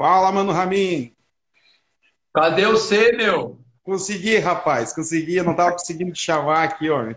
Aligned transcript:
Fala, 0.00 0.32
mano 0.32 0.50
Ramin. 0.50 1.12
Cadê 2.32 2.64
você, 2.64 3.12
meu? 3.12 3.58
Consegui, 3.82 4.38
rapaz, 4.38 4.94
consegui. 4.94 5.42
não 5.42 5.54
tava 5.54 5.72
conseguindo 5.72 6.10
te 6.10 6.22
chamar 6.22 6.62
aqui, 6.62 6.88
ó. 6.88 7.12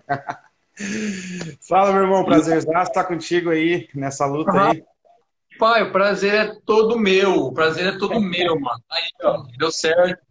Fala, 1.66 1.94
meu 1.94 2.02
irmão, 2.02 2.26
prazer 2.26 2.58
estar 2.58 3.06
contigo 3.06 3.52
aí 3.52 3.88
nessa 3.96 4.26
luta 4.26 4.52
uhum. 4.52 4.60
aí. 4.60 4.84
Pai, 5.58 5.84
o 5.84 5.94
prazer 5.94 6.34
é 6.34 6.56
todo 6.66 7.00
meu. 7.00 7.46
O 7.46 7.54
prazer 7.54 7.88
é 7.88 7.98
todo 7.98 8.20
meu, 8.20 8.60
mano. 8.60 8.84
Aí, 8.92 9.10
ó, 9.24 9.46
deu 9.58 9.72
certo. 9.72 10.22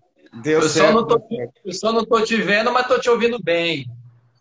Deu 0.43 0.61
eu 0.61 0.69
certo. 0.69 0.89
Só 0.89 0.93
não 0.93 1.07
tô, 1.07 1.23
eu 1.65 1.73
só 1.73 1.91
não 1.91 2.05
tô 2.05 2.21
te 2.21 2.37
vendo, 2.37 2.71
mas 2.71 2.87
tô 2.87 2.99
te 2.99 3.09
ouvindo 3.09 3.43
bem. 3.43 3.87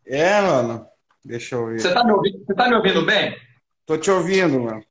É, 0.05 0.41
mano. 0.41 0.85
Deixa 1.23 1.55
eu 1.55 1.65
ver. 1.65 1.79
Você 1.79 1.93
tá 1.93 2.03
me 2.03 2.11
ouvindo, 2.11 2.43
você 2.45 2.53
tá 2.55 2.67
me 2.67 2.75
ouvindo 2.75 3.05
bem? 3.05 3.37
Tô 3.85 3.97
te 3.97 4.11
ouvindo, 4.11 4.59
mano. 4.59 4.83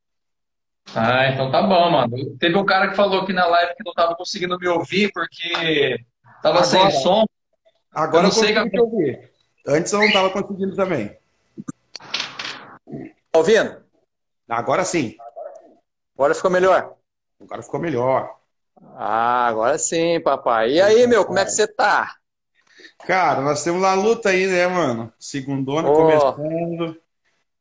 Ah, 0.95 1.27
então 1.27 1.49
tá 1.51 1.61
bom, 1.61 1.89
mano. 1.89 2.37
Teve 2.37 2.57
um 2.57 2.65
cara 2.65 2.89
que 2.89 2.95
falou 2.95 3.21
aqui 3.21 3.33
na 3.33 3.45
live 3.45 3.75
que 3.75 3.83
não 3.85 3.93
tava 3.93 4.15
conseguindo 4.15 4.57
me 4.57 4.67
ouvir 4.67 5.11
porque 5.13 6.03
tava 6.41 6.59
agora, 6.59 6.65
sem 6.65 6.91
som. 6.91 7.25
Agora 7.93 8.17
eu 8.19 8.23
não 8.23 8.31
sei 8.31 8.53
que... 8.53 8.69
te 8.69 8.79
ouvir. 8.79 9.31
Antes 9.67 9.93
eu 9.93 9.99
não 9.99 10.11
tava 10.11 10.29
conseguindo 10.29 10.75
também. 10.75 11.15
Tá 13.31 13.39
ouvindo? 13.39 13.83
Agora 14.49 14.83
sim. 14.83 15.15
Agora 16.15 16.35
ficou 16.35 16.51
melhor? 16.51 16.95
Agora 17.39 17.63
ficou 17.63 17.79
melhor. 17.79 18.35
Ah, 18.95 19.47
agora 19.47 19.77
sim, 19.77 20.19
papai. 20.19 20.73
E 20.73 20.81
aí, 20.81 21.07
meu, 21.07 21.25
como 21.25 21.39
é 21.39 21.45
que 21.45 21.51
você 21.51 21.67
tá? 21.67 22.15
Cara, 23.05 23.41
nós 23.41 23.63
temos 23.63 23.83
a 23.83 23.93
luta 23.93 24.29
aí, 24.29 24.47
né, 24.47 24.67
mano? 24.67 25.13
Segundona 25.19 25.89
oh. 25.89 25.93
começando. 25.93 26.97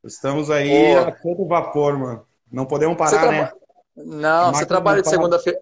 Estamos 0.02 0.50
aí 0.50 0.96
oh. 0.96 1.08
a 1.08 1.12
todo 1.12 1.46
vapor, 1.46 1.98
mano. 1.98 2.26
Não 2.50 2.66
podemos 2.66 2.96
parar, 2.96 3.10
traba... 3.10 3.32
né? 3.32 3.52
Não, 3.96 4.52
você 4.52 4.66
trabalha 4.66 5.02
de 5.02 5.08
segunda-feira. 5.08 5.60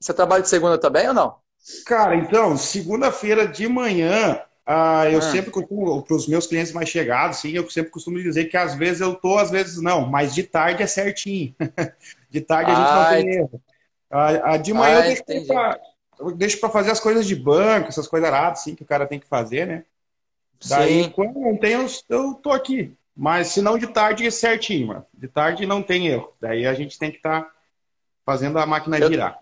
Você 0.00 0.14
trabalha 0.14 0.42
de 0.42 0.48
segunda 0.48 0.78
também 0.78 1.08
ou 1.08 1.14
não? 1.14 1.36
Cara, 1.84 2.16
então, 2.16 2.56
segunda-feira 2.56 3.46
de 3.46 3.68
manhã, 3.68 4.40
ah, 4.64 5.08
eu 5.10 5.18
ah. 5.18 5.22
sempre 5.22 5.50
costumo, 5.50 6.02
para 6.02 6.14
os 6.14 6.28
meus 6.28 6.46
clientes 6.46 6.72
mais 6.72 6.88
chegados, 6.88 7.38
sim, 7.38 7.52
eu 7.52 7.68
sempre 7.70 7.90
costumo 7.90 8.22
dizer 8.22 8.46
que 8.46 8.56
às 8.56 8.74
vezes 8.74 9.00
eu 9.00 9.14
tô, 9.14 9.38
às 9.38 9.50
vezes 9.50 9.80
não, 9.80 10.06
mas 10.06 10.34
de 10.34 10.42
tarde 10.42 10.82
é 10.82 10.86
certinho. 10.86 11.54
de 12.30 12.40
tarde 12.40 12.70
a 12.70 12.74
gente 12.74 12.92
não 12.92 13.08
tem 13.10 13.34
erro. 13.34 13.62
De 14.62 14.72
manhã 14.72 15.00
Ai, 15.00 15.16
eu 16.18 16.32
deixo 16.32 16.58
para 16.58 16.70
fazer 16.70 16.90
as 16.90 17.00
coisas 17.00 17.26
de 17.26 17.34
banco, 17.34 17.88
essas 17.88 18.08
coisas 18.08 18.28
aradas, 18.28 18.60
sim, 18.60 18.74
que 18.74 18.82
o 18.82 18.86
cara 18.86 19.06
tem 19.06 19.20
que 19.20 19.26
fazer, 19.26 19.66
né? 19.66 19.84
Daí, 20.68 21.04
sim. 21.04 21.10
quando 21.10 21.38
não 21.38 21.56
tem, 21.56 21.72
eu, 21.72 21.86
eu 22.08 22.34
tô 22.34 22.50
aqui. 22.50 22.92
Mas 23.20 23.48
se 23.48 23.60
não 23.60 23.76
de 23.76 23.88
tarde 23.88 24.24
é 24.24 24.30
certinho, 24.30 24.86
mano. 24.86 25.06
De 25.12 25.26
tarde 25.26 25.66
não 25.66 25.82
tem 25.82 26.06
erro. 26.06 26.32
Daí 26.40 26.64
a 26.64 26.72
gente 26.72 26.96
tem 26.96 27.10
que 27.10 27.16
estar 27.16 27.42
tá 27.42 27.50
fazendo 28.24 28.60
a 28.60 28.64
máquina 28.64 28.96
eu, 28.96 29.08
girar. 29.08 29.36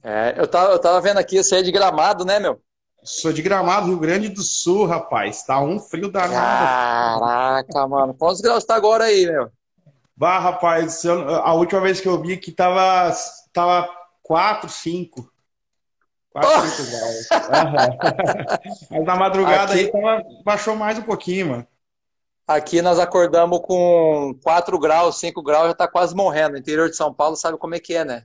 É, 0.00 0.34
eu 0.36 0.46
tava, 0.46 0.72
eu 0.72 0.78
tava 0.78 1.00
vendo 1.00 1.18
aqui, 1.18 1.42
você 1.42 1.56
é 1.56 1.62
de 1.62 1.72
gramado, 1.72 2.24
né, 2.24 2.38
meu? 2.38 2.62
Sou 3.02 3.32
de 3.32 3.40
Gramado, 3.40 3.86
Rio 3.86 3.98
Grande 3.98 4.28
do 4.28 4.42
Sul, 4.42 4.84
rapaz. 4.84 5.42
Tá 5.42 5.58
um 5.60 5.80
frio 5.80 6.10
danado. 6.10 7.20
Caraca, 7.20 7.88
mano. 7.88 8.14
Quantos 8.14 8.40
graus 8.42 8.64
tá 8.64 8.76
agora 8.76 9.04
aí, 9.04 9.26
meu? 9.26 9.50
Bah, 10.14 10.38
rapaz, 10.38 11.02
a 11.06 11.54
última 11.54 11.80
vez 11.80 11.98
que 11.98 12.06
eu 12.06 12.20
vi 12.20 12.36
que 12.36 12.52
tava, 12.52 13.10
tava 13.52 13.88
4, 14.22 14.68
5. 14.68 15.32
4, 16.30 16.50
oh! 16.50 16.60
5 16.60 16.90
graus. 16.90 17.28
Mas 18.90 19.04
na 19.04 19.16
madrugada 19.16 19.72
Aqui... 19.72 19.84
aí 19.84 19.90
tava, 19.90 20.22
baixou 20.44 20.76
mais 20.76 20.98
um 20.98 21.02
pouquinho, 21.02 21.48
mano. 21.48 21.66
Aqui 22.50 22.82
nós 22.82 22.98
acordamos 22.98 23.60
com 23.60 24.34
4 24.42 24.76
graus, 24.76 25.20
5 25.20 25.40
graus, 25.40 25.68
já 25.68 25.74
tá 25.74 25.86
quase 25.86 26.16
morrendo. 26.16 26.52
No 26.52 26.58
interior 26.58 26.90
de 26.90 26.96
São 26.96 27.14
Paulo 27.14 27.36
sabe 27.36 27.56
como 27.56 27.76
é 27.76 27.78
que 27.78 27.94
é, 27.94 28.04
né? 28.04 28.24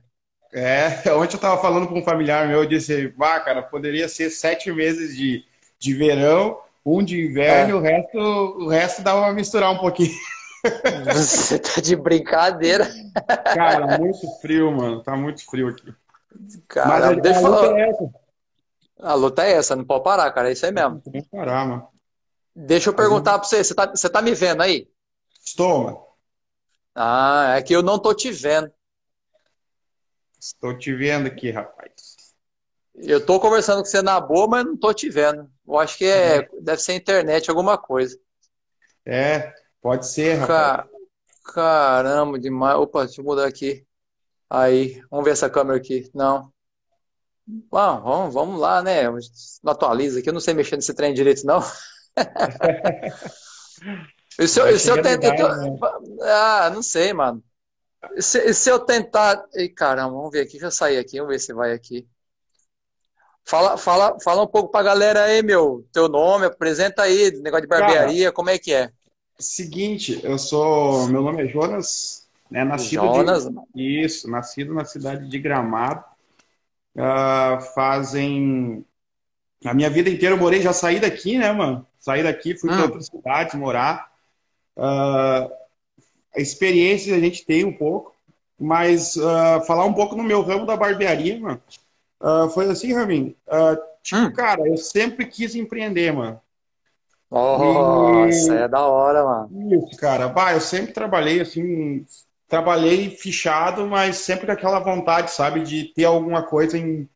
É, 0.52 0.88
ontem 1.14 1.36
eu 1.36 1.40
tava 1.40 1.62
falando 1.62 1.86
com 1.86 2.00
um 2.00 2.02
familiar 2.02 2.48
meu, 2.48 2.64
eu 2.64 2.66
disse, 2.66 3.06
vá, 3.16 3.38
cara, 3.38 3.62
poderia 3.62 4.08
ser 4.08 4.30
sete 4.30 4.72
meses 4.72 5.16
de, 5.16 5.44
de 5.78 5.94
verão, 5.94 6.58
um 6.84 7.04
de 7.04 7.24
inverno, 7.24 7.76
é. 7.76 7.78
o 7.78 7.80
resto, 7.80 8.18
o 8.18 8.68
resto 8.68 9.02
dá 9.02 9.14
uma 9.14 9.32
misturar 9.32 9.70
um 9.70 9.78
pouquinho. 9.78 10.10
Você 11.14 11.60
tá 11.60 11.80
de 11.80 11.94
brincadeira. 11.94 12.88
Cara, 13.54 13.96
muito 13.96 14.28
frio, 14.40 14.72
mano. 14.72 15.04
Tá 15.04 15.16
muito 15.16 15.48
frio 15.48 15.68
aqui. 15.68 15.94
Cara, 16.66 17.14
Mas 17.14 17.22
deixa 17.22 17.38
eu 17.38 17.42
falar. 17.42 17.78
É 17.78 17.92
a 18.98 19.14
luta 19.14 19.44
é 19.44 19.52
essa, 19.52 19.76
não 19.76 19.84
pode 19.84 20.02
parar, 20.02 20.28
cara. 20.32 20.48
É 20.48 20.52
isso 20.52 20.66
aí 20.66 20.72
mesmo. 20.72 21.00
Não 21.06 21.12
pode 21.12 21.28
parar, 21.28 21.64
mano. 21.64 21.95
Deixa 22.58 22.88
eu 22.88 22.94
perguntar 22.94 23.38
para 23.38 23.46
você, 23.46 23.62
você 23.62 23.74
tá, 23.74 23.86
você 23.86 24.08
tá 24.08 24.22
me 24.22 24.32
vendo 24.32 24.62
aí? 24.62 24.88
Estou. 25.44 26.16
Ah, 26.94 27.56
é 27.58 27.62
que 27.62 27.76
eu 27.76 27.82
não 27.82 27.98
tô 27.98 28.14
te 28.14 28.32
vendo. 28.32 28.72
Estou 30.40 30.76
te 30.78 30.94
vendo 30.94 31.26
aqui, 31.26 31.50
rapaz. 31.50 32.16
Eu 32.94 33.24
tô 33.24 33.38
conversando 33.38 33.80
com 33.80 33.84
você 33.84 34.00
na 34.00 34.18
boa, 34.18 34.48
mas 34.48 34.64
não 34.64 34.74
tô 34.74 34.94
te 34.94 35.10
vendo. 35.10 35.50
Eu 35.68 35.78
acho 35.78 35.98
que 35.98 36.06
é, 36.06 36.48
uhum. 36.50 36.62
deve 36.62 36.80
ser 36.80 36.94
internet, 36.94 37.50
alguma 37.50 37.76
coisa. 37.76 38.18
É, 39.04 39.52
pode 39.82 40.06
ser, 40.06 40.36
rapaz. 40.36 40.88
Caramba, 41.52 42.38
demais. 42.38 42.78
Opa, 42.78 43.04
deixa 43.04 43.20
eu 43.20 43.24
mudar 43.26 43.46
aqui. 43.46 43.86
Aí, 44.48 45.02
vamos 45.10 45.26
ver 45.26 45.32
essa 45.32 45.50
câmera 45.50 45.76
aqui. 45.76 46.10
Não. 46.14 46.50
Bom, 47.46 48.00
vamos, 48.00 48.34
vamos 48.34 48.58
lá, 48.58 48.82
né? 48.82 49.02
Não 49.62 49.72
atualiza 49.72 50.20
aqui, 50.20 50.30
eu 50.30 50.32
não 50.32 50.40
sei 50.40 50.54
mexer 50.54 50.76
nesse 50.76 50.94
trem 50.94 51.12
direito, 51.12 51.44
não. 51.44 51.60
e 54.38 54.48
se 54.48 54.60
eu, 54.60 54.78
se 54.78 54.90
eu 54.90 55.02
tentar. 55.02 55.56
Né? 55.56 55.78
Ah, 56.22 56.70
não 56.72 56.82
sei, 56.82 57.12
mano. 57.12 57.42
Se, 58.18 58.54
se 58.54 58.70
eu 58.70 58.78
tentar. 58.78 59.44
Ei, 59.54 59.68
caramba, 59.68 60.14
vamos 60.14 60.30
ver 60.30 60.40
aqui. 60.40 60.52
Deixa 60.52 60.66
eu 60.66 60.70
sair 60.70 60.98
aqui, 60.98 61.18
vamos 61.18 61.32
ver 61.32 61.40
se 61.40 61.52
vai 61.52 61.72
aqui. 61.72 62.06
Fala, 63.44 63.76
fala, 63.76 64.16
fala 64.24 64.42
um 64.42 64.46
pouco 64.46 64.70
pra 64.72 64.82
galera 64.82 65.24
aí, 65.24 65.40
meu. 65.42 65.86
Teu 65.92 66.08
nome, 66.08 66.46
apresenta 66.46 67.02
aí, 67.02 67.30
negócio 67.42 67.62
de 67.62 67.68
barbearia, 67.68 68.24
Cara, 68.24 68.32
como 68.32 68.50
é 68.50 68.58
que 68.58 68.72
é? 68.72 68.90
Seguinte, 69.38 70.20
eu 70.24 70.36
sou. 70.36 71.06
Meu 71.08 71.22
nome 71.22 71.44
é 71.44 71.46
Jonas, 71.46 72.28
né? 72.50 72.64
Nascido 72.64 73.04
Jonas? 73.04 73.48
De, 73.74 74.04
isso, 74.04 74.28
nascido 74.28 74.74
na 74.74 74.84
cidade 74.84 75.28
de 75.28 75.38
Gramado. 75.38 76.04
Uh, 76.96 77.60
fazem. 77.74 78.84
A 79.64 79.74
minha 79.74 79.90
vida 79.90 80.10
inteira 80.10 80.34
eu 80.34 80.38
morei, 80.38 80.60
já 80.60 80.72
saí 80.72 81.00
daqui, 81.00 81.38
né, 81.38 81.50
mano? 81.52 81.86
Saí 81.98 82.22
daqui, 82.22 82.56
fui 82.56 82.70
hum. 82.70 82.74
para 82.74 82.84
outra 82.84 83.00
cidade 83.00 83.56
morar. 83.56 84.12
Uh, 84.76 85.50
a 86.34 86.40
experiência 86.40 87.16
a 87.16 87.20
gente 87.20 87.44
tem 87.44 87.64
um 87.64 87.72
pouco, 87.72 88.14
mas 88.58 89.16
uh, 89.16 89.64
falar 89.66 89.84
um 89.84 89.94
pouco 89.94 90.14
no 90.14 90.22
meu 90.22 90.42
ramo 90.42 90.66
da 90.66 90.76
barbearia, 90.76 91.40
mano, 91.40 91.60
uh, 92.20 92.48
foi 92.50 92.68
assim, 92.70 92.92
Ramin. 92.92 93.34
tipo, 94.02 94.20
hum. 94.20 94.32
cara, 94.32 94.68
eu 94.68 94.76
sempre 94.76 95.26
quis 95.26 95.54
empreender, 95.54 96.12
mano. 96.12 96.40
Nossa, 97.30 98.54
e... 98.54 98.58
é 98.58 98.68
da 98.68 98.86
hora, 98.86 99.24
mano. 99.24 99.74
Isso, 99.74 99.96
cara. 99.98 100.28
Bah, 100.28 100.52
eu 100.52 100.60
sempre 100.60 100.92
trabalhei 100.92 101.40
assim, 101.40 102.06
trabalhei 102.46 103.10
fichado, 103.10 103.86
mas 103.86 104.18
sempre 104.18 104.46
com 104.46 104.52
aquela 104.52 104.78
vontade, 104.78 105.32
sabe, 105.32 105.62
de 105.62 105.84
ter 105.94 106.04
alguma 106.04 106.42
coisa 106.42 106.78
em 106.78 107.08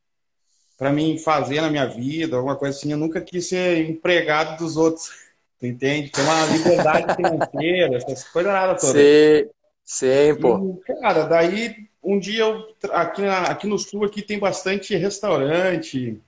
para 0.80 0.90
mim 0.90 1.18
fazer 1.18 1.60
na 1.60 1.68
minha 1.68 1.86
vida, 1.86 2.36
alguma 2.36 2.56
coisa 2.56 2.74
assim. 2.74 2.90
Eu 2.90 2.96
nunca 2.96 3.20
quis 3.20 3.50
ser 3.50 3.86
empregado 3.86 4.56
dos 4.56 4.78
outros, 4.78 5.10
tu 5.60 5.66
entende? 5.66 6.08
Ter 6.10 6.22
uma 6.22 6.46
liberdade 6.46 7.14
financeira, 7.14 7.96
essas 7.98 8.24
coisas 8.24 8.50
nada 8.50 8.74
todas. 8.74 8.94
Sim, 8.94 9.50
sim, 9.84 10.40
pô. 10.40 10.80
E, 10.88 10.94
cara, 10.94 11.24
daí 11.24 11.86
um 12.02 12.18
dia 12.18 12.44
eu 12.44 12.64
aqui, 12.92 13.20
na, 13.20 13.42
aqui 13.42 13.66
no 13.66 13.78
sul 13.78 14.06
aqui 14.06 14.22
tem 14.22 14.38
bastante 14.38 14.96
restaurante, 14.96 16.18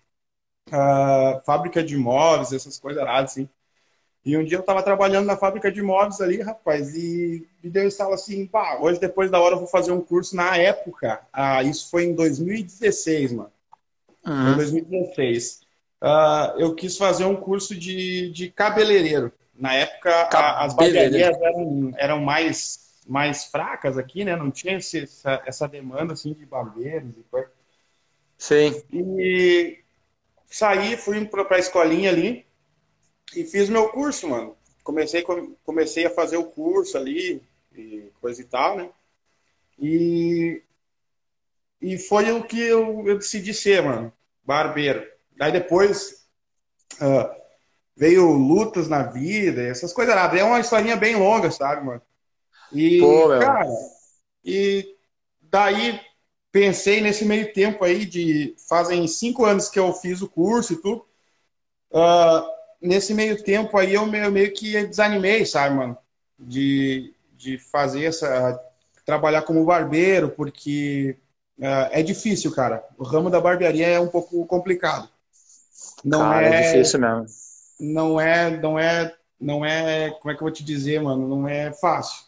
uh, 0.69 1.41
fábrica 1.47 1.83
de 1.83 1.97
móveis, 1.97 2.53
essas 2.53 2.79
coisas 2.79 3.03
nada 3.03 3.23
assim. 3.23 3.49
E 4.23 4.37
um 4.37 4.45
dia 4.45 4.59
eu 4.59 4.63
tava 4.63 4.83
trabalhando 4.83 5.25
na 5.25 5.37
fábrica 5.37 5.73
de 5.73 5.81
móveis 5.81 6.21
ali, 6.21 6.43
rapaz, 6.43 6.95
e 6.95 7.49
me 7.65 7.71
deu 7.71 7.89
estalo 7.89 8.13
assim, 8.13 8.47
pá, 8.47 8.77
hoje 8.79 9.01
depois 9.01 9.31
da 9.31 9.41
hora 9.41 9.55
eu 9.55 9.61
vou 9.61 9.67
fazer 9.67 9.93
um 9.93 10.01
curso 10.03 10.37
na 10.37 10.59
época. 10.59 11.27
Ah, 11.33 11.63
isso 11.63 11.91
foi 11.91 12.05
em 12.05 12.15
2016, 12.15 13.33
mano. 13.33 13.51
Uhum. 14.27 14.53
Em 14.53 14.57
2016. 14.57 15.61
Uh, 16.03 16.59
eu 16.59 16.75
quis 16.75 16.97
fazer 16.97 17.25
um 17.25 17.37
curso 17.37 17.75
de, 17.75 18.31
de 18.31 18.51
cabeleireiro. 18.51 19.33
Na 19.55 19.75
época, 19.75 20.11
a, 20.11 20.65
as 20.65 20.75
barbearias 20.75 21.41
eram, 21.41 21.93
eram 21.97 22.21
mais, 22.21 23.01
mais 23.07 23.45
fracas 23.45 23.97
aqui, 23.97 24.25
né? 24.25 24.35
Não 24.35 24.51
tinha 24.51 24.77
esse, 24.77 25.05
essa, 25.05 25.43
essa 25.47 25.69
demanda 25.69 26.15
assim, 26.15 26.33
de 26.33 26.45
barbeiros 26.45 27.11
e 27.11 27.23
coisa. 27.31 27.51
Sim. 28.37 28.83
E 28.93 29.79
saí, 30.47 30.97
fui 30.97 31.25
para 31.27 31.57
a 31.57 31.61
escolinha 31.61 32.11
ali 32.11 32.45
e 33.37 33.45
fiz 33.45 33.69
meu 33.69 33.89
curso, 33.91 34.29
mano. 34.29 34.57
Comecei, 34.83 35.25
comecei 35.65 36.07
a 36.07 36.11
fazer 36.11 36.39
o 36.39 36.45
curso 36.45 36.99
ali 36.99 37.41
e 37.73 38.11
coisa 38.21 38.41
e 38.41 38.45
tal, 38.45 38.77
né? 38.77 38.91
E 39.79 40.61
e 41.83 41.99
foi 41.99 42.31
o 42.31 42.45
que 42.45 42.61
eu, 42.61 43.07
eu 43.09 43.19
decidi 43.19 43.53
ser, 43.53 43.83
mano. 43.83 44.13
Barbeiro. 44.45 45.05
Daí 45.37 45.51
depois 45.51 46.25
uh, 46.95 47.29
veio 47.97 48.31
lutas 48.31 48.89
na 48.89 49.03
vida, 49.03 49.63
essas 49.63 49.93
coisas 49.93 50.15
lá. 50.15 50.33
É 50.39 50.45
uma 50.45 50.61
historinha 50.61 50.95
bem 50.95 51.17
longa, 51.17 51.51
sabe, 51.51 51.85
mano? 51.85 52.01
E, 52.73 53.01
Pô, 53.01 53.29
cara, 53.29 53.67
e 54.45 54.97
daí 55.41 56.01
pensei 56.53 57.01
nesse 57.01 57.25
meio 57.25 57.53
tempo 57.53 57.85
aí 57.85 58.05
de 58.05 58.55
fazem 58.69 59.07
cinco 59.09 59.45
anos 59.45 59.69
que 59.69 59.79
eu 59.79 59.93
fiz 59.93 60.23
o 60.23 60.29
curso 60.29 60.75
e 60.75 60.77
tudo. 60.77 61.05
Uh, 61.91 62.47
nesse 62.81 63.13
meio 63.13 63.43
tempo 63.43 63.77
aí 63.77 63.95
eu 63.95 64.07
meio, 64.07 64.31
meio 64.31 64.53
que 64.55 64.87
desanimei, 64.87 65.45
sabe, 65.45 65.75
mano, 65.75 65.99
de, 66.39 67.13
de 67.37 67.59
fazer 67.59 68.05
essa 68.05 68.61
trabalhar 69.05 69.43
como 69.43 69.65
barbeiro, 69.65 70.31
porque 70.31 71.17
é 71.93 72.03
difícil, 72.03 72.53
cara. 72.53 72.85
O 72.99 73.05
ramo 73.05 73.31
da 73.31 73.41
barbearia 73.41 73.87
é 73.87 74.01
um 74.01 74.09
pouco 74.09 74.45
complicado. 74.47 75.09
Não 76.05 76.21
cara, 76.21 76.47
é, 76.47 76.55
é 76.55 76.73
difícil 76.73 77.01
mesmo. 77.01 77.27
Não 77.81 78.21
é, 78.21 78.51
não 78.51 78.79
é, 78.79 79.15
não 79.41 79.65
é, 79.65 80.11
como 80.11 80.31
é 80.31 80.35
que 80.35 80.43
eu 80.43 80.47
vou 80.47 80.53
te 80.53 80.65
dizer, 80.65 81.01
mano? 81.01 81.29
Não 81.29 81.49
é 81.49 81.73
fácil. 81.73 82.25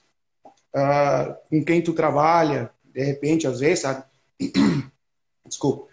Uh, 0.74 1.34
com 1.48 1.64
quem 1.64 1.82
tu 1.82 1.92
trabalha, 1.92 2.70
de 2.84 3.02
repente, 3.02 3.46
às 3.46 3.60
vezes, 3.60 3.80
sabe? 3.80 4.04
Desculpa. 5.46 5.86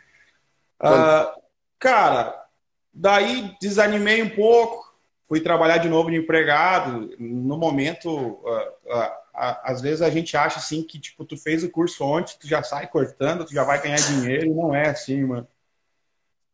Uh, 0.82 1.42
cara, 1.80 2.46
daí 2.94 3.56
desanimei 3.62 4.24
um 4.24 4.30
pouco, 4.30 4.96
fui 5.28 5.40
trabalhar 5.40 5.78
de 5.78 5.90
novo 5.90 6.10
de 6.10 6.18
empregado. 6.18 7.16
No 7.20 7.58
momento, 7.58 8.10
uh, 8.10 9.12
às 9.42 9.82
vezes 9.82 10.04
a 10.04 10.10
gente 10.10 10.38
acha 10.38 10.60
assim 10.60 10.84
que 10.84 11.00
tipo 11.00 11.26
tu 11.26 11.36
fez 11.36 11.64
o 11.64 11.70
curso 11.70 12.04
ontem, 12.04 12.36
tu 12.40 12.48
já 12.48 12.62
sai 12.62 12.88
cortando, 12.88 13.44
tu 13.44 13.54
já 13.54 13.64
vai 13.64 13.82
ganhar 13.82 13.96
dinheiro. 13.96 14.54
Não 14.54 14.76
é 14.76 14.90
assim, 14.90 15.24
mano. 15.24 15.48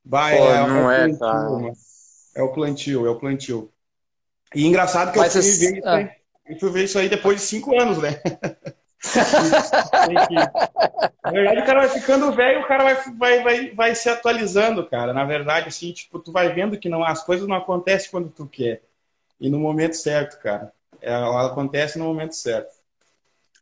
Vai, 0.06 0.38
Pô, 0.38 0.50
é, 0.50 0.68
não 0.68 0.92
é, 0.92 1.04
plantio, 1.04 1.19
cara. 1.19 1.50
Mano. 1.50 1.74
É 2.34 2.42
o 2.42 2.54
plantio, 2.54 3.06
é 3.06 3.10
o 3.10 3.19
plantio. 3.19 3.72
E 4.56 4.66
engraçado 4.66 5.12
que 5.12 5.18
Mas 5.18 5.36
eu 5.36 5.44
fui, 5.44 5.51
ver 5.51 5.78
isso 5.78 5.89
aí, 5.89 6.10
eu 6.48 6.60
fui 6.60 6.72
ver 6.72 6.84
isso 6.86 7.00
aí 7.00 7.10
depois 7.10 7.42
de 7.42 7.45
cinco 7.45 7.78
anos, 7.78 7.98
né? 7.98 8.22
Na 11.24 11.31
verdade, 11.31 11.62
o 11.62 11.66
cara 11.66 11.80
vai 11.88 11.89
ficando 11.89 12.31
velho, 12.31 12.62
o 12.62 12.68
cara 12.68 12.84
vai, 12.84 12.95
vai, 13.13 13.44
vai, 13.44 13.72
vai 13.72 13.95
se 13.95 14.10
atualizando, 14.10 14.88
cara. 14.88 15.13
Na 15.13 15.25
verdade, 15.25 15.68
assim, 15.68 15.92
tipo, 15.92 16.19
tu 16.19 16.31
vai 16.31 16.54
vendo 16.54 16.80
que 16.80 16.88
não, 16.88 17.04
as 17.04 17.24
coisas 17.24 17.48
não 17.48 17.57
acontecem 17.57 18.10
quando 18.10 18.30
tu 18.30 18.48
quer. 18.48 18.81
E 19.39 19.50
no 19.50 19.60
momento 19.60 19.95
certo, 19.95 20.42
cara. 20.42 20.72
Ela 21.01 21.48
acontece 21.48 22.00
no 22.00 22.06
momento 22.06 22.36
certo. 22.36 22.76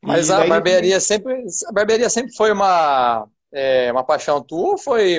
Mas 0.05 0.29
a 0.29 0.45
barbearia 0.45 0.99
sempre, 0.99 1.45
a 1.67 1.71
barbearia 1.71 2.09
sempre 2.09 2.35
foi 2.35 2.51
uma, 2.51 3.27
é, 3.51 3.91
uma 3.91 4.03
paixão 4.03 4.41
tua 4.41 4.71
ou 4.71 4.77
foi 4.77 5.17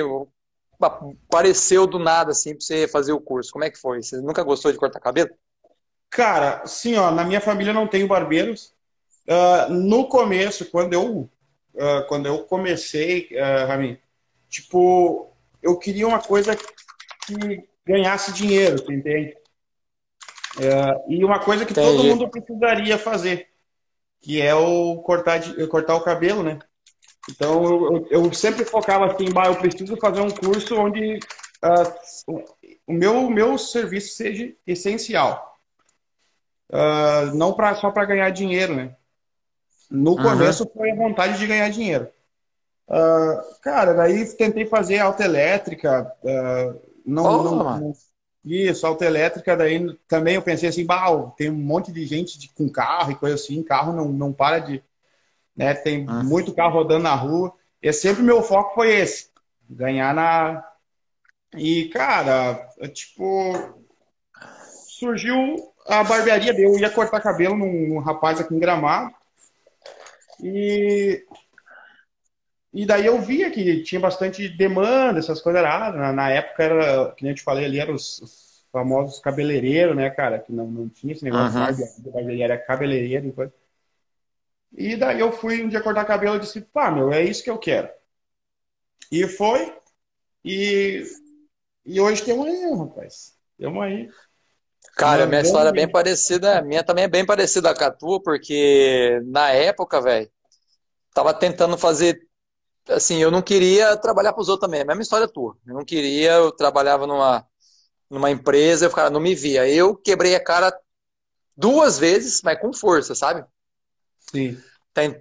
apareceu 0.79 1.87
do 1.87 1.97
nada 1.97 2.31
assim 2.31 2.51
para 2.51 2.61
você 2.61 2.87
fazer 2.87 3.11
o 3.11 3.19
curso? 3.19 3.51
Como 3.51 3.65
é 3.65 3.69
que 3.69 3.77
foi? 3.77 4.01
Você 4.01 4.17
nunca 4.21 4.43
gostou 4.43 4.71
de 4.71 4.77
cortar 4.77 4.99
cabelo? 4.99 5.29
Cara, 6.09 6.65
sim, 6.65 6.95
ó, 6.95 7.11
na 7.11 7.23
minha 7.23 7.41
família 7.41 7.73
não 7.73 7.87
tenho 7.87 8.07
barbeiros. 8.07 8.73
Uh, 9.27 9.73
no 9.73 10.07
começo, 10.07 10.65
quando 10.69 10.93
eu, 10.93 11.29
uh, 11.73 12.07
quando 12.07 12.27
eu 12.27 12.43
comecei, 12.43 13.27
uh, 13.33 13.67
Ramin, 13.67 13.97
tipo, 14.49 15.29
eu 15.61 15.77
queria 15.77 16.07
uma 16.07 16.19
coisa 16.19 16.55
que 16.55 17.67
ganhasse 17.85 18.31
dinheiro, 18.31 18.77
entende? 18.91 19.35
Uh, 20.55 21.11
e 21.11 21.23
uma 21.25 21.39
coisa 21.39 21.65
que 21.65 21.71
Entendi. 21.71 21.87
todo 21.87 22.03
mundo 22.03 22.29
precisaria 22.29 22.97
fazer, 22.97 23.49
que 24.21 24.41
é 24.41 24.53
o 24.55 24.97
cortar, 24.97 25.39
de, 25.39 25.67
cortar 25.67 25.95
o 25.95 26.03
cabelo, 26.03 26.43
né? 26.43 26.59
Então, 27.29 27.63
eu, 27.65 28.07
eu 28.09 28.33
sempre 28.33 28.63
focava 28.63 29.05
assim, 29.05 29.31
bah, 29.31 29.47
eu 29.47 29.55
preciso 29.55 29.97
fazer 29.97 30.21
um 30.21 30.31
curso 30.31 30.75
onde 30.75 31.19
o 32.85 32.93
meu, 32.93 33.29
meu 33.29 33.57
serviço 33.57 34.15
seja 34.15 34.53
essencial. 34.65 35.57
não 37.33 37.53
pra, 37.53 37.75
só 37.75 37.91
para 37.91 38.05
ganhar 38.05 38.29
dinheiro, 38.29 38.75
né? 38.75 38.95
No 39.89 40.11
uhum. 40.11 40.23
começo 40.23 40.69
foi 40.73 40.91
a 40.91 40.95
vontade 40.95 41.37
de 41.37 41.47
ganhar 41.47 41.69
dinheiro. 41.69 42.09
Uh, 42.89 43.61
cara, 43.61 43.93
daí 43.93 44.25
tentei 44.35 44.65
fazer 44.65 44.99
autoelétrica. 44.99 46.13
Uh, 46.23 46.79
não, 47.05 47.23
oh, 47.23 47.43
não, 47.43 47.79
não, 47.79 47.93
isso, 48.47 48.85
autoelétrica. 48.85 49.55
Daí 49.55 49.93
também 50.07 50.35
eu 50.35 50.41
pensei 50.41 50.69
assim, 50.69 50.85
bah, 50.85 51.11
tem 51.37 51.49
um 51.49 51.55
monte 51.55 51.91
de 51.91 52.05
gente 52.05 52.39
de, 52.39 52.49
com 52.49 52.69
carro 52.69 53.11
e 53.11 53.15
coisa 53.15 53.35
assim. 53.35 53.63
Carro 53.63 53.93
não, 53.93 54.09
não 54.09 54.33
para 54.33 54.59
de. 54.59 54.83
Né, 55.55 55.73
tem 55.73 56.07
uhum. 56.07 56.23
muito 56.23 56.53
carro 56.53 56.73
rodando 56.73 57.03
na 57.03 57.15
rua. 57.15 57.53
E 57.81 57.91
sempre 57.91 58.23
meu 58.23 58.41
foco 58.41 58.75
foi 58.75 58.95
esse: 58.95 59.29
ganhar 59.69 60.13
na. 60.13 60.63
E, 61.55 61.85
cara, 61.89 62.69
tipo. 62.93 63.75
Surgiu 64.87 65.37
a 65.85 66.03
barbearia 66.03 66.53
dele. 66.53 66.67
Eu 66.67 66.79
ia 66.79 66.89
cortar 66.89 67.21
cabelo 67.21 67.55
num, 67.55 67.87
num 67.87 67.99
rapaz 67.99 68.39
aqui 68.39 68.53
em 68.53 68.59
Gramado. 68.59 69.13
E, 70.41 71.23
e 72.73 72.85
daí 72.85 73.05
eu 73.05 73.21
via 73.21 73.49
que 73.49 73.81
tinha 73.83 73.99
bastante 73.99 74.47
demanda, 74.49 75.19
essas 75.19 75.41
coisas 75.41 75.61
erradas. 75.61 75.99
Na, 75.99 76.11
na 76.11 76.29
época, 76.29 76.63
era, 76.63 77.11
que 77.11 77.23
nem 77.23 77.31
eu 77.31 77.35
te 77.35 77.43
falei 77.43 77.65
ali, 77.65 77.79
eram 77.79 77.93
os, 77.93 78.19
os 78.21 78.65
famosos 78.71 79.19
cabeleireiros, 79.19 79.95
né, 79.95 80.09
cara? 80.09 80.39
Que 80.39 80.51
não, 80.51 80.67
não 80.67 80.89
tinha 80.89 81.13
esse 81.13 81.23
negócio 81.23 81.59
uhum. 81.59 82.27
de 82.27 82.41
era 82.41 82.57
cabeleireiro 82.57 83.27
e 83.27 83.31
coisa. 83.31 83.53
E 84.75 84.95
daí 84.95 85.19
eu 85.19 85.31
fui 85.31 85.63
um 85.63 85.69
dia 85.69 85.81
cortar 85.81 86.05
cabelo 86.05 86.35
e 86.35 86.39
disse, 86.39 86.61
pá, 86.61 86.91
meu, 86.91 87.11
é 87.11 87.23
isso 87.23 87.43
que 87.43 87.49
eu 87.49 87.57
quero. 87.57 87.89
E 89.11 89.27
foi. 89.27 89.73
E, 90.43 91.03
e 91.85 91.99
hoje 91.99 92.23
temos 92.23 92.45
aí, 92.45 92.73
rapaz. 92.75 93.33
Temos 93.57 93.83
aí. 93.83 94.09
Cara, 94.95 95.25
minha 95.25 95.41
história 95.41 95.69
é 95.69 95.73
bem 95.73 95.89
parecida, 95.89 96.61
minha 96.61 96.83
também 96.83 97.03
é 97.05 97.07
bem 97.07 97.25
parecida 97.25 97.73
com 97.73 97.83
a 97.83 97.91
tua, 97.91 98.21
porque 98.21 99.21
na 99.25 99.51
época, 99.51 100.01
velho, 100.01 100.29
tava 101.13 101.33
tentando 101.33 101.77
fazer, 101.77 102.26
assim, 102.89 103.21
eu 103.21 103.31
não 103.31 103.41
queria 103.41 103.95
trabalhar 103.97 104.33
para 104.33 104.41
os 104.41 104.49
outros 104.49 104.67
também, 104.67 104.81
a 104.81 104.85
mesma 104.85 105.01
história 105.01 105.27
tua. 105.27 105.57
Eu 105.65 105.73
não 105.73 105.85
queria, 105.85 106.33
eu 106.33 106.51
trabalhava 106.51 107.05
numa, 107.07 107.45
numa 108.09 108.31
empresa, 108.31 108.85
eu 108.85 108.91
cara, 108.91 109.09
não 109.09 109.19
me 109.19 109.35
via. 109.35 109.67
Eu 109.67 109.95
quebrei 109.95 110.35
a 110.35 110.43
cara 110.43 110.73
duas 111.55 111.97
vezes, 111.97 112.41
mas 112.43 112.59
com 112.59 112.73
força, 112.73 113.15
sabe? 113.15 113.43
Sim. 114.31 114.57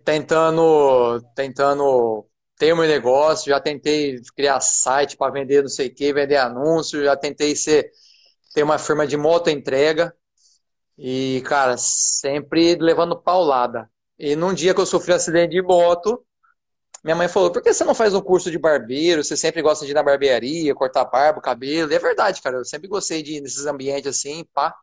Tentando, 0.04 1.20
tentando 1.34 2.26
ter 2.58 2.72
o 2.72 2.76
meu 2.76 2.86
negócio, 2.86 3.50
já 3.50 3.60
tentei 3.60 4.20
criar 4.34 4.60
site 4.60 5.16
para 5.16 5.32
vender 5.32 5.62
não 5.62 5.68
sei 5.68 5.88
o 5.88 5.94
que, 5.94 6.12
vender 6.12 6.36
anúncio, 6.36 7.04
já 7.04 7.14
tentei 7.16 7.54
ser 7.54 7.90
tem 8.56 8.64
uma 8.64 8.78
firma 8.78 9.06
de 9.06 9.18
moto 9.18 9.50
entrega 9.50 10.14
e, 10.96 11.42
cara, 11.44 11.76
sempre 11.76 12.74
levando 12.76 13.14
paulada. 13.14 13.90
E 14.18 14.34
num 14.34 14.54
dia 14.54 14.72
que 14.72 14.80
eu 14.80 14.86
sofri 14.86 15.12
um 15.12 15.16
acidente 15.16 15.50
de 15.50 15.60
moto, 15.60 16.24
minha 17.06 17.14
mãe 17.14 17.28
falou: 17.28 17.52
por 17.52 17.62
que 17.62 17.72
você 17.72 17.84
não 17.84 17.94
faz 17.94 18.14
um 18.14 18.20
curso 18.20 18.50
de 18.50 18.58
barbeiro? 18.58 19.22
Você 19.22 19.36
sempre 19.36 19.62
gosta 19.62 19.84
de 19.84 19.92
ir 19.92 19.94
na 19.94 20.02
barbearia, 20.02 20.74
cortar 20.74 21.04
barba, 21.04 21.40
cabelo. 21.40 21.90
E 21.90 21.94
é 21.94 21.98
verdade, 22.00 22.42
cara. 22.42 22.56
Eu 22.56 22.64
sempre 22.64 22.88
gostei 22.88 23.22
de 23.22 23.34
ir 23.36 23.40
nesses 23.40 23.64
ambientes 23.64 24.08
assim, 24.08 24.44
pá. 24.52 24.74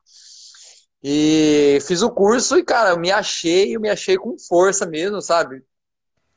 E 1.03 1.79
fiz 1.85 2.01
o 2.01 2.09
curso 2.09 2.57
e, 2.57 2.63
cara, 2.63 2.91
eu 2.91 2.97
me 2.97 3.11
achei, 3.11 3.75
eu 3.75 3.81
me 3.81 3.89
achei 3.89 4.15
com 4.15 4.37
força 4.39 4.85
mesmo, 4.85 5.21
sabe? 5.21 5.61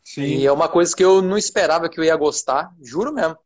Sim. 0.02 0.22
E 0.24 0.46
é 0.46 0.50
uma 0.50 0.68
coisa 0.68 0.94
que 0.94 1.04
eu 1.04 1.22
não 1.22 1.38
esperava 1.38 1.88
que 1.88 2.00
eu 2.00 2.04
ia 2.04 2.16
gostar, 2.16 2.68
juro 2.82 3.12
mesmo. 3.12 3.38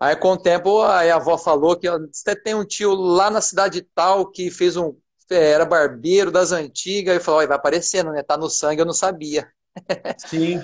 Aí, 0.00 0.16
com 0.16 0.32
o 0.32 0.36
tempo, 0.38 0.80
a 0.80 1.14
avó 1.14 1.36
falou 1.36 1.76
que 1.76 1.88
você 2.10 2.34
tem 2.34 2.54
um 2.54 2.64
tio 2.64 2.94
lá 2.94 3.28
na 3.28 3.42
cidade 3.42 3.86
tal 3.94 4.30
que 4.30 4.50
fez 4.50 4.78
um. 4.78 4.96
É, 5.30 5.50
era 5.50 5.66
barbeiro 5.66 6.30
das 6.30 6.52
antigas, 6.52 7.16
e 7.16 7.20
falou: 7.20 7.46
vai 7.46 7.56
aparecendo, 7.56 8.12
né? 8.12 8.22
Tá 8.22 8.38
no 8.38 8.48
sangue, 8.48 8.80
eu 8.80 8.86
não 8.86 8.94
sabia. 8.94 9.46
Sim. 10.18 10.60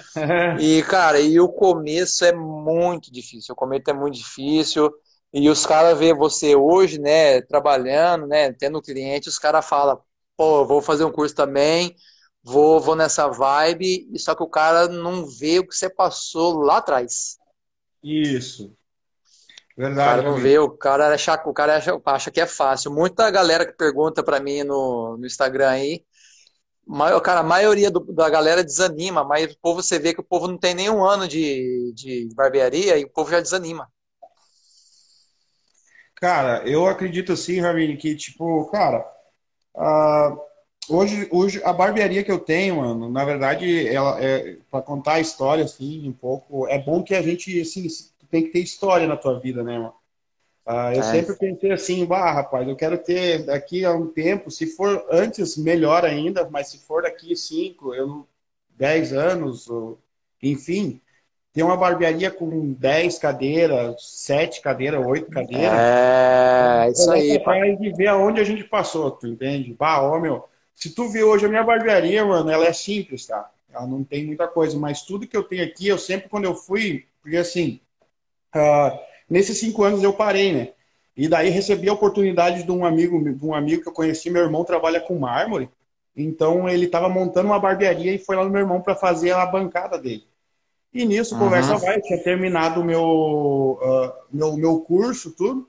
e, 0.60 0.82
cara, 0.82 1.20
e 1.20 1.38
o 1.40 1.48
começo 1.48 2.24
é 2.24 2.32
muito 2.32 3.12
difícil. 3.12 3.52
O 3.52 3.56
começo 3.56 3.84
é 3.88 3.92
muito 3.92 4.14
difícil. 4.14 4.92
E 5.32 5.48
os 5.48 5.64
caras 5.64 5.98
vê 5.98 6.12
você 6.12 6.54
hoje, 6.54 6.98
né, 6.98 7.40
trabalhando, 7.40 8.26
né, 8.26 8.52
tendo 8.52 8.82
cliente, 8.82 9.30
os 9.30 9.38
caras 9.38 9.66
falam, 9.66 9.98
pô, 10.36 10.66
vou 10.66 10.82
fazer 10.82 11.04
um 11.04 11.12
curso 11.12 11.34
também, 11.34 11.96
vou, 12.42 12.78
vou 12.78 12.94
nessa 12.94 13.28
vibe, 13.28 14.06
só 14.18 14.34
que 14.34 14.42
o 14.42 14.48
cara 14.48 14.88
não 14.88 15.26
vê 15.26 15.58
o 15.58 15.66
que 15.66 15.74
você 15.74 15.88
passou 15.88 16.58
lá 16.58 16.78
atrás. 16.78 17.38
Isso. 18.04 18.74
Verdade. 19.74 20.00
O 20.00 20.04
cara 20.04 20.22
não 20.22 20.36
vê, 20.36 20.58
o 20.58 20.70
cara, 20.70 21.14
acha, 21.14 21.42
o 21.46 21.54
cara 21.54 21.76
acha, 21.76 22.00
acha 22.04 22.30
que 22.30 22.40
é 22.40 22.46
fácil. 22.46 22.90
Muita 22.90 23.30
galera 23.30 23.64
que 23.64 23.72
pergunta 23.72 24.22
para 24.22 24.38
mim 24.38 24.62
no, 24.64 25.16
no 25.16 25.26
Instagram 25.26 25.70
aí, 25.70 26.04
cara, 27.22 27.40
a 27.40 27.44
maioria 27.44 27.90
do, 27.90 28.00
da 28.12 28.28
galera 28.28 28.64
desanima, 28.64 29.24
mas 29.24 29.52
o 29.52 29.58
povo 29.58 29.82
você 29.82 29.98
vê 29.98 30.12
que 30.12 30.20
o 30.20 30.24
povo 30.24 30.48
não 30.48 30.58
tem 30.58 30.74
nenhum 30.74 31.04
ano 31.04 31.26
de, 31.28 31.92
de 31.94 32.28
barbearia 32.34 32.98
e 32.98 33.04
o 33.04 33.08
povo 33.08 33.30
já 33.30 33.40
desanima. 33.40 33.88
Cara, 36.16 36.62
eu 36.68 36.86
acredito 36.86 37.32
assim, 37.32 37.60
Ravine, 37.60 37.96
que 37.96 38.14
tipo, 38.14 38.66
cara, 38.66 39.04
uh, 39.74 40.40
hoje, 40.88 41.28
hoje 41.32 41.60
a 41.64 41.72
barbearia 41.72 42.22
que 42.22 42.30
eu 42.30 42.38
tenho, 42.38 42.76
mano, 42.76 43.08
na 43.10 43.24
verdade, 43.24 43.88
ela 43.88 44.22
é 44.22 44.56
para 44.70 44.82
contar 44.82 45.14
a 45.14 45.20
história 45.20 45.64
assim, 45.64 46.08
um 46.08 46.12
pouco, 46.12 46.68
é 46.68 46.78
bom 46.78 47.02
que 47.02 47.14
a 47.14 47.22
gente 47.22 47.60
assim, 47.60 47.88
tem 48.30 48.44
que 48.44 48.50
ter 48.50 48.60
história 48.60 49.06
na 49.06 49.16
tua 49.16 49.40
vida, 49.40 49.62
né, 49.64 49.78
mano? 49.78 50.01
Ah, 50.64 50.94
eu 50.94 51.00
é. 51.00 51.02
sempre 51.02 51.34
pensei 51.36 51.72
assim, 51.72 52.06
bah, 52.06 52.32
rapaz, 52.32 52.68
eu 52.68 52.76
quero 52.76 52.96
ter 52.96 53.44
daqui 53.44 53.84
a 53.84 53.92
um 53.92 54.06
tempo, 54.06 54.50
se 54.50 54.66
for 54.66 55.04
antes, 55.10 55.56
melhor 55.56 56.04
ainda, 56.04 56.48
mas 56.48 56.68
se 56.68 56.78
for 56.78 57.02
daqui 57.02 57.34
cinco, 57.34 57.94
eu, 57.94 58.26
dez 58.76 59.12
anos, 59.12 59.68
ou, 59.68 59.98
enfim, 60.40 61.00
tem 61.52 61.62
uma 61.62 61.76
barbearia 61.76 62.30
com 62.30 62.72
10 62.72 63.18
cadeiras, 63.18 63.96
7 63.98 64.62
cadeiras, 64.62 65.04
8 65.04 65.30
cadeiras. 65.30 65.78
É, 65.78 66.90
isso 66.90 67.10
aí. 67.10 67.38
Para 67.40 67.74
de 67.76 67.92
ver 67.92 68.06
aonde 68.06 68.40
a 68.40 68.44
gente 68.44 68.64
passou, 68.64 69.10
tu 69.10 69.26
entende? 69.26 69.74
Bah, 69.74 70.00
ó, 70.00 70.18
meu, 70.18 70.48
se 70.74 70.94
tu 70.94 71.08
vê 71.08 71.22
hoje 71.22 71.44
a 71.44 71.48
minha 71.48 71.62
barbearia, 71.62 72.24
mano, 72.24 72.48
ela 72.50 72.66
é 72.66 72.72
simples, 72.72 73.26
tá? 73.26 73.50
Ela 73.70 73.86
não 73.86 74.02
tem 74.02 74.24
muita 74.24 74.48
coisa, 74.48 74.78
mas 74.78 75.02
tudo 75.02 75.26
que 75.26 75.36
eu 75.36 75.42
tenho 75.42 75.64
aqui, 75.64 75.88
eu 75.88 75.98
sempre, 75.98 76.28
quando 76.28 76.44
eu 76.44 76.54
fui, 76.54 77.06
porque 77.20 77.36
assim, 77.36 77.80
uh, 78.54 78.98
nesses 79.32 79.58
cinco 79.58 79.82
anos 79.82 80.02
eu 80.02 80.12
parei, 80.12 80.52
né? 80.52 80.72
E 81.16 81.26
daí 81.26 81.48
recebi 81.50 81.88
a 81.88 81.92
oportunidade 81.92 82.62
de 82.62 82.70
um 82.70 82.84
amigo, 82.84 83.18
de 83.32 83.44
um 83.44 83.54
amigo 83.54 83.82
que 83.82 83.88
eu 83.88 83.92
conheci, 83.92 84.30
meu 84.30 84.42
irmão 84.42 84.64
trabalha 84.64 85.00
com 85.00 85.18
mármore, 85.18 85.68
então 86.16 86.68
ele 86.68 86.86
estava 86.86 87.08
montando 87.08 87.48
uma 87.48 87.58
barbearia 87.58 88.14
e 88.14 88.18
foi 88.18 88.36
lá 88.36 88.44
no 88.44 88.50
meu 88.50 88.60
irmão 88.60 88.80
para 88.80 88.94
fazer 88.94 89.32
a 89.32 89.44
bancada 89.46 89.98
dele. 89.98 90.26
E 90.92 91.06
nisso, 91.06 91.34
uhum. 91.34 91.40
conversa 91.40 91.76
vai, 91.76 91.96
eu 91.96 92.02
tinha 92.02 92.22
terminado 92.22 92.80
o 92.80 92.84
meu, 92.84 93.78
uh, 93.80 94.12
meu, 94.30 94.56
meu 94.56 94.80
curso, 94.80 95.32
tudo. 95.32 95.68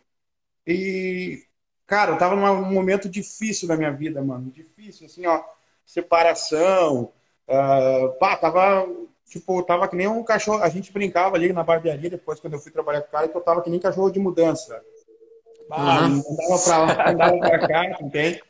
E, 0.68 1.42
cara, 1.88 2.12
eu 2.12 2.18
tava 2.18 2.36
num 2.36 2.72
momento 2.74 3.08
difícil 3.08 3.68
da 3.68 3.78
minha 3.78 3.92
vida, 3.92 4.22
mano. 4.22 4.52
Difícil, 4.52 5.06
assim, 5.06 5.26
ó. 5.26 5.42
Separação. 5.86 7.14
Uh, 7.48 8.12
pá, 8.20 8.36
tava, 8.36 8.86
tipo, 9.34 9.64
tava 9.64 9.88
que 9.88 9.96
nem 9.96 10.08
um 10.08 10.24
cachorro. 10.24 10.62
A 10.62 10.70
gente 10.70 10.94
brincava 10.94 11.36
ali 11.36 11.52
na 11.52 11.64
barbearia 11.64 12.10
depois, 12.10 12.40
quando 12.40 12.54
eu 12.54 12.60
fui 12.60 12.72
trabalhar 12.72 13.02
com 13.02 13.08
o 13.08 13.12
cara, 13.12 13.28
que 13.28 13.36
eu 13.36 13.42
tava 13.42 13.62
que 13.64 13.70
nem 13.70 13.80
cachorro 13.80 14.12
de 14.12 14.20
mudança. 14.20 14.80
Ah, 15.72 16.04
uhum. 16.04 16.24
Andava 16.30 16.64
pra 16.64 16.78
lá, 16.78 17.10
andava 17.10 17.38
pra 17.40 17.68
cá, 17.68 17.86
entende? 18.00 18.44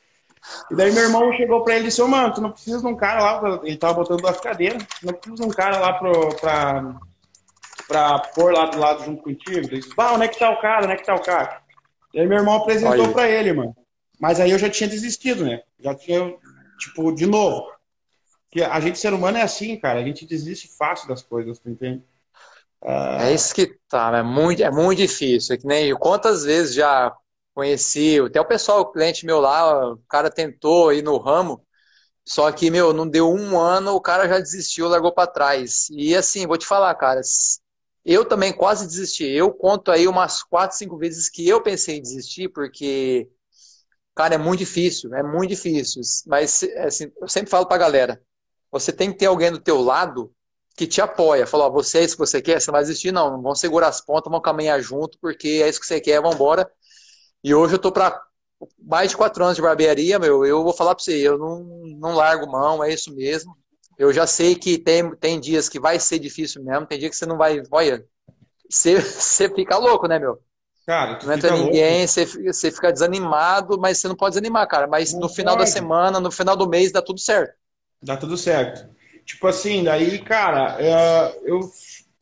E 0.70 0.76
daí 0.76 0.92
meu 0.92 1.04
irmão 1.04 1.32
chegou 1.34 1.64
pra 1.64 1.76
ele 1.76 1.86
e 1.86 1.88
disse, 1.88 2.02
ô, 2.02 2.08
mano, 2.08 2.34
tu 2.34 2.42
não 2.42 2.52
precisa 2.52 2.82
de 2.82 2.86
um 2.86 2.96
cara 2.98 3.22
lá, 3.22 3.40
pra... 3.40 3.62
ele 3.64 3.78
tava 3.78 3.94
botando 3.94 4.22
duas 4.22 4.42
cadeiras, 4.42 4.84
não 5.02 5.14
precisa 5.14 5.36
de 5.42 5.44
um 5.44 5.50
cara 5.50 5.80
lá 5.80 5.94
pro, 5.94 6.36
pra, 6.36 6.96
pra 7.88 8.20
pôr 8.36 8.52
lá 8.52 8.66
do 8.66 8.78
lado 8.78 9.06
junto 9.06 9.24
contigo. 9.24 9.60
Ele 9.60 9.80
disse, 9.80 9.96
bah, 9.96 10.12
onde 10.12 10.26
é 10.26 10.28
que 10.28 10.38
tá 10.38 10.50
o 10.50 10.60
cara, 10.60 10.84
onde 10.84 10.94
é 10.94 10.98
que 10.98 11.06
tá 11.06 11.16
o 11.16 11.24
cara? 11.24 11.62
E 12.14 12.20
aí 12.20 12.28
meu 12.28 12.40
irmão 12.40 12.58
apresentou 12.58 13.14
para 13.14 13.30
ele, 13.30 13.54
mano. 13.54 13.74
Mas 14.20 14.42
aí 14.42 14.52
eu 14.52 14.60
já 14.60 14.70
tinha 14.70 14.90
desistido, 14.90 15.46
né? 15.46 15.62
Já 15.80 15.96
tinha, 15.96 16.36
tipo, 16.78 17.14
de 17.14 17.26
novo. 17.26 17.73
Que 18.54 18.62
a 18.64 18.80
gente, 18.80 18.98
ser 19.00 19.14
humano, 19.14 19.38
é 19.38 19.42
assim, 19.42 19.78
cara. 19.78 20.00
A 20.00 20.04
gente 20.04 20.26
desiste 20.26 20.70
fácil 20.78 21.10
das 21.10 21.22
coisas, 21.22 21.60
tu 21.60 21.70
entende? 21.70 22.04
É 23.18 23.34
isso 23.34 23.54
que 23.54 23.68
tá, 23.88 24.12
é 24.18 24.24
muito, 24.24 24.62
é 24.64 24.70
muito 24.72 24.98
difícil. 25.00 25.56
É 25.56 25.58
que 25.58 25.66
nem 25.66 25.94
quantas 25.96 26.44
vezes 26.44 26.76
já 26.76 27.14
conheci, 27.54 28.20
até 28.20 28.42
o 28.42 28.46
pessoal, 28.46 28.82
o 28.82 28.92
cliente 28.92 29.26
meu 29.26 29.40
lá, 29.40 29.94
o 29.94 29.98
cara 30.10 30.30
tentou 30.30 30.92
ir 30.92 31.04
no 31.04 31.18
ramo, 31.18 31.66
só 32.28 32.52
que, 32.52 32.72
meu, 32.72 32.94
não 32.94 33.08
deu 33.08 33.30
um 33.32 33.60
ano, 33.60 33.94
o 33.96 34.02
cara 34.02 34.28
já 34.30 34.40
desistiu, 34.40 34.88
largou 34.90 35.14
para 35.14 35.28
trás. 35.32 35.90
E 35.92 36.16
assim, 36.16 36.48
vou 36.48 36.58
te 36.58 36.66
falar, 36.68 36.96
cara, 36.96 37.22
eu 38.06 38.26
também 38.26 38.54
quase 38.54 38.88
desisti. 38.88 39.26
Eu 39.26 39.54
conto 39.54 39.92
aí 39.92 40.08
umas 40.08 40.44
quatro, 40.44 40.78
cinco 40.78 40.98
vezes 40.98 41.30
que 41.30 41.48
eu 41.48 41.62
pensei 41.64 41.98
em 41.98 42.02
desistir, 42.02 42.50
porque, 42.50 43.30
cara, 44.16 44.36
é 44.36 44.38
muito 44.38 44.60
difícil, 44.60 45.14
é 45.16 45.24
muito 45.24 45.50
difícil. 45.52 46.02
Mas, 46.28 46.64
assim, 46.80 47.12
eu 47.22 47.28
sempre 47.28 47.50
falo 47.50 47.68
pra 47.68 47.78
galera, 47.78 48.22
você 48.74 48.92
tem 48.92 49.12
que 49.12 49.20
ter 49.20 49.28
alguém 49.28 49.52
do 49.52 49.60
teu 49.60 49.80
lado 49.80 50.34
que 50.76 50.88
te 50.88 51.00
apoia. 51.00 51.46
Falou, 51.46 51.72
você 51.72 52.00
é 52.00 52.04
isso 52.04 52.16
que 52.16 52.26
você 52.26 52.42
quer, 52.42 52.60
você 52.60 52.72
não 52.72 52.74
vai 52.74 52.82
desistir, 52.82 53.12
não. 53.12 53.40
Vão 53.40 53.54
segurar 53.54 53.88
as 53.88 54.02
pontas, 54.02 54.32
vão 54.32 54.42
caminhar 54.42 54.82
junto, 54.82 55.18
porque 55.22 55.62
é 55.64 55.70
isso 55.70 55.80
que 55.80 55.86
você 55.86 56.02
quer, 56.02 56.20
vamos 56.20 56.36
embora. 56.36 56.70
E 57.44 57.54
hoje 57.54 57.76
eu 57.76 57.80
tô 57.80 57.92
para 57.92 58.20
mais 58.80 59.12
de 59.12 59.18
quatro 59.18 59.44
anos 59.44 59.56
de 59.56 59.62
barbearia, 59.62 60.18
meu. 60.18 60.44
Eu 60.44 60.64
vou 60.64 60.74
falar 60.74 60.96
para 60.96 61.04
você, 61.04 61.16
eu 61.16 61.38
não, 61.38 61.64
não 62.00 62.16
largo 62.16 62.52
mão, 62.52 62.84
é 62.84 62.92
isso 62.92 63.14
mesmo. 63.14 63.56
Eu 63.96 64.12
já 64.12 64.26
sei 64.26 64.56
que 64.56 64.80
tem, 64.80 65.16
tem 65.18 65.40
dias 65.40 65.70
que 65.70 65.80
vai 65.80 66.00
ser 66.00 66.18
difícil 66.18 66.64
mesmo, 66.64 66.88
tem 66.88 66.98
dia 66.98 67.12
que 67.12 67.16
você 67.16 67.28
não 67.28 67.38
vai. 67.38 67.62
Olha, 67.70 68.04
você, 68.68 68.98
você 69.00 69.48
fica 69.50 69.78
louco, 69.78 70.08
né, 70.08 70.18
meu? 70.18 70.40
Cara, 70.88 71.20
não 71.24 71.34
entra 71.34 71.56
ninguém, 71.56 72.08
você, 72.08 72.26
você 72.26 72.72
fica 72.72 72.92
desanimado, 72.92 73.80
mas 73.80 74.00
você 74.00 74.08
não 74.08 74.16
pode 74.16 74.32
desanimar, 74.32 74.68
cara. 74.68 74.88
Mas 74.88 75.14
não 75.14 75.22
no 75.22 75.30
final 75.30 75.56
pode. 75.56 75.70
da 75.70 75.72
semana, 75.72 76.20
no 76.20 76.32
final 76.32 76.58
do 76.58 76.68
mês, 76.68 76.92
dá 76.92 77.02
tudo 77.04 77.20
certo. 77.20 77.54
Dá 78.04 78.18
tudo 78.18 78.38
certo. 78.38 78.90
Tipo 79.26 79.48
assim, 79.48 79.84
daí, 79.84 80.20
cara, 80.20 80.78
é, 80.80 81.42
eu 81.46 81.62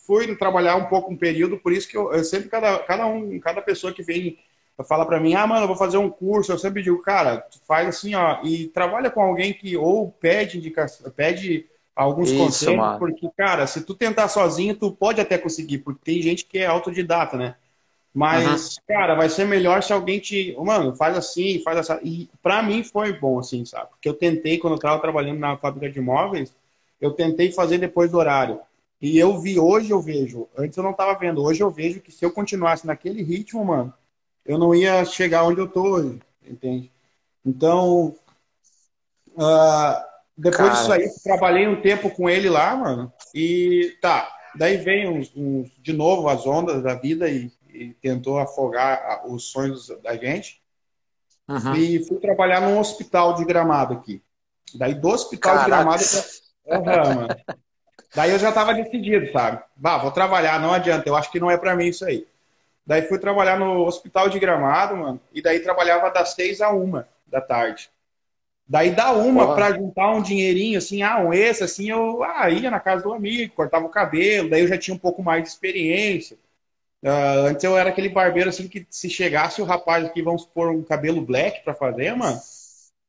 fui 0.05 0.35
trabalhar 0.35 0.75
um 0.75 0.85
pouco 0.85 1.11
um 1.11 1.17
período, 1.17 1.57
por 1.57 1.71
isso 1.71 1.87
que 1.87 1.97
eu, 1.97 2.11
eu 2.13 2.23
sempre, 2.23 2.49
cada, 2.49 2.79
cada 2.79 3.07
um, 3.07 3.39
cada 3.39 3.61
pessoa 3.61 3.93
que 3.93 4.03
vem 4.03 4.37
fala 4.83 5.05
para 5.05 5.19
mim, 5.19 5.35
ah, 5.35 5.45
mano, 5.45 5.63
eu 5.63 5.67
vou 5.67 5.75
fazer 5.77 5.97
um 5.97 6.09
curso, 6.09 6.51
eu 6.51 6.57
sempre 6.57 6.81
digo, 6.81 7.01
cara, 7.01 7.45
faz 7.67 7.87
assim, 7.87 8.15
ó, 8.15 8.39
e 8.43 8.67
trabalha 8.69 9.11
com 9.11 9.21
alguém 9.21 9.53
que 9.53 9.77
ou 9.77 10.11
pede 10.11 10.57
indicação, 10.57 11.09
pede 11.11 11.67
alguns 11.95 12.29
Isso, 12.29 12.37
conselhos, 12.37 12.77
mano. 12.77 12.99
porque, 12.99 13.29
cara, 13.37 13.67
se 13.67 13.85
tu 13.85 13.93
tentar 13.93 14.27
sozinho, 14.27 14.75
tu 14.75 14.91
pode 14.91 15.21
até 15.21 15.37
conseguir, 15.37 15.79
porque 15.79 16.01
tem 16.03 16.21
gente 16.21 16.45
que 16.45 16.57
é 16.57 16.65
autodidata, 16.65 17.37
né? 17.37 17.55
Mas, 18.13 18.75
uhum. 18.75 18.83
cara, 18.87 19.15
vai 19.15 19.29
ser 19.29 19.45
melhor 19.45 19.81
se 19.81 19.93
alguém 19.93 20.19
te. 20.19 20.55
Mano, 20.59 20.93
faz 20.95 21.17
assim, 21.17 21.61
faz 21.63 21.77
assim. 21.77 21.99
E 22.03 22.29
pra 22.41 22.61
mim 22.61 22.83
foi 22.83 23.13
bom, 23.13 23.39
assim, 23.39 23.63
sabe? 23.63 23.89
Porque 23.91 24.09
eu 24.09 24.13
tentei, 24.13 24.57
quando 24.57 24.73
eu 24.73 24.79
tava 24.79 24.99
trabalhando 24.99 25.39
na 25.39 25.55
fábrica 25.55 25.89
de 25.89 26.01
móveis, 26.01 26.53
eu 26.99 27.11
tentei 27.11 27.51
fazer 27.51 27.77
depois 27.77 28.11
do 28.11 28.17
horário. 28.17 28.59
E 29.01 29.17
eu 29.17 29.39
vi, 29.39 29.57
hoje 29.57 29.89
eu 29.89 29.99
vejo, 29.99 30.47
antes 30.55 30.77
eu 30.77 30.83
não 30.83 30.93
tava 30.93 31.17
vendo, 31.17 31.41
hoje 31.41 31.63
eu 31.63 31.71
vejo 31.71 32.01
que 32.01 32.11
se 32.11 32.23
eu 32.23 32.31
continuasse 32.31 32.85
naquele 32.85 33.23
ritmo, 33.23 33.65
mano, 33.65 33.91
eu 34.45 34.59
não 34.59 34.75
ia 34.75 35.03
chegar 35.05 35.43
onde 35.43 35.59
eu 35.59 35.67
tô 35.67 35.81
hoje, 35.81 36.19
entende? 36.45 36.91
Então, 37.43 38.15
uh, 39.29 40.05
depois 40.37 40.69
Cara. 40.69 40.73
disso 40.73 40.91
aí, 40.93 41.09
trabalhei 41.23 41.67
um 41.67 41.81
tempo 41.81 42.11
com 42.11 42.29
ele 42.29 42.47
lá, 42.47 42.75
mano, 42.75 43.11
e 43.33 43.97
tá, 43.99 44.31
daí 44.55 44.77
vem 44.77 45.09
uns, 45.09 45.31
uns, 45.35 45.71
de 45.79 45.93
novo 45.93 46.29
as 46.29 46.45
ondas 46.45 46.83
da 46.83 46.93
vida 46.93 47.27
e, 47.27 47.51
e 47.81 47.93
tentou 47.93 48.39
afogar 48.39 49.23
os 49.27 49.45
sonhos 49.51 49.87
da 50.01 50.15
gente. 50.15 50.61
Uhum. 51.47 51.75
E 51.75 52.05
fui 52.05 52.17
trabalhar 52.17 52.61
num 52.61 52.79
hospital 52.79 53.35
de 53.35 53.43
gramado 53.43 53.95
aqui. 53.95 54.21
Daí 54.75 54.93
do 54.93 55.09
hospital 55.09 55.55
Caraca. 55.55 55.65
de 55.65 55.71
gramado. 55.71 56.03
Uhum. 56.65 57.57
Daí 58.15 58.31
eu 58.31 58.39
já 58.39 58.51
tava 58.51 58.73
decidido, 58.73 59.31
sabe? 59.31 59.63
Bah, 59.75 59.97
vou 59.97 60.11
trabalhar, 60.11 60.59
não 60.59 60.73
adianta, 60.73 61.07
eu 61.07 61.15
acho 61.15 61.31
que 61.31 61.39
não 61.39 61.49
é 61.49 61.57
para 61.57 61.75
mim 61.75 61.87
isso 61.87 62.05
aí. 62.05 62.27
Daí 62.85 63.03
fui 63.03 63.19
trabalhar 63.19 63.57
no 63.57 63.85
hospital 63.85 64.27
de 64.27 64.39
Gramado, 64.39 64.97
mano, 64.97 65.21
e 65.31 65.41
daí 65.41 65.59
trabalhava 65.59 66.09
das 66.09 66.33
seis 66.33 66.61
a 66.61 66.71
uma 66.71 67.07
da 67.25 67.39
tarde. 67.39 67.89
Daí 68.67 68.91
da 68.91 69.11
uma 69.11 69.53
para 69.53 69.73
juntar 69.73 70.11
um 70.11 70.21
dinheirinho, 70.21 70.77
assim, 70.77 71.01
ah, 71.01 71.19
um 71.19 71.33
esse, 71.33 71.63
assim, 71.63 71.89
eu 71.89 72.23
ah, 72.23 72.49
ia 72.49 72.71
na 72.71 72.79
casa 72.79 73.03
do 73.03 73.13
amigo, 73.13 73.53
cortava 73.53 73.85
o 73.85 73.89
cabelo, 73.89 74.49
daí 74.49 74.61
eu 74.61 74.67
já 74.67 74.77
tinha 74.77 74.95
um 74.95 74.99
pouco 74.99 75.21
mais 75.21 75.43
de 75.43 75.49
experiência. 75.49 76.37
Uh, 77.03 77.47
antes 77.47 77.63
eu 77.63 77.77
era 77.77 77.89
aquele 77.89 78.09
barbeiro, 78.09 78.49
assim, 78.49 78.67
que 78.67 78.85
se 78.89 79.09
chegasse 79.09 79.61
o 79.61 79.65
rapaz 79.65 80.05
aqui, 80.05 80.21
vamos 80.21 80.45
pôr 80.45 80.69
um 80.69 80.83
cabelo 80.83 81.21
black 81.21 81.63
para 81.63 81.73
fazer, 81.73 82.15
mano, 82.15 82.39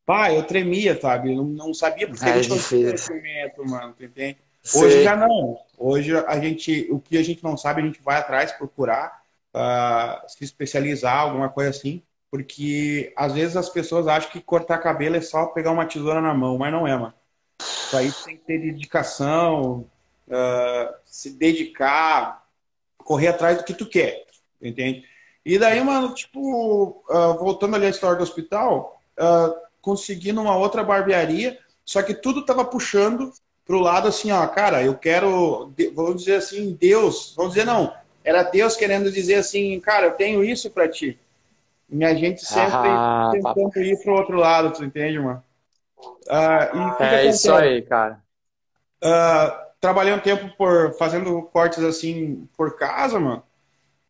pá, 0.06 0.32
eu 0.32 0.42
tremia, 0.44 0.98
sabe? 1.00 1.34
Não, 1.34 1.44
não 1.44 1.74
sabia 1.74 2.08
porque 2.08 2.24
é, 2.24 2.32
a 2.32 2.40
gente 2.40 2.48
não 2.48 2.58
tinha 2.58 2.86
conhecimento, 2.86 3.64
mano, 3.68 3.94
entende? 4.00 4.38
Hoje 4.74 5.02
já 5.02 5.16
não. 5.16 5.58
Hoje 5.76 6.16
a 6.16 6.38
gente, 6.40 6.86
o 6.90 7.00
que 7.00 7.18
a 7.18 7.22
gente 7.22 7.42
não 7.42 7.56
sabe, 7.56 7.82
a 7.82 7.84
gente 7.84 8.00
vai 8.00 8.18
atrás 8.18 8.52
procurar 8.52 9.22
uh, 9.54 10.28
se 10.28 10.42
especializar, 10.44 11.18
alguma 11.18 11.48
coisa 11.48 11.70
assim, 11.70 12.02
porque 12.30 13.12
às 13.16 13.34
vezes 13.34 13.56
as 13.56 13.68
pessoas 13.68 14.06
acham 14.06 14.30
que 14.30 14.40
cortar 14.40 14.78
cabelo 14.78 15.16
é 15.16 15.20
só 15.20 15.46
pegar 15.46 15.70
uma 15.70 15.84
tesoura 15.84 16.20
na 16.20 16.32
mão, 16.32 16.56
mas 16.56 16.72
não 16.72 16.86
é, 16.86 16.96
mano. 16.96 17.14
Isso 17.60 17.96
aí 17.96 18.12
tem 18.24 18.36
que 18.36 18.44
ter 18.44 18.58
dedicação, 18.58 19.84
uh, 20.28 20.94
se 21.04 21.30
dedicar, 21.30 22.41
correr 23.04 23.28
atrás 23.28 23.58
do 23.58 23.64
que 23.64 23.74
tu 23.74 23.86
quer, 23.86 24.24
entende? 24.60 25.04
E 25.44 25.58
daí, 25.58 25.82
mano, 25.82 26.14
tipo, 26.14 27.02
uh, 27.08 27.38
voltando 27.38 27.76
ali 27.76 27.86
à 27.86 27.90
história 27.90 28.16
do 28.16 28.22
hospital, 28.22 29.00
uh, 29.18 29.54
consegui 29.80 30.32
numa 30.32 30.56
outra 30.56 30.84
barbearia, 30.84 31.58
só 31.84 32.02
que 32.02 32.14
tudo 32.14 32.44
tava 32.44 32.64
puxando 32.64 33.32
pro 33.64 33.80
lado 33.80 34.08
assim, 34.08 34.30
ó, 34.30 34.46
cara, 34.46 34.82
eu 34.82 34.94
quero, 34.94 35.72
vamos 35.94 36.22
dizer 36.22 36.36
assim, 36.36 36.76
Deus, 36.78 37.34
vamos 37.36 37.54
dizer 37.54 37.64
não, 37.64 37.92
era 38.24 38.42
Deus 38.42 38.76
querendo 38.76 39.10
dizer 39.10 39.36
assim, 39.36 39.78
cara, 39.80 40.06
eu 40.06 40.12
tenho 40.12 40.44
isso 40.44 40.70
para 40.70 40.88
ti. 40.88 41.18
E 41.90 42.04
a 42.04 42.14
gente 42.14 42.44
sempre 42.44 42.88
ah, 42.88 43.30
tentando 43.32 43.68
papai. 43.68 43.82
ir 43.82 44.02
pro 44.02 44.14
outro 44.14 44.36
lado, 44.36 44.72
tu 44.72 44.84
entende, 44.84 45.18
mano? 45.18 45.42
Uh, 46.26 47.02
é 47.02 47.26
isso 47.26 47.52
aí, 47.52 47.82
cara. 47.82 48.22
Uh, 49.04 49.61
trabalhei 49.82 50.14
um 50.14 50.20
tempo 50.20 50.48
por 50.56 50.94
fazendo 50.94 51.42
cortes 51.42 51.82
assim 51.82 52.48
por 52.56 52.76
casa, 52.76 53.18
mano. 53.18 53.42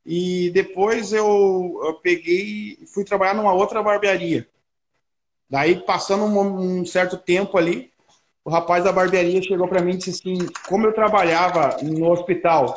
E 0.05 0.51
depois 0.51 1.15
eu, 1.15 1.81
eu 1.83 1.95
peguei 1.95 2.77
e 2.79 2.87
fui 2.87 3.05
trabalhar 3.05 3.35
numa 3.35 3.55
outra 3.55 3.83
barbearia. 3.83 4.47
Daí, 5.49 5.81
passando 5.81 6.25
um, 6.25 6.81
um, 6.81 6.85
certo 6.85 7.17
tempo 7.17 7.57
ali, 7.57 7.91
o 8.45 8.51
rapaz 8.51 8.85
da 8.85 8.93
barbearia 8.93 9.43
chegou 9.43 9.67
para 9.67 9.81
mim 9.81 9.95
e 9.95 9.97
disse 9.97 10.11
assim: 10.11 10.47
como 10.69 10.87
eu 10.87 10.93
trabalhava 10.93 11.79
no 11.83 12.11
hospital 12.11 12.75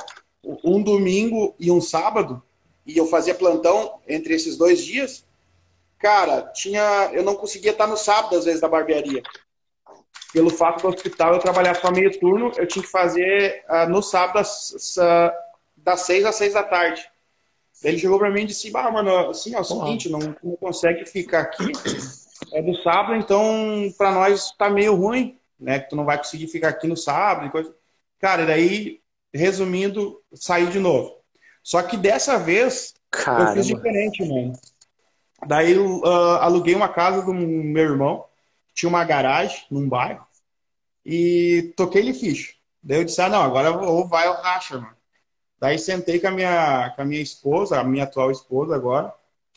um 0.64 0.82
domingo 0.82 1.54
e 1.60 1.70
um 1.72 1.82
sábado, 1.82 2.42
e 2.86 2.98
eu 2.98 3.08
fazia 3.08 3.36
plantão 3.36 4.00
entre 4.08 4.34
esses 4.36 4.58
dois 4.58 4.82
dias, 4.82 5.26
cara, 5.98 6.44
tinha, 6.54 7.10
eu 7.12 7.24
não 7.24 7.36
conseguia 7.36 7.72
estar 7.72 7.88
no 7.88 7.98
sábado, 7.98 8.38
às 8.38 8.46
vezes, 8.46 8.62
da 8.62 8.70
barbearia. 8.70 9.22
Pelo 10.36 10.50
fato 10.50 10.82
do 10.82 10.90
hospital 10.90 11.34
eu 11.34 11.40
trabalhar 11.40 11.76
só 11.76 11.90
meio 11.90 12.20
turno, 12.20 12.52
eu 12.58 12.68
tinha 12.68 12.84
que 12.84 12.92
fazer 12.92 13.64
uh, 13.70 13.90
no 13.90 14.04
sábado 14.04 14.34
das, 14.34 14.98
uh, 14.98 15.32
das 15.78 16.02
seis 16.02 16.26
às 16.26 16.36
seis 16.36 16.54
da 16.54 16.62
tarde. 16.62 17.10
Daí 17.82 17.94
ele 17.94 18.02
chegou 18.02 18.20
para 18.20 18.30
mim 18.30 18.42
e 18.42 18.48
disse, 18.48 18.70
bah, 18.70 18.92
mano, 18.92 19.30
assim, 19.30 19.56
é 19.56 19.60
o 19.62 19.64
seguinte, 19.64 20.10
não, 20.10 20.20
não 20.44 20.58
consegue 20.58 21.06
ficar 21.06 21.40
aqui 21.40 21.72
é 22.52 22.62
do 22.62 22.76
sábado, 22.82 23.16
então 23.16 23.90
para 23.98 24.12
nós 24.12 24.52
tá 24.58 24.70
meio 24.70 24.94
ruim, 24.94 25.40
né? 25.58 25.80
Que 25.80 25.92
tu 25.92 25.96
não 25.96 26.04
vai 26.04 26.18
conseguir 26.18 26.48
ficar 26.48 26.68
aqui 26.68 26.86
no 26.86 26.98
sábado 26.98 27.48
e 27.48 27.50
coisa. 27.50 27.74
Cara, 28.20 28.44
e 28.44 28.46
daí, 28.46 29.02
resumindo, 29.34 30.22
saí 30.34 30.68
de 30.68 30.80
novo. 30.80 31.16
Só 31.64 31.82
que 31.82 31.96
dessa 31.96 32.38
vez 32.38 32.94
Caramba. 33.10 33.52
eu 33.52 33.56
fiz 33.56 33.68
diferente, 33.68 34.28
mano. 34.28 34.52
Daí 35.48 35.78
uh, 35.78 36.06
aluguei 36.42 36.76
uma 36.76 36.90
casa 36.90 37.22
do 37.22 37.34
meu 37.34 37.84
irmão, 37.84 38.26
tinha 38.74 38.90
uma 38.90 39.06
garagem 39.06 39.64
num 39.72 39.88
bairro, 39.88 40.25
e 41.06 41.74
toquei-lhe 41.78 42.14
ficha. 42.14 42.54
Daí 42.82 43.00
eu 43.00 43.06
disse, 43.06 43.22
ah, 43.22 43.30
não, 43.30 43.42
agora 43.42 43.72
ou 43.72 44.08
vai 44.08 44.28
ou 44.28 44.36
racha, 44.36 44.78
mano. 44.78 44.96
Daí 45.60 45.80
sentei 45.80 46.20
com 46.20 46.28
a 46.28 46.32
minha, 46.32 46.94
com 46.96 47.02
a 47.02 47.06
minha 47.06 47.22
esposa, 47.22 47.80
a 47.80 47.84
minha 47.84 48.04
atual 48.04 48.32
esposa 48.32 48.76
agora, 48.76 49.14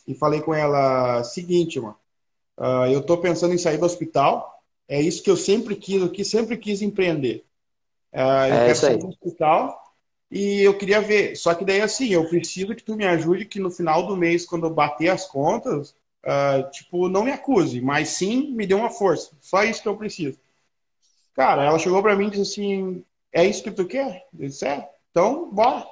e 0.07 0.15
falei 0.15 0.41
com 0.41 0.55
ela, 0.55 1.23
seguinte, 1.25 1.81
mano, 1.81 1.97
uh, 2.57 2.87
eu 2.91 3.03
tô 3.03 3.19
pensando 3.19 3.55
em 3.55 3.59
sair 3.59 3.79
do 3.79 3.85
hospital, 3.85 4.63
é 4.89 5.01
isso 5.01 5.23
que 5.23 5.31
eu 5.31 5.37
sempre 5.37 5.77
quis, 5.77 6.03
o 6.03 6.09
que 6.09 6.25
sempre 6.25 6.57
quis 6.57 6.81
empreender. 6.81 7.45
Uh, 8.13 8.49
eu 8.49 8.55
é 8.55 8.67
quero 8.67 8.79
sair 8.79 8.99
do 8.99 9.09
hospital, 9.09 9.89
e 10.31 10.61
eu 10.61 10.77
queria 10.77 11.01
ver. 11.01 11.37
Só 11.37 11.55
que 11.55 11.65
daí, 11.65 11.81
assim, 11.81 12.09
eu 12.09 12.29
preciso 12.29 12.75
que 12.75 12.83
tu 12.83 12.97
me 12.97 13.07
ajude 13.07 13.45
que 13.45 13.61
no 13.61 13.71
final 13.71 14.07
do 14.07 14.17
mês, 14.17 14.47
quando 14.47 14.67
eu 14.67 14.71
bater 14.71 15.09
as 15.09 15.27
contas, 15.27 15.91
uh, 16.25 16.71
tipo, 16.71 17.09
não 17.09 17.25
me 17.25 17.33
acuse, 17.33 17.81
mas 17.81 18.11
sim 18.11 18.53
me 18.53 18.67
dê 18.67 18.75
uma 18.75 18.91
força. 18.91 19.33
Só 19.41 19.63
isso 19.65 19.83
que 19.83 19.89
eu 19.89 19.97
preciso. 19.97 20.39
Cara, 21.39 21.63
ela 21.63 21.79
chegou 21.79 22.03
para 22.03 22.17
mim 22.17 22.27
e 22.27 22.31
disse 22.31 22.61
assim: 22.61 23.05
É 23.33 23.45
isso 23.45 23.63
que 23.63 23.71
tu 23.71 23.87
quer? 23.87 24.25
Eu 24.37 24.49
disse: 24.49 24.67
É, 24.67 24.89
então 25.13 25.49
bora. 25.53 25.87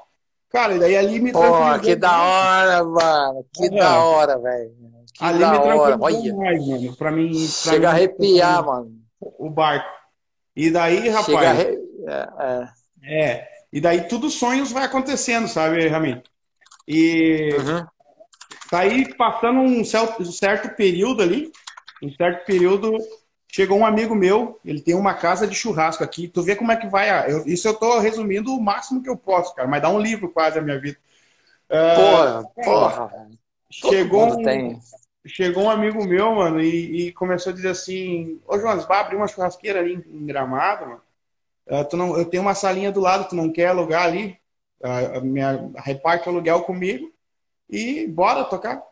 Cara, 0.51 0.75
e 0.75 0.81
daí 0.81 0.97
ali 0.97 1.21
me 1.21 1.31
Pô, 1.31 1.41
que 1.81 1.95
da 1.95 2.21
hora, 2.21 2.85
mano. 2.85 3.47
Que 3.55 3.67
é. 3.67 3.71
da 3.71 4.03
hora, 4.03 4.39
velho. 4.39 4.75
Ali 5.21 5.39
da 5.39 5.53
me 5.53 5.61
tranquilizou 5.61 6.37
mais, 6.37 6.67
mano. 6.67 6.97
Pra 6.97 7.13
mim. 7.13 7.31
Pra 7.31 7.73
Chega 7.73 7.79
mim, 7.79 7.85
a 7.85 7.91
arrepiar, 7.91 8.67
mano. 8.67 8.91
O 9.21 9.49
barco. 9.49 9.89
E 10.57 10.69
daí, 10.69 11.09
rapaz. 11.09 11.27
Chega 11.27 11.47
a 11.47 11.51
arre... 11.51 11.79
é. 12.09 12.69
é. 13.03 13.25
é. 13.25 13.49
E 13.73 13.81
daí 13.81 14.09
tudo 14.09 14.29
sonhos 14.29 14.73
vai 14.73 14.85
acontecendo, 14.85 15.47
sabe, 15.47 15.87
Ramin? 15.87 16.21
E 16.89 17.51
uhum. 17.53 17.87
tá 18.69 18.81
aí 18.81 19.15
passando 19.15 19.61
um 19.61 19.85
certo 19.85 20.75
período 20.75 21.23
ali, 21.23 21.53
um 22.03 22.11
certo 22.15 22.45
período, 22.47 22.97
chegou 23.49 23.79
um 23.79 23.87
amigo 23.87 24.15
meu, 24.15 24.61
ele 24.65 24.81
tem 24.81 24.95
uma 24.95 25.15
casa 25.15 25.47
de 25.47 25.55
churrasco 25.55 26.05
aqui. 26.05 26.29
Tu 26.29 26.43
vê 26.43 26.57
como 26.57 26.73
é 26.73 26.77
que 26.77 26.87
vai. 26.87 27.31
Eu, 27.31 27.47
isso 27.47 27.67
eu 27.67 27.75
tô 27.75 27.99
resumindo 27.99 28.53
o 28.53 28.63
máximo 28.63 29.03
que 29.03 29.09
eu 29.09 29.17
posso, 29.17 29.55
cara, 29.55 29.69
mas 29.69 29.83
dá 29.83 29.89
um 29.89 30.01
livro 30.01 30.29
quase 30.29 30.59
a 30.59 30.63
minha 30.63 30.79
vida. 30.79 30.99
Porra, 31.69 32.41
uh, 32.41 32.65
porra. 32.65 33.29
Chegou 33.71 34.27
um, 34.27 34.81
chegou 35.27 35.65
um 35.65 35.71
amigo 35.71 36.07
meu, 36.07 36.35
mano, 36.35 36.61
e, 36.61 37.09
e, 37.09 37.13
começou 37.13 37.53
a 37.53 37.55
dizer 37.55 37.71
assim: 37.71 38.41
Ô, 38.47 38.59
Jonas, 38.59 38.87
vai 38.87 39.01
abrir 39.01 39.17
uma 39.17 39.27
churrasqueira 39.27 39.81
ali 39.81 39.95
em, 39.95 40.19
em 40.19 40.27
Gramado, 40.27 40.87
mano. 40.87 41.01
Uh, 41.67 41.85
tu 41.85 41.97
não, 41.97 42.17
eu 42.17 42.25
tenho 42.25 42.43
uma 42.43 42.55
salinha 42.55 42.93
do 42.93 43.01
lado, 43.01 43.29
tu 43.29 43.35
não 43.35 43.53
quer 43.53 43.69
alugar 43.69 44.05
ali? 44.05 44.39
Uh, 44.81 45.21
minha, 45.25 45.71
reparte 45.77 46.29
o 46.29 46.33
aluguel 46.33 46.63
comigo 46.63 47.11
e 47.69 48.07
bora 48.07 48.45
tocar. 48.45 48.83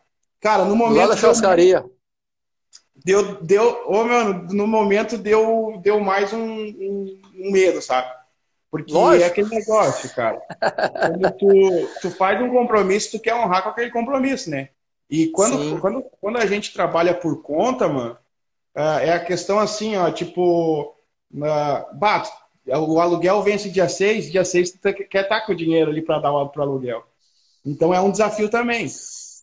Cara, 0.41 0.65
no 0.65 0.75
momento. 0.75 0.99
Lá 0.99 1.07
da 1.07 1.17
churrascaria. 1.17 1.85
Deu, 2.97 3.43
deu, 3.43 3.83
oh, 3.87 4.05
mano, 4.05 4.47
no 4.53 4.67
momento 4.67 5.19
deu, 5.19 5.81
deu 5.83 6.01
mais 6.01 6.33
um, 6.33 6.39
um, 6.39 7.21
um 7.37 7.51
medo, 7.51 7.83
sabe? 7.83 8.09
Porque 8.71 8.93
Lógico. 8.93 9.23
é 9.23 9.27
aquele 9.27 9.49
negócio, 9.51 10.15
cara. 10.15 10.41
Quando 10.41 11.31
tu, 11.33 11.89
tu 12.03 12.11
faz 12.11 12.41
um 12.43 12.51
compromisso, 12.51 13.13
tu 13.13 13.21
quer 13.21 13.35
honrar 13.35 13.63
com 13.63 13.69
aquele 13.69 13.91
compromisso, 13.91 14.51
né? 14.51 14.71
E 15.09 15.29
quando, 15.29 15.81
quando, 15.81 16.03
quando 16.21 16.39
a 16.39 16.47
gente 16.47 16.73
trabalha 16.73 17.15
por 17.15 17.43
conta, 17.43 17.89
mano, 17.89 18.19
uh, 18.77 18.99
é 19.01 19.13
a 19.13 19.25
questão 19.25 19.59
assim, 19.59 19.97
ó, 19.97 20.11
tipo, 20.11 20.95
uh, 21.33 21.97
bato, 21.97 22.31
o 22.67 22.99
aluguel 22.99 23.43
vence 23.43 23.71
dia 23.71 23.89
6, 23.89 24.33
dia 24.33 24.45
6 24.45 24.73
tu 24.73 24.81
quer 24.81 25.23
estar 25.23 25.41
tá 25.41 25.47
com 25.47 25.53
o 25.53 25.57
dinheiro 25.57 25.91
ali 25.91 26.03
para 26.03 26.19
dar 26.19 26.33
para 26.47 26.61
o 26.61 26.63
aluguel. 26.63 27.05
Então 27.65 27.93
é 27.93 28.01
um 28.01 28.11
desafio 28.11 28.49
também. 28.49 28.87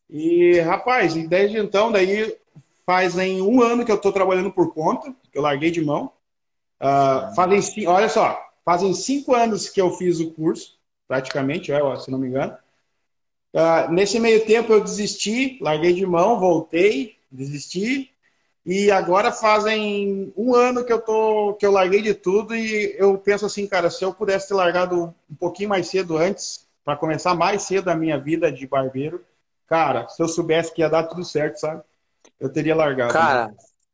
E, 0.09 0.59
rapaz, 0.59 1.13
desde 1.13 1.57
então, 1.57 1.91
daí 1.91 2.35
fazem 2.85 3.41
um 3.41 3.61
ano 3.61 3.85
que 3.85 3.91
eu 3.91 3.95
estou 3.95 4.11
trabalhando 4.11 4.51
por 4.51 4.73
conta, 4.73 5.13
que 5.31 5.37
eu 5.37 5.41
larguei 5.41 5.71
de 5.71 5.83
mão. 5.83 6.11
Uh, 6.79 7.33
fazem, 7.35 7.87
olha 7.87 8.09
só, 8.09 8.39
fazem 8.65 8.93
cinco 8.93 9.35
anos 9.35 9.69
que 9.69 9.81
eu 9.81 9.91
fiz 9.91 10.19
o 10.19 10.31
curso, 10.31 10.79
praticamente, 11.07 11.71
se 11.99 12.11
não 12.11 12.17
me 12.17 12.27
engano. 12.27 12.57
Uh, 13.53 13.91
nesse 13.91 14.19
meio 14.19 14.45
tempo 14.45 14.71
eu 14.71 14.81
desisti, 14.81 15.59
larguei 15.61 15.93
de 15.93 16.05
mão, 16.05 16.39
voltei, 16.39 17.17
desisti, 17.29 18.11
e 18.65 18.91
agora 18.91 19.31
fazem 19.31 20.31
um 20.37 20.55
ano 20.55 20.85
que 20.85 20.93
eu 20.93 21.01
tô, 21.01 21.53
que 21.55 21.65
eu 21.65 21.71
larguei 21.71 22.01
de 22.01 22.13
tudo 22.13 22.55
e 22.55 22.95
eu 22.97 23.17
penso 23.17 23.45
assim, 23.45 23.67
cara, 23.67 23.89
se 23.89 24.03
eu 24.05 24.13
pudesse 24.13 24.47
ter 24.47 24.53
largado 24.53 25.13
um 25.29 25.35
pouquinho 25.35 25.69
mais 25.69 25.87
cedo 25.87 26.17
antes, 26.17 26.67
para 26.83 26.95
começar 26.95 27.35
mais 27.35 27.63
cedo 27.63 27.89
a 27.89 27.95
minha 27.95 28.17
vida 28.19 28.51
de 28.51 28.67
barbeiro, 28.67 29.23
cara, 29.67 30.07
se 30.07 30.21
eu 30.21 30.27
soubesse 30.27 30.73
que 30.73 30.81
ia 30.81 30.89
dar 30.89 31.03
tudo 31.03 31.23
certo, 31.23 31.57
sabe? 31.57 31.83
Eu 32.41 32.51
teria 32.51 32.75
largado. 32.75 33.13
Cara, 33.13 33.47
né? 33.47 33.54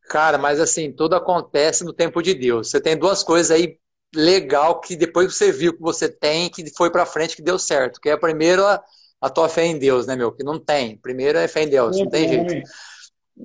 cara, 0.09 0.37
mas 0.37 0.57
assim, 0.59 0.91
tudo 0.91 1.15
acontece 1.15 1.83
no 1.83 1.91
tempo 1.91 2.21
de 2.21 2.33
Deus. 2.33 2.71
Você 2.71 2.79
tem 2.79 2.97
duas 2.97 3.21
coisas 3.21 3.51
aí 3.51 3.77
legal 4.15 4.79
que 4.79 4.95
depois 4.95 5.35
você 5.35 5.51
viu 5.51 5.73
que 5.73 5.81
você 5.81 6.07
tem, 6.07 6.49
que 6.49 6.73
foi 6.75 6.89
para 6.89 7.05
frente, 7.05 7.35
que 7.35 7.41
deu 7.41 7.59
certo. 7.59 7.99
Que 7.99 8.09
é 8.09 8.13
a 8.13 8.17
primeira, 8.17 8.81
a 9.19 9.29
tua 9.29 9.49
fé 9.49 9.65
em 9.65 9.77
Deus, 9.77 10.07
né, 10.07 10.15
meu? 10.15 10.31
Que 10.31 10.45
não 10.45 10.57
tem. 10.57 10.97
Primeiro 10.97 11.37
é 11.37 11.47
fé 11.47 11.63
em 11.63 11.69
Deus, 11.69 11.99
não 11.99 12.09
tem 12.09 12.29
jeito. 12.29 12.69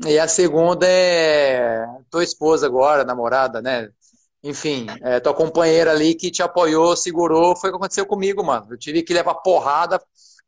E 0.06 0.18
a 0.18 0.28
segunda 0.28 0.86
é 0.88 1.84
tua 2.08 2.22
esposa 2.22 2.64
agora, 2.64 3.04
namorada, 3.04 3.60
né? 3.60 3.88
Enfim, 4.44 4.86
é 5.02 5.20
tua 5.20 5.34
companheira 5.34 5.90
ali 5.90 6.14
que 6.14 6.30
te 6.30 6.42
apoiou, 6.42 6.96
segurou. 6.96 7.56
Foi 7.56 7.70
o 7.70 7.72
que 7.72 7.76
aconteceu 7.76 8.06
comigo, 8.06 8.42
mano. 8.44 8.68
Eu 8.70 8.78
tive 8.78 9.02
que 9.02 9.12
levar 9.12 9.34
porrada 9.34 10.00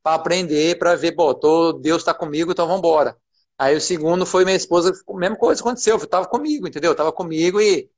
para 0.03 0.14
aprender, 0.14 0.79
para 0.79 0.95
ver, 0.95 1.12
bom, 1.12 1.35
tô, 1.35 1.73
Deus 1.73 2.05
tá 2.05 2.14
comigo, 2.14 2.53
então 2.53 2.67
vamos 2.67 2.81
embora. 2.81 3.17
Aí 3.59 3.77
o 3.77 3.81
segundo 3.81 4.27
foi 4.27 4.45
minha 4.45 4.57
esposa, 4.57 4.93
a 5.09 5.17
mesma 5.17 5.37
coisa 5.37 5.61
aconteceu, 5.61 5.99
eu 5.99 6.07
tava 6.07 6.27
comigo, 6.27 6.67
entendeu? 6.67 6.95
tava 6.95 7.12
comigo 7.12 7.61
e 7.61 7.88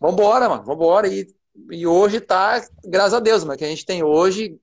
vambora, 0.00 0.48
mano, 0.48 0.64
vambora. 0.64 1.08
E, 1.08 1.26
e 1.70 1.86
hoje 1.86 2.20
tá, 2.20 2.64
graças 2.84 3.14
a 3.14 3.20
Deus, 3.20 3.44
mano, 3.44 3.58
que 3.58 3.64
a 3.64 3.68
gente 3.68 3.84
tem 3.84 4.02
hoje, 4.02 4.58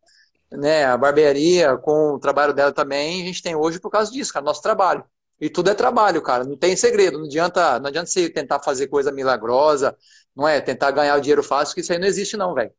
né, 0.51 0.85
a 0.85 0.97
barbearia, 0.97 1.77
com 1.77 2.13
o 2.15 2.19
trabalho 2.19 2.53
dela 2.53 2.71
também, 2.71 3.21
a 3.23 3.25
gente 3.25 3.43
tem 3.43 3.55
hoje 3.55 3.79
por 3.79 3.91
causa 3.91 4.11
disso, 4.11 4.33
cara, 4.33 4.45
nosso 4.45 4.61
trabalho. 4.61 5.03
E 5.39 5.49
tudo 5.49 5.69
é 5.69 5.73
trabalho, 5.73 6.21
cara. 6.21 6.43
Não 6.43 6.57
tem 6.57 6.75
segredo. 6.75 7.17
Não 7.17 7.25
adianta, 7.25 7.79
não 7.79 7.87
adianta 7.87 8.09
você 8.09 8.29
tentar 8.29 8.59
fazer 8.59 8.87
coisa 8.87 9.11
milagrosa, 9.11 9.95
não 10.35 10.47
é? 10.47 10.59
Tentar 10.59 10.91
ganhar 10.91 11.15
o 11.17 11.21
dinheiro 11.21 11.43
fácil, 11.43 11.73
que 11.75 11.81
isso 11.81 11.93
aí 11.93 11.99
não 11.99 12.07
existe, 12.07 12.35
não, 12.35 12.53
velho. 12.53 12.71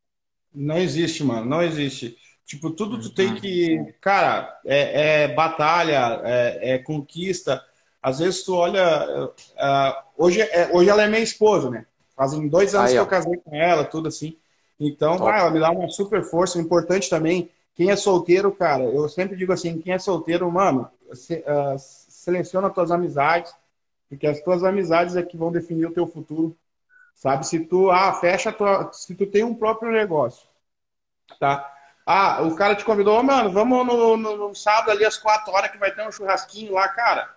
Não 0.53 0.79
existe, 0.79 1.23
mano. 1.25 1.47
Não 1.47 1.63
existe. 1.63 2.17
Tipo, 2.51 2.69
tudo 2.73 3.01
tu 3.01 3.11
tem 3.11 3.37
que. 3.37 3.95
Cara, 4.01 4.61
é, 4.65 5.23
é 5.23 5.29
batalha, 5.29 6.21
é, 6.25 6.73
é, 6.73 6.79
conquista. 6.79 7.65
Às 8.03 8.19
vezes 8.19 8.43
tu 8.43 8.57
olha. 8.57 9.31
Uh, 9.31 9.95
hoje, 10.19 10.41
é, 10.41 10.69
hoje 10.73 10.91
ela 10.91 11.05
é 11.05 11.07
minha 11.07 11.23
esposa, 11.23 11.71
né? 11.71 11.87
Fazem 12.17 12.49
dois 12.49 12.75
anos 12.75 12.91
aí, 12.91 12.97
que 12.97 13.01
eu 13.01 13.07
casei 13.07 13.37
com 13.37 13.55
ela, 13.55 13.85
tudo 13.85 14.09
assim. 14.09 14.37
Então, 14.81 15.29
ah, 15.29 15.39
ela 15.39 15.51
me 15.53 15.61
dá 15.61 15.71
uma 15.71 15.89
super 15.91 16.25
força. 16.25 16.59
Importante 16.59 17.09
também, 17.09 17.53
quem 17.77 17.89
é 17.89 17.95
solteiro, 17.95 18.51
cara, 18.51 18.83
eu 18.83 19.09
sempre 19.09 19.37
digo 19.37 19.53
assim: 19.53 19.81
quem 19.81 19.93
é 19.93 19.99
solteiro, 20.01 20.51
mano, 20.51 20.91
uh, 21.09 21.79
seleciona 21.79 22.67
as 22.67 22.75
tuas 22.75 22.91
amizades, 22.91 23.55
porque 24.09 24.27
as 24.27 24.41
tuas 24.41 24.65
amizades 24.65 25.15
é 25.15 25.23
que 25.23 25.37
vão 25.37 25.53
definir 25.53 25.87
o 25.87 25.95
teu 25.95 26.05
futuro. 26.05 26.57
Sabe? 27.15 27.47
Se 27.47 27.61
tu, 27.61 27.93
ah, 27.93 28.13
fecha 28.15 28.51
tua, 28.51 28.93
se 28.93 29.15
tu 29.15 29.25
tem 29.25 29.45
um 29.45 29.55
próprio 29.55 29.93
negócio, 29.93 30.49
tá? 31.39 31.77
Ah, 32.13 32.43
o 32.43 32.57
cara 32.57 32.75
te 32.75 32.85
convidou, 32.85 33.21
oh, 33.21 33.23
mano, 33.23 33.53
vamos 33.53 33.87
no, 33.87 34.17
no, 34.17 34.37
no, 34.37 34.53
sábado 34.53 34.91
ali 34.91 35.05
às 35.05 35.17
quatro 35.17 35.53
horas 35.53 35.71
que 35.71 35.79
vai 35.79 35.95
ter 35.95 36.05
um 36.05 36.11
churrasquinho 36.11 36.73
lá, 36.73 36.89
cara. 36.89 37.33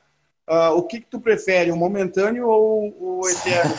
Uh, 0.49 0.75
o 0.75 0.81
que, 0.81 0.99
que 0.99 1.05
tu 1.05 1.19
prefere, 1.19 1.71
o 1.71 1.75
momentâneo 1.75 2.47
ou 2.47 3.19
o 3.21 3.29
eterno? 3.29 3.71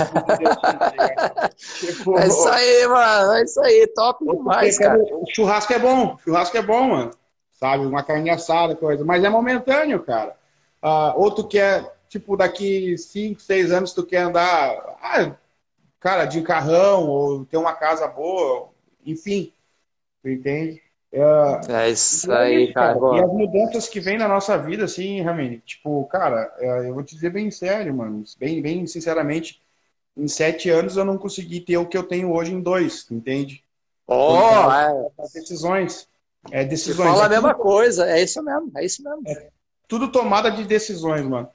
tipo, 1.80 2.14
é 2.16 2.28
isso 2.28 2.48
aí, 2.48 2.86
mano, 2.86 3.32
é 3.32 3.42
isso 3.42 3.60
aí, 3.60 3.88
top 3.88 4.24
demais, 4.24 4.78
cara. 4.78 5.02
O 5.02 5.24
churrasco 5.34 5.72
é 5.72 5.80
bom, 5.80 6.16
churrasco 6.18 6.56
é 6.56 6.62
bom, 6.62 6.84
mano. 6.84 7.10
Sabe, 7.54 7.84
uma 7.84 8.04
carne 8.04 8.30
assada, 8.30 8.76
coisa, 8.76 9.04
mas 9.04 9.24
é 9.24 9.28
momentâneo, 9.28 10.00
cara. 10.00 10.36
Uh, 10.80 11.12
ou 11.16 11.34
tu 11.34 11.44
quer, 11.44 11.92
tipo, 12.08 12.36
daqui 12.36 12.96
5, 12.96 13.40
6 13.40 13.72
anos 13.72 13.92
tu 13.92 14.06
quer 14.06 14.18
andar, 14.18 14.96
ah, 15.02 15.34
cara, 15.98 16.24
de 16.24 16.40
carrão, 16.42 17.08
ou 17.08 17.44
ter 17.44 17.56
uma 17.56 17.72
casa 17.72 18.06
boa, 18.06 18.68
enfim, 19.04 19.52
tu 20.22 20.28
entende? 20.28 20.83
Uh, 21.14 21.70
é 21.70 21.90
isso 21.90 22.32
aí, 22.32 22.72
cara. 22.72 22.98
cara. 22.98 23.16
E 23.16 23.22
as 23.22 23.32
mudanças 23.32 23.88
que 23.88 24.00
vem 24.00 24.18
na 24.18 24.26
nossa 24.26 24.58
vida, 24.58 24.84
assim, 24.84 25.22
Ramine, 25.22 25.60
tipo, 25.64 26.04
cara, 26.06 26.52
é, 26.58 26.88
eu 26.88 26.94
vou 26.94 27.04
te 27.04 27.14
dizer 27.14 27.30
bem 27.30 27.52
sério, 27.52 27.94
mano, 27.94 28.24
bem, 28.36 28.60
bem 28.60 28.84
sinceramente, 28.84 29.62
em 30.16 30.26
sete 30.26 30.68
anos 30.70 30.96
eu 30.96 31.04
não 31.04 31.16
consegui 31.16 31.60
ter 31.60 31.76
o 31.76 31.86
que 31.86 31.96
eu 31.96 32.02
tenho 32.02 32.32
hoje 32.32 32.52
em 32.52 32.60
dois, 32.60 33.06
entende? 33.12 33.62
Oh, 34.08 34.68
é. 34.72 35.08
Decisões. 35.32 36.08
É 36.50 36.64
decisões. 36.64 37.08
Você 37.08 37.14
fala 37.14 37.22
é 37.22 37.26
a 37.26 37.30
mesma 37.30 37.54
coisa, 37.54 38.10
é 38.10 38.20
isso 38.20 38.42
mesmo, 38.42 38.72
é 38.76 38.84
isso 38.84 39.02
mesmo. 39.02 39.22
É 39.28 39.48
tudo 39.86 40.10
tomada 40.10 40.50
de 40.50 40.64
decisões, 40.64 41.24
mano. 41.24 41.48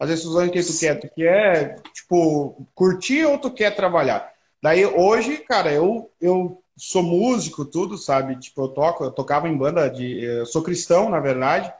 As 0.00 0.08
decisões 0.08 0.50
que 0.50 0.62
tu 0.62 0.78
quer, 0.78 1.00
tu 1.00 1.08
quer, 1.14 1.80
tipo, 1.92 2.66
curtir 2.74 3.26
ou 3.26 3.38
tu 3.38 3.50
quer 3.50 3.76
trabalhar? 3.76 4.32
Daí 4.62 4.84
hoje, 4.86 5.38
cara, 5.38 5.70
eu, 5.70 6.10
eu 6.18 6.63
sou 6.76 7.02
músico, 7.02 7.64
tudo, 7.64 7.96
sabe? 7.96 8.36
Tipo, 8.36 8.62
eu 8.62 8.68
toco, 8.68 9.04
eu 9.04 9.10
tocava 9.10 9.48
em 9.48 9.56
banda 9.56 9.88
de. 9.88 10.22
Eu 10.22 10.46
sou 10.46 10.62
cristão, 10.62 11.08
na 11.08 11.20
verdade, 11.20 11.72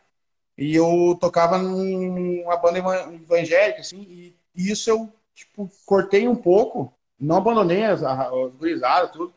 e 0.57 0.75
eu 0.75 1.17
tocava 1.21 1.59
numa 1.59 2.57
banda 2.57 2.79
evangélica, 2.79 3.81
assim, 3.81 4.03
e 4.03 4.37
isso 4.55 4.89
eu, 4.89 5.13
tipo, 5.35 5.71
cortei 5.85 6.29
um 6.29 6.37
pouco, 6.37 6.93
não 7.19 7.37
abandonei 7.37 7.85
as, 7.85 8.03
as 8.03 8.53
gurizadas, 8.55 9.11
tudo, 9.11 9.35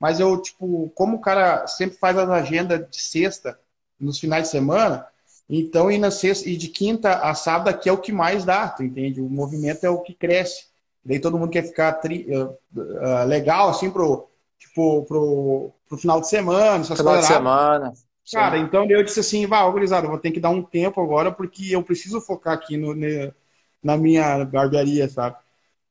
mas 0.00 0.20
eu, 0.20 0.40
tipo, 0.40 0.90
como 0.94 1.16
o 1.16 1.20
cara 1.20 1.66
sempre 1.66 1.98
faz 1.98 2.16
as 2.16 2.28
agendas 2.30 2.88
de 2.90 3.00
sexta, 3.00 3.58
nos 4.00 4.18
finais 4.18 4.44
de 4.44 4.50
semana, 4.50 5.06
então, 5.48 5.90
e, 5.90 5.98
na 5.98 6.10
sexta, 6.10 6.48
e 6.48 6.56
de 6.56 6.68
quinta 6.68 7.16
a 7.16 7.34
sábado 7.34 7.68
aqui 7.68 7.88
é 7.88 7.92
o 7.92 8.00
que 8.00 8.12
mais 8.12 8.44
dá, 8.44 8.68
tu 8.68 8.82
entende? 8.82 9.20
O 9.20 9.28
movimento 9.28 9.84
é 9.84 9.90
o 9.90 10.00
que 10.00 10.14
cresce. 10.14 10.66
Daí 11.04 11.20
todo 11.20 11.38
mundo 11.38 11.50
quer 11.50 11.64
ficar 11.64 11.92
tri, 11.94 12.26
uh, 12.34 12.56
uh, 12.74 13.26
legal, 13.26 13.68
assim, 13.68 13.90
pro, 13.90 14.26
tipo, 14.58 15.04
pro, 15.04 15.72
pro 15.88 15.98
final 15.98 16.20
de 16.20 16.28
semana, 16.28 16.82
essas 16.82 16.98
final 16.98 17.18
de 17.18 17.26
semana. 17.26 17.92
Cara, 18.32 18.56
Sim. 18.56 18.64
então 18.64 18.86
eu 18.88 19.02
disse 19.02 19.20
assim, 19.20 19.46
vá, 19.46 19.64
organizado, 19.64 20.08
vou 20.08 20.18
ter 20.18 20.30
que 20.30 20.40
dar 20.40 20.50
um 20.50 20.62
tempo 20.62 21.00
agora, 21.00 21.30
porque 21.30 21.74
eu 21.74 21.82
preciso 21.82 22.20
focar 22.20 22.54
aqui 22.54 22.76
no, 22.76 22.94
na 23.82 23.96
minha 23.96 24.44
barbearia, 24.46 25.08
sabe? 25.08 25.36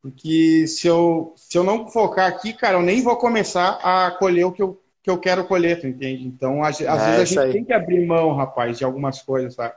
Porque 0.01 0.65
se 0.67 0.87
eu, 0.87 1.33
se 1.37 1.57
eu 1.57 1.63
não 1.63 1.87
focar 1.87 2.27
aqui, 2.27 2.53
cara, 2.53 2.77
eu 2.77 2.81
nem 2.81 3.01
vou 3.01 3.15
começar 3.17 3.79
a 3.83 4.11
colher 4.11 4.45
o 4.45 4.51
que 4.51 4.61
eu 4.61 4.83
que 5.03 5.09
eu 5.09 5.19
quero 5.19 5.45
colher, 5.45 5.81
tu 5.81 5.85
entende? 5.85 6.25
Então, 6.25 6.63
às, 6.63 6.81
às 6.81 7.01
é, 7.01 7.17
vezes 7.17 7.19
a 7.19 7.25
gente 7.25 7.39
aí. 7.39 7.51
tem 7.51 7.65
que 7.65 7.73
abrir 7.73 8.05
mão, 8.05 8.33
rapaz, 8.33 8.77
de 8.77 8.85
algumas 8.85 9.21
coisas, 9.21 9.53
sabe? 9.53 9.73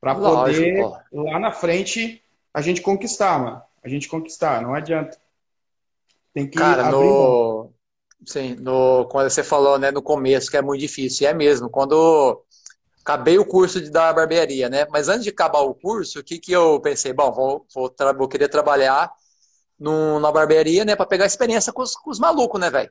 Para 0.00 0.14
poder, 0.14 0.82
lá 1.12 1.38
na 1.38 1.52
frente, 1.52 2.22
a 2.52 2.62
gente 2.62 2.80
conquistar, 2.80 3.38
mano. 3.38 3.62
A 3.82 3.88
gente 3.88 4.08
conquistar, 4.08 4.62
não 4.62 4.74
adianta. 4.74 5.18
Tem 6.32 6.48
que 6.48 6.58
Cara, 6.58 6.86
abrir 6.86 6.96
no... 6.96 7.64
Mão. 7.64 7.73
Sim, 8.26 8.56
no... 8.56 9.06
quando 9.08 9.28
você 9.30 9.42
falou, 9.42 9.78
né, 9.78 9.90
no 9.90 10.02
começo, 10.02 10.50
que 10.50 10.56
é 10.56 10.62
muito 10.62 10.80
difícil, 10.80 11.24
e 11.24 11.26
é 11.30 11.34
mesmo. 11.34 11.68
Quando 11.68 12.42
acabei 13.02 13.38
o 13.38 13.46
curso 13.46 13.80
de 13.80 13.90
da 13.90 14.12
barbearia, 14.12 14.68
né? 14.68 14.86
Mas 14.90 15.08
antes 15.08 15.24
de 15.24 15.30
acabar 15.30 15.60
o 15.60 15.74
curso, 15.74 16.20
o 16.20 16.24
que, 16.24 16.38
que 16.38 16.52
eu 16.52 16.80
pensei? 16.80 17.12
Bom, 17.12 17.32
vou, 17.32 17.66
vou, 17.74 17.94
vou 18.16 18.28
querer 18.28 18.48
trabalhar 18.48 19.12
no, 19.78 20.18
na 20.20 20.32
barbearia, 20.32 20.84
né, 20.84 20.96
para 20.96 21.06
pegar 21.06 21.26
experiência 21.26 21.72
com 21.72 21.82
os, 21.82 21.94
com 21.96 22.10
os 22.10 22.18
malucos, 22.18 22.60
né, 22.60 22.70
velho? 22.70 22.90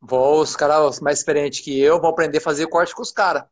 Vou, 0.00 0.40
os 0.42 0.56
caras 0.56 1.00
mais 1.00 1.18
experientes 1.18 1.60
que 1.60 1.80
eu 1.80 2.00
vão 2.00 2.10
aprender 2.10 2.38
a 2.38 2.40
fazer 2.40 2.66
corte 2.68 2.94
com 2.94 3.02
os 3.02 3.12
caras. 3.12 3.44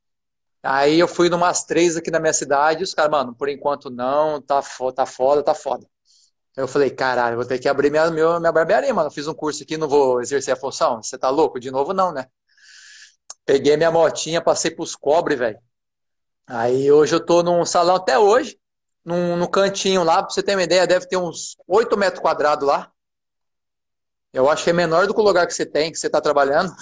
Aí 0.63 0.99
eu 1.01 1.09
fui 1.09 1.29
numas 1.31 1.65
três 1.65 1.97
aqui 1.97 2.11
na 2.11 2.21
minha 2.21 2.33
cidade 2.33 2.81
e 2.83 2.85
os 2.85 2.95
caras, 2.95 3.11
mano, 3.11 3.35
por 3.35 3.49
enquanto 3.49 3.91
não, 3.91 4.41
tá, 4.43 4.63
tá 4.95 5.07
foda, 5.07 5.43
tá 5.43 5.55
foda. 5.55 5.87
Eu 6.57 6.67
falei, 6.67 6.91
caralho, 6.91 7.37
vou 7.37 7.45
ter 7.45 7.59
que 7.59 7.69
abrir 7.69 7.91
minha, 7.91 8.11
minha, 8.11 8.53
barbearia, 8.53 8.93
mano. 8.93 9.11
Fiz 9.11 9.27
um 9.27 9.35
curso 9.35 9.63
aqui, 9.63 9.77
não 9.77 9.89
vou 9.89 10.21
exercer 10.21 10.53
a 10.53 10.57
função. 10.57 11.03
Você 11.03 11.17
tá 11.17 11.31
louco? 11.31 11.61
De 11.61 11.71
novo, 11.71 11.93
não, 11.93 12.13
né? 12.13 12.27
Peguei 13.45 13.77
minha 13.77 13.91
motinha, 13.91 14.43
passei 14.43 14.71
pros 14.71 14.95
cobre, 14.97 15.37
velho. 15.37 15.59
Aí 16.47 16.91
hoje 16.91 17.15
eu 17.15 17.25
tô 17.25 17.43
num 17.43 17.65
salão 17.65 17.95
até 17.95 18.19
hoje, 18.19 18.59
num, 19.05 19.37
num 19.37 19.47
cantinho 19.47 20.03
lá, 20.03 20.23
pra 20.23 20.31
você 20.31 20.43
ter 20.43 20.55
uma 20.55 20.63
ideia, 20.63 20.87
deve 20.87 21.07
ter 21.07 21.17
uns 21.17 21.57
8 21.67 21.97
metros 21.97 22.21
quadrados 22.21 22.67
lá. 22.67 22.91
Eu 24.33 24.49
acho 24.49 24.65
que 24.65 24.71
é 24.71 24.73
menor 24.73 25.07
do 25.07 25.15
que 25.15 25.21
o 25.21 25.25
lugar 25.25 25.47
que 25.47 25.55
você 25.55 25.67
tem, 25.67 25.91
que 25.91 25.99
você 25.99 26.07
está 26.07 26.21
trabalhando. 26.21 26.73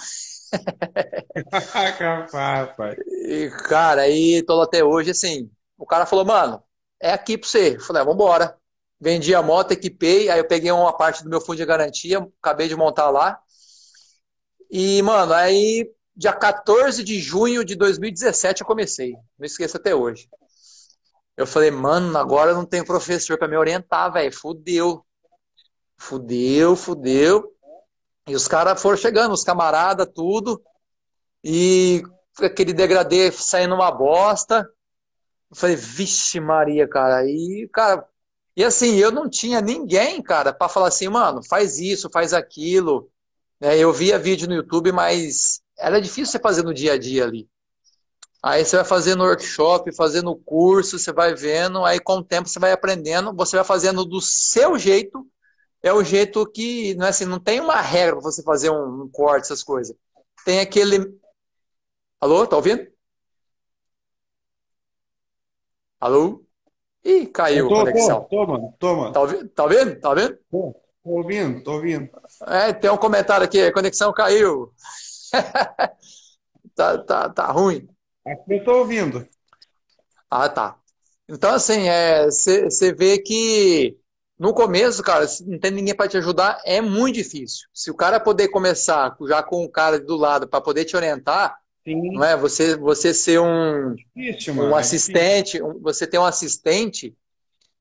Capaz, 1.97 2.97
E, 3.07 3.49
cara, 3.67 4.01
aí 4.01 4.43
tô 4.43 4.61
até 4.61 4.83
hoje, 4.83 5.11
assim, 5.11 5.49
o 5.77 5.85
cara 5.85 6.05
falou, 6.05 6.25
mano, 6.25 6.63
é 6.99 7.11
aqui 7.11 7.37
pra 7.37 7.47
você. 7.47 7.75
Eu 7.75 7.81
falei, 7.81 8.01
ah, 8.01 8.05
vambora. 8.05 8.57
Vendi 9.01 9.33
a 9.33 9.41
moto, 9.41 9.71
equipei, 9.71 10.29
aí 10.29 10.39
eu 10.39 10.47
peguei 10.47 10.71
uma 10.71 10.95
parte 10.95 11.23
do 11.23 11.29
meu 11.29 11.39
fundo 11.39 11.57
de 11.57 11.65
garantia, 11.65 12.27
acabei 12.41 12.67
de 12.67 12.75
montar 12.75 13.09
lá. 13.09 13.39
E, 14.69 15.01
mano, 15.01 15.33
aí, 15.33 15.89
dia 16.15 16.33
14 16.33 17.03
de 17.03 17.17
junho 17.19 17.63
de 17.63 17.75
2017 17.75 18.61
eu 18.61 18.67
comecei. 18.67 19.13
Não 19.37 19.45
esqueço 19.45 19.77
até 19.77 19.95
hoje. 19.95 20.29
Eu 21.37 21.47
falei, 21.47 21.71
mano, 21.71 22.17
agora 22.17 22.53
não 22.53 22.65
tenho 22.65 22.85
professor 22.85 23.37
para 23.37 23.47
me 23.47 23.55
orientar, 23.55 24.11
velho. 24.11 24.35
Fudeu. 24.35 25.05
Fudeu, 25.97 26.75
fudeu. 26.75 27.55
E 28.27 28.35
os 28.35 28.47
caras 28.47 28.81
foram 28.81 28.97
chegando, 28.97 29.31
os 29.31 29.43
camaradas, 29.43 30.07
tudo. 30.13 30.61
E 31.41 32.03
aquele 32.41 32.73
degradê 32.73 33.31
saindo 33.31 33.73
uma 33.73 33.89
bosta. 33.89 34.69
Eu 35.49 35.55
falei, 35.55 35.75
vixe 35.77 36.39
Maria, 36.39 36.87
cara. 36.87 37.25
E, 37.25 37.69
cara, 37.71 38.05
e 38.59 38.63
assim, 38.63 38.95
eu 38.95 39.11
não 39.11 39.29
tinha 39.29 39.61
ninguém, 39.61 40.21
cara, 40.21 40.53
para 40.53 40.69
falar 40.69 40.89
assim, 40.89 41.07
mano, 41.07 41.41
faz 41.43 41.79
isso, 41.79 42.09
faz 42.09 42.33
aquilo. 42.33 43.09
É, 43.61 43.77
eu 43.77 43.93
via 43.93 44.19
vídeo 44.19 44.47
no 44.47 44.55
YouTube, 44.55 44.91
mas 44.91 45.61
era 45.77 46.01
difícil 46.01 46.27
você 46.27 46.39
fazer 46.39 46.63
no 46.63 46.73
dia 46.73 46.93
a 46.93 46.97
dia 46.97 47.23
ali. 47.23 47.49
Aí 48.43 48.65
você 48.65 48.75
vai 48.77 48.85
fazendo 48.85 49.23
workshop, 49.23 49.93
fazendo 49.95 50.35
curso, 50.35 50.99
você 50.99 51.11
vai 51.11 51.35
vendo, 51.35 51.85
aí 51.85 51.99
com 51.99 52.17
o 52.17 52.23
tempo 52.23 52.49
você 52.49 52.59
vai 52.59 52.71
aprendendo, 52.71 53.33
você 53.33 53.55
vai 53.55 53.65
fazendo 53.65 54.05
do 54.05 54.21
seu 54.21 54.77
jeito 54.77 55.25
é 55.81 55.93
o 55.93 56.03
jeito 56.03 56.45
que, 56.51 56.93
não 56.95 57.05
é 57.05 57.09
assim, 57.09 57.25
não 57.25 57.39
tem 57.39 57.59
uma 57.61 57.81
regra 57.81 58.13
para 58.15 58.23
você 58.23 58.43
fazer 58.43 58.69
um, 58.69 59.03
um, 59.03 59.09
corte, 59.09 59.45
essas 59.45 59.63
coisas. 59.63 59.95
Tem 60.45 60.59
aquele. 60.59 61.17
Alô, 62.21 62.47
tá 62.47 62.55
ouvindo? 62.55 62.87
Alô? 65.99 66.45
Ih, 67.03 67.27
caiu 67.27 67.69
tô, 67.69 67.75
a 67.75 67.79
conexão. 67.79 68.21
Tô, 68.21 68.27
tô, 68.27 68.47
mano, 68.47 68.73
tô, 68.77 68.95
mano. 68.95 69.13
Tá 69.13 69.21
ouvindo? 69.21 69.49
Tá 69.49 69.63
ouvindo? 69.63 69.99
Tá 69.99 70.09
ouvindo? 70.09 70.37
Tô, 70.51 70.75
tô 71.03 71.09
ouvindo, 71.09 71.63
tô 71.63 71.73
ouvindo. 71.73 72.09
É, 72.47 72.73
tem 72.73 72.89
um 72.89 72.97
comentário 72.97 73.45
aqui, 73.45 73.61
a 73.61 73.73
conexão 73.73 74.13
caiu. 74.13 74.73
tá, 76.75 76.97
tá, 76.99 77.29
tá 77.29 77.45
ruim. 77.51 77.87
Aqui 78.25 78.53
eu 78.55 78.63
tô 78.63 78.77
ouvindo. 78.79 79.27
Ah, 80.29 80.49
tá. 80.49 80.77
Então, 81.27 81.53
assim, 81.53 81.85
você 82.29 82.89
é, 82.89 82.93
vê 82.93 83.17
que 83.19 83.97
no 84.37 84.53
começo, 84.53 85.03
cara, 85.03 85.27
se 85.27 85.45
não 85.45 85.59
tem 85.59 85.69
ninguém 85.69 85.93
para 85.95 86.07
te 86.07 86.17
ajudar, 86.17 86.61
é 86.63 86.81
muito 86.81 87.15
difícil. 87.15 87.67
Se 87.73 87.91
o 87.91 87.95
cara 87.95 88.19
poder 88.19 88.47
começar 88.47 89.15
já 89.27 89.43
com 89.43 89.63
o 89.63 89.69
cara 89.69 89.99
do 89.99 90.15
lado 90.15 90.47
para 90.47 90.61
poder 90.61 90.85
te 90.85 90.95
orientar, 90.95 91.57
Sim. 91.93 92.13
não 92.13 92.23
é? 92.23 92.37
Você, 92.37 92.75
você 92.77 93.13
ser 93.13 93.39
um, 93.39 93.95
difícil, 93.95 94.53
um 94.53 94.75
é 94.75 94.79
assistente, 94.79 95.61
um, 95.61 95.79
você 95.79 96.05
ter 96.05 96.17
um 96.17 96.25
assistente, 96.25 97.15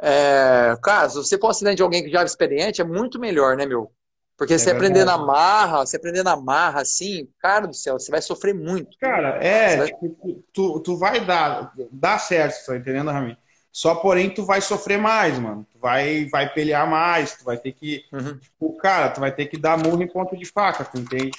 é, 0.01 0.77
cara, 0.83 1.09
se 1.09 1.17
você 1.17 1.39
for 1.39 1.49
um 1.49 1.51
assistente 1.51 1.77
de 1.77 1.83
alguém 1.83 2.05
que 2.05 2.11
já 2.11 2.23
é 2.23 2.25
experiente, 2.25 2.81
é 2.81 2.85
muito 2.85 3.19
melhor, 3.19 3.57
né, 3.57 3.67
meu? 3.67 3.93
Porque 4.37 4.55
é 4.55 4.59
você 4.59 4.67
verdade. 4.67 4.87
aprender 4.87 5.05
na 5.05 5.19
marra, 5.19 5.85
você 5.85 5.97
aprender 5.97 6.23
na 6.23 6.37
marra, 6.37 6.83
assim, 6.83 7.29
cara 7.41 7.67
do 7.67 7.75
céu, 7.75 7.99
você 7.99 8.11
vai 8.11 8.23
sofrer 8.23 8.55
muito. 8.55 8.97
Cara, 9.01 9.45
é, 9.45 9.77
vai... 9.77 9.87
tipo, 9.89 10.45
tu, 10.53 10.81
tu 10.81 10.97
vai 10.97 11.25
dar, 11.25 11.73
dar 11.91 12.19
certo, 12.19 12.65
tá 12.65 12.77
entendendo, 12.77 13.11
Ramin? 13.11 13.37
Só 13.73 13.97
porém 13.97 14.31
tu 14.31 14.45
vai 14.45 14.61
sofrer 14.61 14.99
mais, 14.99 15.39
mano. 15.39 15.67
Tu 15.71 15.79
vai, 15.79 16.25
vai 16.27 16.53
pelear 16.53 16.89
mais, 16.89 17.37
tu 17.37 17.45
vai 17.45 17.57
ter 17.57 17.73
que. 17.73 18.05
Uhum. 18.13 18.39
Tipo, 18.39 18.77
cara, 18.77 19.11
tu 19.11 19.21
vai 19.21 19.33
ter 19.33 19.47
que 19.47 19.59
dar 19.59 19.77
murro 19.77 20.03
em 20.03 20.09
ponto 20.09 20.37
de 20.37 20.45
faca, 20.47 20.85
tu 20.85 20.99
entende? 20.99 21.31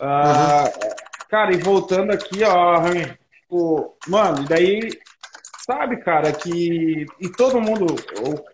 Uh, 0.00 0.04
uhum. 0.04 0.92
Cara, 1.32 1.54
e 1.54 1.56
voltando 1.56 2.12
aqui, 2.12 2.44
ó, 2.44 2.82
tipo, 3.32 3.96
mano, 4.06 4.42
e 4.42 4.46
daí, 4.46 4.90
sabe, 5.66 5.96
cara, 5.96 6.30
que. 6.30 7.06
E 7.18 7.28
todo 7.30 7.58
mundo, 7.58 7.86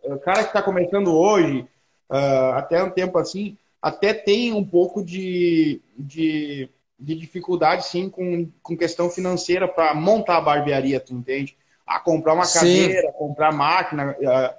o, 0.04 0.18
cara 0.20 0.44
que 0.44 0.52
tá 0.52 0.62
começando 0.62 1.12
hoje, 1.12 1.66
uh, 2.08 2.52
até 2.54 2.80
um 2.80 2.90
tempo 2.90 3.18
assim, 3.18 3.58
até 3.82 4.14
tem 4.14 4.52
um 4.52 4.64
pouco 4.64 5.04
de, 5.04 5.82
de, 5.98 6.70
de 6.96 7.16
dificuldade, 7.16 7.84
sim, 7.84 8.08
com, 8.08 8.48
com 8.62 8.76
questão 8.76 9.10
financeira 9.10 9.66
para 9.66 9.92
montar 9.92 10.36
a 10.36 10.40
barbearia, 10.40 11.00
tu 11.00 11.12
entende? 11.12 11.56
a 11.88 11.98
comprar 11.98 12.34
uma 12.34 12.46
cadeira, 12.46 13.00
Sim. 13.00 13.12
comprar 13.16 13.52
máquina. 13.52 14.14
É, 14.20 14.54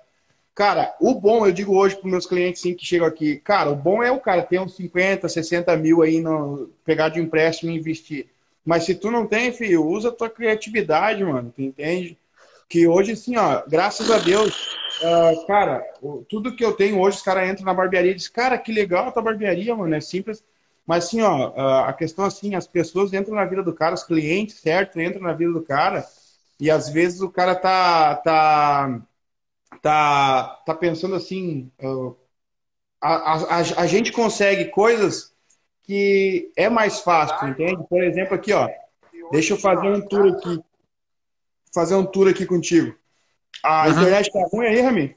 cara, 0.59 0.93
o 0.99 1.13
bom, 1.13 1.45
eu 1.45 1.53
digo 1.53 1.73
hoje 1.73 1.95
para 1.95 2.11
meus 2.11 2.25
clientes 2.25 2.61
sim, 2.61 2.73
que 2.73 2.85
chegam 2.85 3.07
aqui, 3.07 3.37
cara, 3.37 3.69
o 3.69 3.75
bom 3.77 4.03
é 4.03 4.11
o 4.11 4.19
cara 4.19 4.43
ter 4.43 4.59
uns 4.59 4.75
50, 4.75 5.29
60 5.29 5.73
mil 5.77 6.01
aí, 6.01 6.19
no, 6.19 6.69
pegar 6.83 7.07
de 7.07 7.21
empréstimo 7.21 7.71
e 7.71 7.77
investir. 7.77 8.27
Mas 8.65 8.83
se 8.83 8.93
tu 8.93 9.09
não 9.09 9.25
tem, 9.25 9.53
filho, 9.53 9.87
usa 9.87 10.09
a 10.09 10.11
tua 10.11 10.29
criatividade, 10.29 11.23
mano, 11.23 11.53
tu 11.55 11.61
entende? 11.61 12.17
Que 12.67 12.85
hoje, 12.85 13.13
assim, 13.13 13.37
ó, 13.37 13.63
graças 13.69 14.11
a 14.11 14.17
Deus, 14.17 14.75
uh, 15.01 15.47
cara, 15.47 15.81
tudo 16.27 16.53
que 16.53 16.65
eu 16.65 16.73
tenho 16.73 16.99
hoje, 16.99 17.15
os 17.15 17.23
caras 17.23 17.49
entram 17.49 17.65
na 17.65 17.73
barbearia 17.73 18.11
e 18.11 18.15
dizem, 18.15 18.33
cara, 18.33 18.57
que 18.57 18.73
legal 18.73 19.07
a 19.07 19.11
tua 19.13 19.21
barbearia, 19.21 19.73
mano, 19.73 19.95
é 19.95 20.01
simples. 20.01 20.43
Mas 20.85 21.05
assim, 21.05 21.21
ó, 21.21 21.51
uh, 21.51 21.85
a 21.85 21.93
questão 21.93 22.25
assim, 22.25 22.53
as 22.53 22.67
pessoas 22.67 23.13
entram 23.13 23.35
na 23.35 23.45
vida 23.45 23.63
do 23.63 23.73
cara, 23.73 23.95
os 23.95 24.03
clientes, 24.03 24.59
certo, 24.59 24.99
entram 24.99 25.21
na 25.21 25.31
vida 25.31 25.53
do 25.53 25.61
cara, 25.61 26.05
e 26.59 26.69
às 26.69 26.89
vezes 26.89 27.21
o 27.21 27.29
cara 27.29 27.55
tá 27.55 28.15
tá 28.15 29.01
tá, 29.81 30.61
tá 30.65 30.75
pensando 30.75 31.15
assim, 31.15 31.71
uh, 31.81 32.15
a, 33.01 33.33
a, 33.33 33.57
a, 33.57 33.87
gente 33.87 34.11
consegue 34.11 34.65
coisas 34.65 35.33
que 35.83 36.51
é 36.55 36.69
mais 36.69 36.99
fácil, 36.99 37.47
entende? 37.47 37.83
Por 37.89 38.03
exemplo, 38.03 38.35
aqui, 38.35 38.53
ó. 38.53 38.69
Deixa 39.31 39.53
eu 39.53 39.57
fazer 39.57 39.87
um 39.89 40.01
tour 40.01 40.33
aqui. 40.33 40.59
Fazer 41.73 41.95
um 41.95 42.05
tour 42.05 42.27
aqui 42.27 42.45
contigo. 42.45 42.95
A 43.63 43.85
uhum. 43.85 43.91
internet 43.91 44.31
tá 44.31 44.47
ruim 44.51 44.67
aí, 44.67 44.81
Rami? 44.81 45.15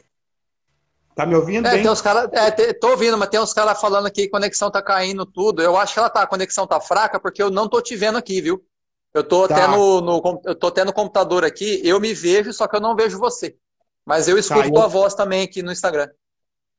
Tá 1.15 1.27
me 1.27 1.35
ouvindo? 1.35 1.67
É, 1.67 1.73
tem 1.73 1.91
uns 1.91 2.01
caras. 2.01 2.31
É, 2.33 2.73
tô 2.73 2.91
ouvindo, 2.91 3.19
mas 3.19 3.29
tem 3.29 3.41
uns 3.41 3.53
caras 3.53 3.81
falando 3.81 4.07
aqui 4.07 4.23
que 4.23 4.29
a 4.29 4.31
conexão 4.31 4.71
tá 4.71 4.83
caindo 4.83 5.27
tudo. 5.27 5.63
Eu 5.63 5.77
acho 5.77 5.93
que 5.93 5.99
ela 5.99 6.09
tá, 6.09 6.23
a 6.23 6.27
conexão 6.27 6.67
tá 6.67 6.81
fraca 6.81 7.21
porque 7.21 7.43
eu 7.43 7.51
não 7.51 7.69
tô 7.69 7.81
te 7.83 7.95
vendo 7.95 8.17
aqui, 8.17 8.41
viu? 8.41 8.65
Eu 9.13 9.23
tô, 9.23 9.47
tá. 9.47 9.55
até 9.55 9.67
no, 9.67 10.01
no, 10.01 10.41
eu 10.47 10.55
tô 10.55 10.69
até 10.69 10.85
no 10.85 10.93
computador 10.93 11.45
aqui, 11.45 11.83
eu 11.85 12.01
me 12.01 12.15
vejo, 12.15 12.51
só 12.53 12.67
que 12.67 12.75
eu 12.75 12.81
não 12.81 12.97
vejo 12.97 13.19
você. 13.19 13.57
Mas 14.05 14.29
eu 14.29 14.39
escuto 14.39 14.65
tá, 14.65 14.71
tua 14.71 14.85
eu... 14.85 14.91
voz 14.91 15.15
também 15.15 15.43
aqui 15.43 15.63
no 15.63 15.73
Instagram. 15.73 16.09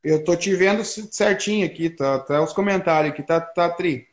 Eu 0.03 0.23
tô 0.23 0.35
te 0.35 0.53
vendo 0.53 0.83
certinho 0.83 1.65
aqui, 1.65 1.89
tá, 1.89 2.19
tá 2.19 2.41
os 2.41 2.51
comentários 2.51 3.13
aqui, 3.13 3.23
tá, 3.23 3.39
tá 3.39 3.69
tri. 3.69 4.07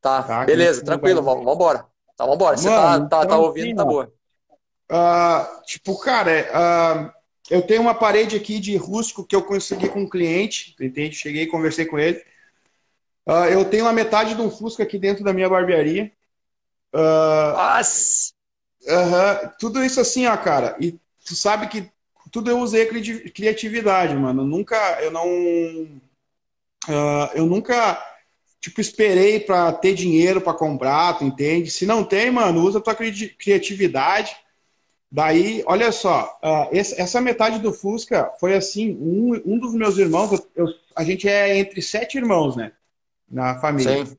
Tá, 0.00 0.22
tá 0.22 0.44
beleza, 0.44 0.82
tranquilo, 0.84 1.22
vamos 1.22 1.42
embora. 1.42 1.86
Tá, 2.16 2.26
vambora. 2.26 2.56
Você 2.56 2.68
tá, 2.68 3.00
tá, 3.06 3.26
tá, 3.26 3.38
ouvindo, 3.38 3.68
sim, 3.68 3.74
tá 3.74 3.84
boa. 3.84 4.12
Uh, 4.90 5.62
tipo, 5.64 5.98
cara, 5.98 7.10
uh, 7.10 7.12
eu 7.50 7.62
tenho 7.62 7.82
uma 7.82 7.94
parede 7.94 8.36
aqui 8.36 8.58
de 8.58 8.76
rústico 8.76 9.24
que 9.24 9.36
eu 9.36 9.42
consegui 9.42 9.88
com 9.88 10.00
um 10.00 10.08
cliente, 10.08 10.74
entende? 10.80 11.14
Cheguei, 11.14 11.46
conversei 11.46 11.86
com 11.86 11.98
ele. 11.98 12.22
Uh, 13.26 13.46
eu 13.50 13.64
tenho 13.64 13.86
a 13.86 13.92
metade 13.92 14.34
de 14.34 14.40
um 14.40 14.50
Fusca 14.50 14.82
aqui 14.82 14.98
dentro 14.98 15.22
da 15.22 15.32
minha 15.32 15.48
barbearia. 15.48 16.12
Uh, 16.92 17.52
Nossa! 17.56 18.32
Uh, 18.82 19.52
tudo 19.58 19.84
isso 19.84 20.00
assim, 20.00 20.26
ó, 20.26 20.36
cara. 20.36 20.76
E 20.80 20.98
tu 21.24 21.34
sabe 21.34 21.68
que 21.68 21.90
tudo 22.32 22.50
eu 22.50 22.58
usei 22.58 22.86
criatividade, 23.30 24.16
mano. 24.16 24.44
Nunca, 24.44 24.76
eu 25.02 25.10
não. 25.10 25.28
Uh, 26.88 27.30
eu 27.34 27.46
nunca, 27.46 28.02
tipo, 28.58 28.80
esperei 28.80 29.38
para 29.38 29.70
ter 29.72 29.94
dinheiro 29.94 30.40
para 30.40 30.54
comprar, 30.54 31.18
tu 31.18 31.24
entende? 31.24 31.70
Se 31.70 31.84
não 31.84 32.02
tem, 32.02 32.30
mano, 32.30 32.62
usa 32.62 32.80
tua 32.80 32.94
cri 32.94 33.28
criatividade. 33.28 34.34
Daí, 35.10 35.62
olha 35.66 35.92
só, 35.92 36.40
uh, 36.42 36.68
essa 36.72 37.20
metade 37.20 37.58
do 37.58 37.70
Fusca 37.70 38.32
foi 38.40 38.54
assim: 38.54 38.96
um, 38.98 39.40
um 39.44 39.58
dos 39.58 39.74
meus 39.74 39.98
irmãos, 39.98 40.42
eu, 40.56 40.66
a 40.96 41.04
gente 41.04 41.28
é 41.28 41.58
entre 41.58 41.82
sete 41.82 42.16
irmãos, 42.16 42.56
né? 42.56 42.72
Na 43.30 43.60
família. 43.60 44.06
Sim. 44.06 44.16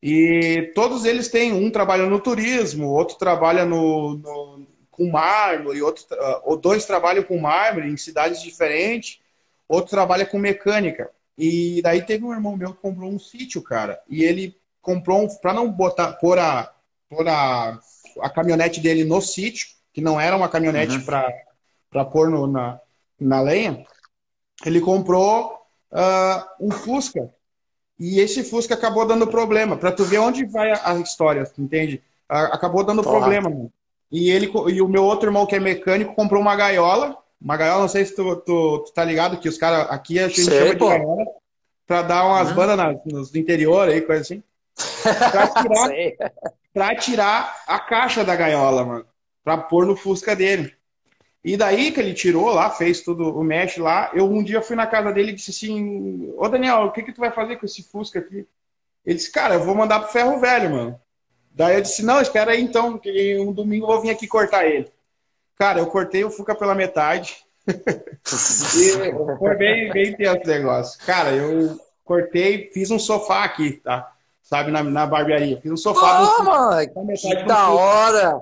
E 0.00 0.70
todos 0.76 1.04
eles 1.04 1.28
têm, 1.28 1.52
um 1.52 1.70
trabalha 1.70 2.06
no 2.06 2.20
turismo, 2.20 2.86
outro 2.86 3.18
trabalha 3.18 3.66
no, 3.66 4.14
no 4.14 4.66
com 4.98 5.08
mármore, 5.08 5.80
outro, 5.80 6.04
uh, 6.12 6.40
ou 6.42 6.56
dois 6.56 6.84
trabalham 6.84 7.22
com 7.22 7.38
mármore 7.38 7.88
em 7.88 7.96
cidades 7.96 8.42
diferentes, 8.42 9.20
outro 9.68 9.90
trabalha 9.90 10.26
com 10.26 10.38
mecânica. 10.38 11.08
E 11.38 11.80
daí 11.82 12.02
teve 12.02 12.24
um 12.24 12.32
irmão 12.32 12.56
meu 12.56 12.74
que 12.74 12.82
comprou 12.82 13.08
um 13.08 13.18
sítio, 13.18 13.62
cara, 13.62 14.02
e 14.08 14.24
ele 14.24 14.58
comprou 14.82 15.22
um, 15.22 15.28
para 15.38 15.54
não 15.54 15.70
botar 15.70 16.14
pôr 16.14 16.36
a 16.36 16.74
pôr 17.08 17.26
a, 17.28 17.78
a 18.20 18.28
caminhonete 18.28 18.80
dele 18.80 19.04
no 19.04 19.22
sítio, 19.22 19.68
que 19.92 20.00
não 20.00 20.20
era 20.20 20.36
uma 20.36 20.48
caminhonete 20.48 20.96
uhum. 20.96 21.04
para 21.04 22.04
pôr 22.04 22.28
no, 22.28 22.46
na, 22.46 22.80
na 23.18 23.40
lenha, 23.40 23.86
ele 24.66 24.80
comprou 24.80 25.62
uh, 25.92 26.44
um 26.60 26.72
Fusca 26.72 27.32
e 27.98 28.18
esse 28.18 28.42
Fusca 28.42 28.74
acabou 28.74 29.06
dando 29.06 29.26
problema. 29.26 29.76
Para 29.76 29.92
tu 29.92 30.04
ver 30.04 30.18
onde 30.18 30.44
vai 30.44 30.72
a, 30.72 30.92
a 30.92 30.98
história, 30.98 31.50
entende? 31.56 32.02
acabou 32.28 32.84
dando 32.84 33.02
Porra. 33.02 33.20
problema. 33.20 33.48
Mano. 33.48 33.72
E 34.10 34.30
ele 34.30 34.50
e 34.68 34.80
o 34.80 34.88
meu 34.88 35.04
outro 35.04 35.28
irmão 35.28 35.46
que 35.46 35.54
é 35.54 35.60
mecânico 35.60 36.14
comprou 36.14 36.40
uma 36.40 36.56
gaiola. 36.56 37.16
Uma 37.40 37.56
gaiola, 37.56 37.82
não 37.82 37.88
sei 37.88 38.04
se 38.04 38.16
tu, 38.16 38.36
tu, 38.36 38.78
tu 38.80 38.92
tá 38.92 39.04
ligado 39.04 39.38
que 39.38 39.48
os 39.48 39.58
caras 39.58 39.86
aqui 39.90 40.18
a 40.18 40.28
gente 40.28 40.42
sei, 40.42 40.58
chama 40.58 40.78
pô. 40.78 40.90
de 40.90 40.98
gaiola 40.98 41.26
para 41.86 42.02
dar 42.02 42.26
umas 42.26 42.50
hum. 42.50 42.54
bandas 42.54 43.00
nos 43.06 43.34
interior 43.34 43.88
aí, 43.88 44.00
coisa 44.02 44.22
assim. 44.22 44.42
Pra 45.02 45.46
tirar, 45.62 46.32
pra 46.74 46.96
tirar 46.96 47.64
a 47.66 47.78
caixa 47.78 48.24
da 48.24 48.36
gaiola, 48.36 48.84
mano. 48.84 49.06
Pra 49.42 49.56
pôr 49.56 49.86
no 49.86 49.96
Fusca 49.96 50.36
dele. 50.36 50.74
E 51.42 51.56
daí 51.56 51.92
que 51.92 52.00
ele 52.00 52.12
tirou 52.12 52.50
lá, 52.50 52.68
fez 52.68 53.00
tudo 53.00 53.34
o 53.34 53.42
mesh 53.42 53.78
lá, 53.78 54.10
eu 54.12 54.30
um 54.30 54.42
dia 54.42 54.60
fui 54.60 54.76
na 54.76 54.86
casa 54.86 55.12
dele 55.12 55.30
e 55.30 55.34
disse 55.34 55.50
assim, 55.50 56.32
ô 56.36 56.48
Daniel, 56.48 56.82
o 56.82 56.92
que 56.92 57.02
que 57.02 57.12
tu 57.12 57.20
vai 57.20 57.30
fazer 57.30 57.56
com 57.56 57.64
esse 57.64 57.82
Fusca 57.82 58.18
aqui? 58.18 58.46
Ele 59.06 59.16
disse, 59.16 59.32
cara, 59.32 59.54
eu 59.54 59.64
vou 59.64 59.74
mandar 59.74 60.00
pro 60.00 60.12
ferro 60.12 60.38
velho, 60.38 60.70
mano. 60.70 61.00
Daí 61.58 61.74
eu 61.74 61.82
disse, 61.82 62.04
não, 62.04 62.20
espera 62.20 62.52
aí 62.52 62.62
então, 62.62 62.96
que 62.96 63.36
um 63.40 63.52
domingo 63.52 63.82
eu 63.82 63.88
vou 63.88 64.00
vir 64.00 64.10
aqui 64.10 64.28
cortar 64.28 64.64
ele. 64.64 64.88
Cara, 65.58 65.80
eu 65.80 65.88
cortei 65.88 66.22
o 66.22 66.30
Fusca 66.30 66.54
pela 66.54 66.72
metade. 66.72 67.38
e 67.66 69.36
foi 69.38 69.56
bem, 69.56 69.92
bem 69.92 70.16
tenso 70.16 70.44
o 70.44 70.46
negócio. 70.46 71.04
Cara, 71.04 71.30
eu 71.32 71.76
cortei, 72.04 72.70
fiz 72.72 72.92
um 72.92 72.98
sofá 72.98 73.42
aqui, 73.42 73.72
tá? 73.72 74.08
Sabe, 74.40 74.70
na, 74.70 74.84
na 74.84 75.04
barbearia. 75.04 75.60
Fiz 75.60 75.72
um 75.72 75.76
sofá. 75.76 76.22
Oh, 76.38 76.44
mano, 76.44 76.88
que 77.16 77.42
da 77.42 77.70
hora! 77.70 78.40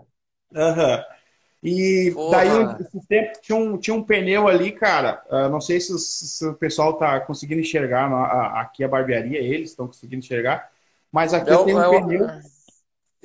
Aham. 0.54 0.96
Uhum. 0.96 1.16
E 1.62 2.12
Porra. 2.14 2.36
daí, 2.36 2.76
esse 2.80 3.06
tempo, 3.08 3.32
tinha 3.40 3.56
um, 3.56 3.78
tinha 3.78 3.96
um 3.96 4.02
pneu 4.02 4.46
ali, 4.46 4.72
cara. 4.72 5.22
Uh, 5.30 5.48
não 5.48 5.60
sei 5.60 5.80
se, 5.80 5.98
se, 5.98 6.46
o 6.46 6.52
pessoal 6.52 6.92
tá 6.98 7.18
conseguindo 7.20 7.62
enxergar 7.62 8.12
a, 8.12 8.14
a, 8.14 8.60
aqui 8.60 8.84
a 8.84 8.88
barbearia, 8.88 9.38
eles 9.38 9.70
estão 9.70 9.86
conseguindo 9.86 10.22
enxergar. 10.22 10.70
Mas 11.10 11.32
aqui 11.32 11.50
eu, 11.50 11.64
tenho 11.64 11.78
um 11.78 11.82
eu, 11.82 12.02
pneu. 12.02 12.28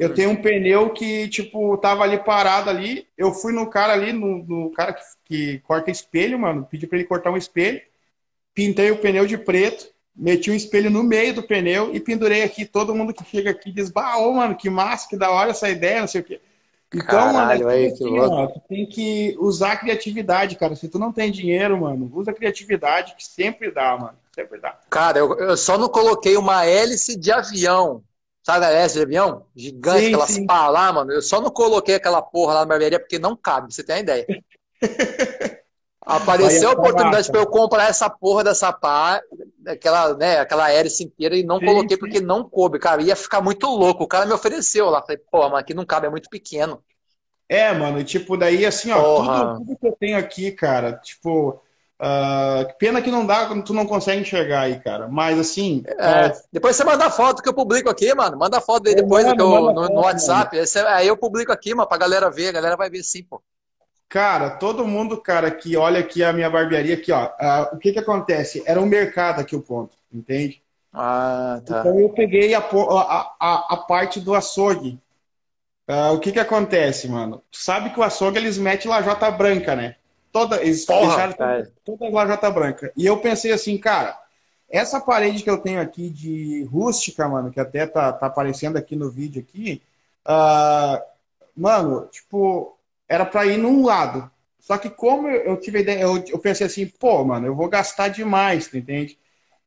Eu 0.02 0.16
tenho 0.16 0.32
um 0.32 0.36
pneu 0.36 0.90
que, 0.90 1.28
tipo, 1.28 1.78
tava 1.78 2.04
ali 2.04 2.18
parado 2.18 2.72
ali. 2.72 3.08
Eu 3.16 3.32
fui 3.32 3.54
no 3.54 3.70
cara 3.70 3.94
ali, 3.94 4.12
no, 4.12 4.44
no 4.44 4.72
cara 4.72 4.94
que, 4.94 5.04
que 5.26 5.60
corta 5.60 5.92
espelho, 5.92 6.40
mano. 6.40 6.68
Pedi 6.70 6.88
pra 6.88 6.98
ele 6.98 7.08
cortar 7.08 7.30
um 7.30 7.38
espelho. 7.38 7.80
Pintei 8.54 8.90
o 8.90 8.98
pneu 8.98 9.28
de 9.28 9.38
preto. 9.38 9.92
Meti 10.16 10.50
um 10.50 10.56
espelho 10.56 10.90
no 10.90 11.04
meio 11.04 11.36
do 11.36 11.44
pneu 11.44 11.94
e 11.94 12.00
pendurei 12.00 12.42
aqui. 12.42 12.66
Todo 12.66 12.96
mundo 12.96 13.14
que 13.14 13.24
chega 13.24 13.52
aqui 13.52 13.72
diz: 13.72 13.92
Bah, 13.92 14.18
ô, 14.18 14.34
mano, 14.34 14.56
que 14.56 14.72
massa, 14.72 15.08
que 15.08 15.16
da 15.16 15.30
hora 15.30 15.52
essa 15.52 15.70
ideia, 15.70 16.02
não 16.02 16.08
sei 16.08 16.22
o 16.22 16.24
quê. 16.24 16.42
Então, 16.94 17.06
Caralho, 17.06 17.66
mano, 17.66 17.78
é 17.78 17.86
assim, 17.86 18.20
ó, 18.20 18.48
tu 18.48 18.60
tem 18.68 18.86
que 18.86 19.38
usar 19.40 19.74
a 19.74 19.78
criatividade, 19.78 20.58
cara. 20.58 20.76
Se 20.76 20.90
tu 20.90 21.00
não 21.00 21.14
tem 21.14 21.32
dinheiro, 21.32 21.80
mano, 21.80 22.12
usa 22.14 22.32
a 22.32 22.34
criatividade 22.34 23.16
que 23.16 23.26
sempre 23.26 23.72
dá, 23.72 23.98
mano. 23.98 24.18
Sempre 24.34 24.60
dá. 24.60 24.78
Cara, 24.90 25.20
eu, 25.20 25.38
eu 25.38 25.56
só 25.56 25.78
não 25.78 25.88
coloquei 25.88 26.36
uma 26.36 26.66
hélice 26.66 27.16
de 27.18 27.32
avião. 27.32 28.04
Sabe 28.44 28.66
a 28.66 28.72
hélice 28.72 28.96
de 28.96 29.04
avião? 29.04 29.46
Gigante, 29.56 30.00
sim, 30.00 30.08
aquelas 30.08 30.30
sim. 30.32 30.46
pá 30.46 30.68
lá, 30.68 30.92
mano. 30.92 31.12
Eu 31.12 31.22
só 31.22 31.40
não 31.40 31.52
coloquei 31.52 31.96
aquela 31.96 32.22
porra 32.22 32.56
lá 32.56 32.60
na 32.62 32.66
barbearia 32.66 33.00
porque 33.00 33.20
não 33.20 33.36
cabe, 33.36 33.74
você 33.74 33.84
tem 33.84 33.98
a 33.98 34.00
ideia. 34.00 34.26
Apareceu 36.04 36.70
a 36.70 36.74
oportunidade 36.74 37.32
para 37.32 37.42
eu 37.42 37.46
comprar 37.46 37.88
essa 37.88 38.10
porra 38.10 38.44
dessa 38.44 38.74
pá, 38.74 39.22
aquela, 39.68 40.16
né, 40.16 40.40
aquela 40.40 40.72
hélice 40.72 41.04
inteira 41.04 41.36
e 41.36 41.44
não 41.44 41.60
sim, 41.60 41.66
coloquei 41.66 41.96
porque 41.96 42.20
não 42.20 42.44
coube, 42.44 42.80
cara. 42.80 43.04
Ia 43.04 43.16
ficar 43.16 43.40
muito 43.40 43.68
louco. 43.68 44.04
O 44.04 44.08
cara 44.08 44.26
me 44.26 44.34
ofereceu 44.34 44.90
lá. 44.90 45.02
Falei, 45.02 45.22
pô, 45.32 45.48
mas 45.48 45.60
aqui 45.60 45.76
não 45.76 45.86
cabe, 45.86 46.08
é 46.08 46.10
muito 46.10 46.28
pequeno. 46.28 46.84
É, 47.48 47.72
mano, 47.72 48.04
tipo, 48.04 48.36
daí 48.36 48.66
assim, 48.66 48.92
ó, 48.92 49.18
tudo, 49.18 49.58
tudo, 49.58 49.78
que 49.78 49.88
eu 49.88 49.96
tenho 50.00 50.18
aqui, 50.18 50.52
cara, 50.52 50.94
tipo. 50.94 51.62
Uh, 52.02 52.66
pena 52.80 53.00
que 53.00 53.12
não 53.12 53.24
dá 53.24 53.46
quando 53.46 53.64
tu 53.64 53.76
não 53.76 53.86
consegue 53.86 54.22
enxergar 54.22 54.62
aí, 54.62 54.80
cara. 54.80 55.08
Mas 55.08 55.38
assim. 55.38 55.84
É, 55.86 56.26
é... 56.26 56.34
Depois 56.52 56.76
você 56.76 56.84
manda 56.84 57.06
a 57.06 57.12
foto 57.12 57.44
que 57.44 57.48
eu 57.48 57.54
publico 57.54 57.92
aqui, 57.92 58.12
mano. 58.16 58.40
Manda 58.40 58.58
a 58.58 58.62
foto 58.62 58.90
aí 58.90 58.96
depois 58.96 59.24
mando, 59.24 59.44
eu, 59.44 59.48
no, 59.48 59.76
foto, 59.76 59.94
no, 59.94 60.02
WhatsApp. 60.02 60.58
Esse, 60.58 60.80
aí 60.80 61.08
eu 61.08 61.16
publico 61.16 61.52
aqui, 61.52 61.76
mano, 61.76 61.88
pra 61.88 62.00
galera 62.00 62.32
ver. 62.32 62.48
A 62.48 62.54
galera 62.54 62.76
vai 62.76 62.90
ver 62.90 63.04
sim, 63.04 63.22
pô. 63.22 63.40
Cara, 64.10 64.50
todo 64.50 64.88
mundo, 64.88 65.22
cara, 65.22 65.52
que 65.52 65.78
olha 65.78 66.00
aqui 66.00 66.24
a 66.24 66.34
minha 66.34 66.50
barbearia, 66.50 66.96
aqui, 66.96 67.12
ó. 67.12 67.28
Uh, 67.28 67.76
o 67.76 67.78
que 67.78 67.94
que 67.94 68.00
acontece? 68.00 68.64
Era 68.66 68.82
um 68.82 68.88
mercado 68.88 69.40
aqui 69.40 69.56
o 69.56 69.62
ponto, 69.62 69.96
entende? 70.12 70.60
Ah, 70.92 71.62
tá. 71.64 71.82
Então 71.82 72.00
eu 72.00 72.10
peguei 72.10 72.56
a, 72.56 72.60
a, 72.60 73.36
a, 73.40 73.74
a 73.76 73.78
parte 73.78 74.20
do 74.20 74.34
açougue. 74.34 75.00
Uh, 75.88 76.14
o 76.16 76.20
que 76.20 76.32
que 76.32 76.40
acontece, 76.40 77.08
mano? 77.08 77.44
Tu 77.52 77.60
sabe 77.60 77.92
que 77.92 78.00
o 78.00 78.04
açougue 78.04 78.40
eles 78.40 78.58
metem 78.58 78.90
lajota 78.90 79.30
branca, 79.30 79.76
né? 79.76 79.98
Toda, 80.32 80.62
eles 80.62 80.86
Porra, 80.86 81.34
toda, 81.34 81.74
toda 81.84 82.10
lajota 82.10 82.50
branca. 82.50 82.92
E 82.96 83.06
eu 83.06 83.18
pensei 83.18 83.52
assim, 83.52 83.78
cara, 83.78 84.18
essa 84.70 85.02
parede 85.02 85.44
que 85.44 85.50
eu 85.50 85.58
tenho 85.58 85.82
aqui 85.82 86.10
de 86.10 86.64
rústica, 86.64 87.28
mano, 87.28 87.52
que 87.52 87.60
até 87.60 87.86
tá, 87.86 88.14
tá 88.14 88.28
aparecendo 88.28 88.78
aqui 88.78 88.96
no 88.96 89.10
vídeo 89.10 89.42
aqui, 89.42 89.82
uh, 90.26 91.02
mano, 91.56 92.08
tipo, 92.08 92.78
era 93.08 93.26
para 93.26 93.46
ir 93.46 93.58
num 93.58 93.86
lado. 93.86 94.32
Só 94.60 94.78
que 94.78 94.90
como 94.90 95.28
eu 95.28 95.60
tive 95.60 95.80
a 95.80 95.82
ideia, 95.82 96.02
eu, 96.02 96.24
eu 96.28 96.40
pensei 96.40 96.66
assim, 96.68 96.88
pô, 96.88 97.24
mano, 97.26 97.48
eu 97.48 97.56
vou 97.56 97.68
gastar 97.68 98.08
demais, 98.08 98.68
tu 98.68 98.78
entende? 98.78 99.18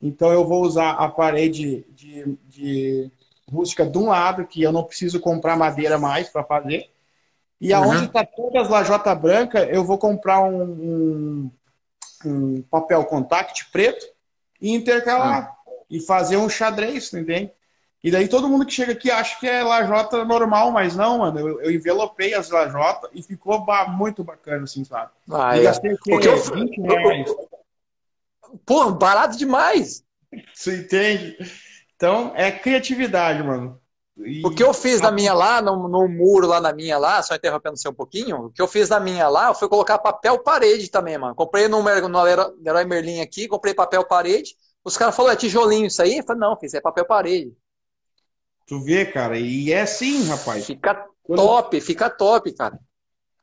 Então 0.00 0.33
eu 0.33 0.46
vou 0.46 0.62
usar 0.62 0.92
a 0.92 1.09
parede 1.09 1.85
de, 1.90 2.38
de 2.48 3.11
rústica 3.50 3.85
de 3.85 3.98
um 3.98 4.09
lado, 4.09 4.46
que 4.46 4.62
eu 4.62 4.72
não 4.72 4.85
preciso 4.85 5.20
comprar 5.20 5.57
madeira 5.57 5.98
mais 5.98 6.29
para 6.29 6.44
fazer. 6.44 6.90
E 7.64 7.72
uhum. 7.72 7.83
aonde 7.83 8.05
está 8.05 8.27
todas 8.27 8.64
as 8.64 8.68
lajota 8.68 9.14
branca, 9.14 9.64
eu 9.64 9.83
vou 9.83 9.96
comprar 9.96 10.42
um, 10.42 10.62
um, 10.62 11.50
um, 12.27 12.62
papel 12.70 13.03
contact 13.07 13.70
preto 13.72 14.05
e 14.61 14.74
intercalar. 14.74 15.48
Uhum. 15.66 15.74
E 15.88 16.00
fazer 16.00 16.37
um 16.37 16.48
xadrez, 16.48 17.11
entende? 17.14 17.50
E 18.03 18.11
daí 18.11 18.29
todo 18.29 18.50
mundo 18.50 18.66
que 18.66 18.72
chega 18.72 18.92
aqui 18.92 19.11
acha 19.11 19.40
que 19.40 19.48
é 19.48 19.62
lajota 19.62 20.27
normal, 20.27 20.72
mas 20.72 20.94
não, 20.94 21.20
mano. 21.20 21.40
Eu, 21.40 21.62
eu 21.62 21.70
envelopei 21.70 22.35
as 22.35 22.50
lajotas 22.50 23.11
e 23.14 23.22
ficou 23.22 23.64
muito 23.88 24.22
bacana, 24.22 24.64
assim, 24.64 24.85
sabe? 24.85 25.11
Ah, 25.33 25.57
e 25.57 25.61
é. 25.61 25.62
gastei 25.62 25.96
quê? 26.03 26.14
O 26.14 26.20
que 26.20 26.29
eu, 26.29 26.37
20 26.37 26.81
reais. 26.83 27.35
pô, 28.66 28.90
barato 28.90 29.38
demais. 29.38 30.05
Você 30.53 30.81
entende? 30.81 31.38
Então, 31.96 32.31
é 32.35 32.53
criatividade, 32.53 33.42
mano. 33.42 33.81
E... 34.16 34.46
O 34.46 34.50
que 34.50 34.62
eu 34.62 34.72
fiz 34.72 35.00
na 35.00 35.11
minha 35.11 35.35
lá, 35.35 35.61
no, 35.61 35.88
no, 35.88 36.09
muro 36.09 36.46
lá 36.46 36.61
na 36.61 36.72
minha 36.72 36.96
lá, 36.96 37.22
só 37.22 37.35
interrompendo 37.35 37.77
você 37.77 37.88
um 37.88 37.94
pouquinho, 37.94 38.46
o 38.46 38.50
que 38.50 38.62
eu 38.62 38.68
fiz 38.68 38.88
na 38.88 39.00
minha 39.00 39.29
lá 39.29 39.53
foi 39.53 39.68
colocar 39.68 39.98
papel 39.98 40.38
parede 40.38 40.88
também, 40.88 41.18
mano. 41.18 41.35
Comprei 41.35 41.66
no, 41.66 41.83
no 41.83 42.22
Leroy 42.22 42.85
Merlin 42.85 43.20
aqui, 43.20 43.48
comprei 43.48 43.74
papel 43.74 44.05
parede. 44.05 44.55
Os 44.85 44.96
caras 44.96 45.16
falaram, 45.16 45.35
é 45.35 45.38
tijolinho 45.38 45.87
isso 45.87 46.00
aí? 46.00 46.18
Eu 46.18 46.24
falei, 46.24 46.40
não, 46.40 46.57
fiz, 46.57 46.74
é 46.74 46.81
papel 46.81 47.05
parede. 47.05 47.53
Tu 48.66 48.81
vê, 48.81 49.05
cara, 49.05 49.38
e 49.38 49.72
é 49.72 49.83
assim, 49.83 50.24
rapaz. 50.27 50.64
Fica 50.64 51.07
quando... 51.22 51.38
top, 51.38 51.81
fica 51.81 52.09
top, 52.09 52.53
cara. 52.53 52.79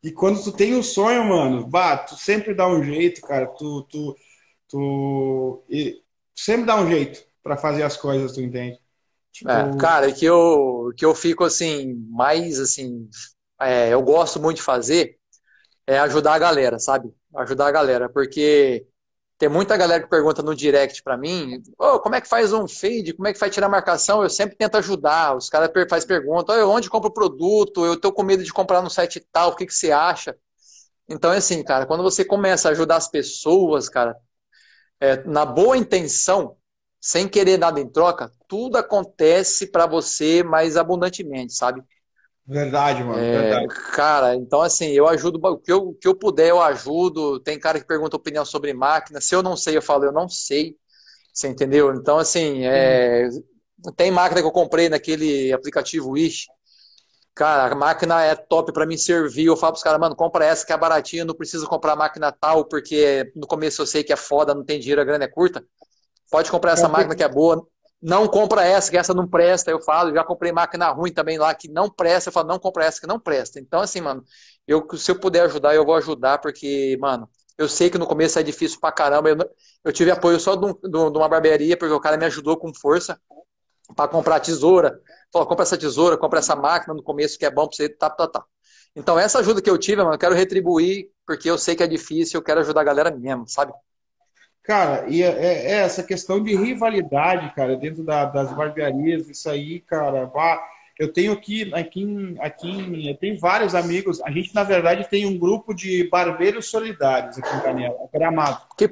E 0.04 0.12
quando 0.12 0.44
tu 0.44 0.52
tem 0.52 0.74
um 0.74 0.82
sonho, 0.82 1.24
mano, 1.26 1.68
bah, 1.68 1.98
tu 1.98 2.16
sempre 2.16 2.56
dá 2.56 2.68
um 2.68 2.84
jeito, 2.84 3.22
cara. 3.22 3.46
Tu, 3.46 3.84
tu, 3.84 4.16
tu, 4.68 5.64
e 5.70 6.02
sempre 6.36 6.66
dá 6.66 6.76
um 6.76 6.90
jeito 6.90 7.24
para 7.44 7.58
fazer 7.58 7.84
as 7.84 7.98
coisas, 7.98 8.32
tu 8.32 8.42
entende? 8.42 8.80
Tipo... 9.32 9.50
É, 9.50 9.78
cara, 9.78 10.12
que 10.12 10.26
eu, 10.26 10.92
que 10.98 11.06
eu 11.06 11.16
fico 11.16 11.44
assim, 11.44 11.94
mais 12.10 12.60
assim, 12.60 13.10
é, 13.60 13.90
eu 13.90 14.02
gosto 14.02 14.40
muito 14.40 14.58
de 14.58 14.64
fazer 14.64 15.18
é 15.88 16.00
ajudar 16.00 16.34
a 16.36 16.40
galera, 16.40 16.80
sabe? 16.80 17.14
Ajudar 17.36 17.68
a 17.68 17.72
galera, 17.72 18.10
porque 18.10 18.86
tem 19.38 19.50
muita 19.50 19.76
galera 19.76 20.04
que 20.04 20.10
pergunta 20.10 20.44
no 20.44 20.56
direct 20.56 21.02
para 21.04 21.18
mim, 21.18 21.62
oh, 21.78 22.00
como 22.00 22.16
é 22.16 22.22
que 22.22 22.30
faz 22.30 22.54
um 22.54 22.68
fade, 22.68 23.14
como 23.14 23.28
é 23.28 23.34
que 23.34 23.40
faz 23.40 23.54
tirar 23.54 23.68
marcação? 23.68 24.22
Eu 24.22 24.30
sempre 24.30 24.56
tento 24.56 24.78
ajudar. 24.78 25.36
Os 25.36 25.50
caras 25.50 25.72
fazem 25.90 26.08
pergunta, 26.08 26.54
oh, 26.54 26.70
onde 26.70 26.90
compro 26.90 27.10
o 27.10 27.14
produto? 27.14 27.86
Eu 27.86 28.00
tô 28.00 28.14
com 28.14 28.24
medo 28.24 28.44
de 28.44 28.54
comprar 28.54 28.82
no 28.82 28.90
site 28.90 29.20
tal, 29.32 29.52
o 29.52 29.56
que, 29.56 29.66
que 29.66 29.74
você 29.74 29.92
acha? 29.92 30.36
Então 31.10 31.34
é 31.34 31.38
assim, 31.38 31.64
cara, 31.64 31.86
quando 31.86 32.04
você 32.04 32.24
começa 32.24 32.70
a 32.70 32.72
ajudar 32.72 32.98
as 32.98 33.08
pessoas, 33.08 33.90
cara, 33.90 34.16
é, 35.00 35.24
na 35.24 35.46
boa 35.46 35.76
intenção, 35.76 36.56
sem 37.02 37.28
querer 37.28 37.58
nada 37.58 37.80
em 37.80 37.90
troca, 37.90 38.32
tudo 38.52 38.76
acontece 38.76 39.68
para 39.68 39.86
você 39.86 40.44
mais 40.44 40.76
abundantemente, 40.76 41.54
sabe? 41.54 41.82
Verdade, 42.46 43.02
mano. 43.02 43.18
É, 43.18 43.44
verdade. 43.44 43.68
Cara, 43.94 44.36
então 44.36 44.62
assim, 44.62 44.90
eu 44.90 45.08
ajudo 45.08 45.40
o 45.42 45.58
que 45.58 45.72
eu, 45.72 45.78
o 45.88 45.94
que 45.94 46.06
eu 46.06 46.14
puder, 46.14 46.50
eu 46.50 46.62
ajudo. 46.62 47.40
Tem 47.40 47.58
cara 47.58 47.80
que 47.80 47.88
pergunta 47.88 48.18
opinião 48.18 48.44
sobre 48.44 48.74
máquina. 48.74 49.22
Se 49.22 49.34
eu 49.34 49.42
não 49.42 49.56
sei, 49.56 49.78
eu 49.78 49.82
falo, 49.82 50.04
eu 50.04 50.12
não 50.12 50.28
sei. 50.28 50.76
Você 51.34 51.48
entendeu? 51.48 51.94
Então, 51.96 52.18
assim, 52.18 52.66
é, 52.66 53.30
uhum. 53.86 53.94
tem 53.94 54.12
máquina 54.12 54.42
que 54.42 54.48
eu 54.48 54.52
comprei 54.52 54.90
naquele 54.90 55.54
aplicativo 55.54 56.10
Wish. 56.10 56.48
Cara, 57.34 57.72
a 57.72 57.76
máquina 57.76 58.22
é 58.22 58.36
top 58.36 58.74
para 58.74 58.86
mim 58.86 58.98
servir. 58.98 59.46
Eu 59.46 59.56
falo 59.56 59.72
pros 59.72 59.84
caras, 59.84 59.98
mano, 59.98 60.14
compra 60.14 60.44
essa 60.44 60.66
que 60.66 60.74
é 60.74 60.78
baratinha, 60.78 61.24
não 61.24 61.36
precisa 61.36 61.66
comprar 61.68 61.96
máquina 61.96 62.34
tal, 62.34 62.66
porque 62.66 63.32
no 63.34 63.48
começo 63.48 63.82
eu 63.82 63.86
sei 63.86 64.04
que 64.04 64.12
é 64.12 64.18
foda, 64.18 64.54
não 64.54 64.66
tem 64.66 64.78
dinheiro, 64.78 65.00
a 65.00 65.06
grana 65.06 65.24
é 65.24 65.30
curta. 65.30 65.64
Pode 66.30 66.52
comprar 66.52 66.74
essa 66.74 66.88
é, 66.88 66.90
máquina 66.90 67.16
que 67.16 67.24
é 67.24 67.30
boa 67.30 67.66
não 68.02 68.28
compra 68.28 68.66
essa, 68.66 68.90
que 68.90 68.98
essa 68.98 69.14
não 69.14 69.28
presta, 69.28 69.70
eu 69.72 69.82
falo, 69.82 70.14
já 70.14 70.24
comprei 70.24 70.52
máquina 70.52 70.90
ruim 70.92 71.12
também 71.14 71.38
lá, 71.38 71.54
que 71.54 71.70
não 71.70 71.90
presta, 71.90 72.30
eu 72.30 72.34
falo, 72.34 72.48
não 72.48 72.60
compra 72.60 72.86
essa 72.86 73.00
que 73.00 73.08
não 73.08 73.20
presta. 73.20 73.60
Então, 73.60 73.80
assim, 73.82 74.02
mano, 74.02 74.24
eu, 74.68 74.88
se 74.98 75.12
eu 75.12 75.20
puder 75.20 75.42
ajudar, 75.44 75.76
eu 75.76 75.86
vou 75.86 75.96
ajudar, 75.96 76.40
porque, 76.40 76.98
mano, 77.00 77.30
eu 77.58 77.70
sei 77.70 77.90
que 77.90 77.98
no 77.98 78.08
começo 78.08 78.40
é 78.40 78.44
difícil 78.44 78.80
pra 78.80 78.92
caramba, 78.92 79.30
eu, 79.30 79.38
eu 79.86 79.94
tive 79.94 80.10
apoio 80.12 80.40
só 80.40 80.56
de, 80.56 80.66
um, 80.66 80.74
de 80.74 80.98
uma 81.18 81.30
barbearia, 81.30 81.78
porque 81.78 81.94
o 81.94 82.00
cara 82.00 82.18
me 82.18 82.26
ajudou 82.26 82.58
com 82.58 82.74
força 82.74 83.20
para 83.96 84.08
comprar 84.10 84.40
tesoura, 84.40 85.00
falou, 85.32 85.48
compra 85.48 85.64
essa 85.64 85.78
tesoura, 85.78 86.18
compra 86.18 86.40
essa 86.40 86.56
máquina 86.56 86.94
no 86.94 87.04
começo 87.04 87.38
que 87.38 87.46
é 87.46 87.52
bom 87.52 87.68
pra 87.68 87.76
você, 87.76 87.90
tá, 87.90 88.10
tá, 88.10 88.28
tá. 88.28 88.46
Então, 88.96 89.18
essa 89.20 89.40
ajuda 89.40 89.62
que 89.62 89.70
eu 89.70 89.78
tive, 89.78 90.02
mano, 90.02 90.16
eu 90.16 90.20
quero 90.20 90.36
retribuir, 90.36 91.10
porque 91.26 91.50
eu 91.50 91.58
sei 91.58 91.76
que 91.76 91.84
é 91.84 91.88
difícil, 91.88 92.40
eu 92.40 92.44
quero 92.44 92.60
ajudar 92.62 92.82
a 92.82 92.84
galera 92.84 93.12
mesmo, 93.12 93.48
sabe? 93.48 93.74
Cara, 94.64 95.06
e 95.10 95.24
é, 95.24 95.28
é, 95.28 95.72
é, 95.72 95.76
essa 95.80 96.04
questão 96.04 96.42
de 96.42 96.56
rivalidade, 96.56 97.54
cara, 97.56 97.76
dentro 97.76 98.04
da, 98.04 98.26
das 98.26 98.54
barbearias, 98.54 99.28
isso 99.28 99.50
aí, 99.50 99.80
cara, 99.82 100.26
vá. 100.26 100.62
Eu 101.00 101.12
tenho 101.12 101.32
aqui, 101.32 101.74
aqui, 101.74 102.36
aqui, 102.40 103.10
eu 103.10 103.18
tenho 103.18 103.40
vários 103.40 103.74
amigos. 103.74 104.22
A 104.22 104.30
gente, 104.30 104.54
na 104.54 104.64
verdade, 104.64 105.10
tem 105.10 105.26
um 105.26 105.38
grupo 105.38 105.74
de 105.74 106.08
barbeiros 106.10 106.70
solidários 106.70 107.40
aqui 107.40 107.56
em 107.56 107.62
Canela, 107.62 107.98
Gramado. 108.14 108.62
Que, 108.78 108.88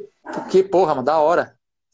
que 0.50 0.64
porra, 0.64 0.96
mano, 0.96 1.06
da 1.06 1.20
hora. 1.20 1.54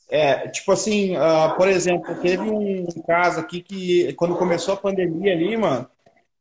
É, 0.09 0.47
tipo 0.47 0.71
assim, 0.71 1.17
uh, 1.17 1.53
por 1.57 1.67
exemplo, 1.67 2.15
teve 2.21 2.43
um 2.43 2.85
caso 3.05 3.41
aqui 3.41 3.61
que, 3.61 4.13
quando 4.13 4.38
começou 4.38 4.75
a 4.75 4.77
pandemia 4.77 5.33
ali, 5.33 5.57
mano, 5.57 5.89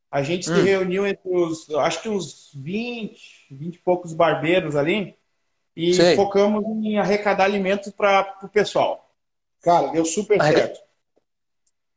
a 0.09 0.23
gente 0.23 0.49
hum. 0.49 0.55
se 0.55 0.63
reuniu 0.63 1.05
entre 1.05 1.29
os, 1.29 1.69
acho 1.71 2.01
que 2.01 2.09
uns 2.09 2.53
20, 2.55 3.49
20 3.51 3.75
e 3.75 3.79
poucos 3.79 4.13
barbeiros 4.13 4.77
ali 4.77 5.17
e 5.77 5.95
Sei. 5.95 6.17
focamos 6.17 6.65
em 6.85 6.99
arrecadar 6.99 7.45
alimentos 7.45 7.93
para 7.93 8.39
o 8.43 8.49
pessoal. 8.49 9.11
Cara, 9.63 9.89
deu 9.89 10.05
super 10.05 10.41
Arrec... 10.41 10.59
certo. 10.59 10.81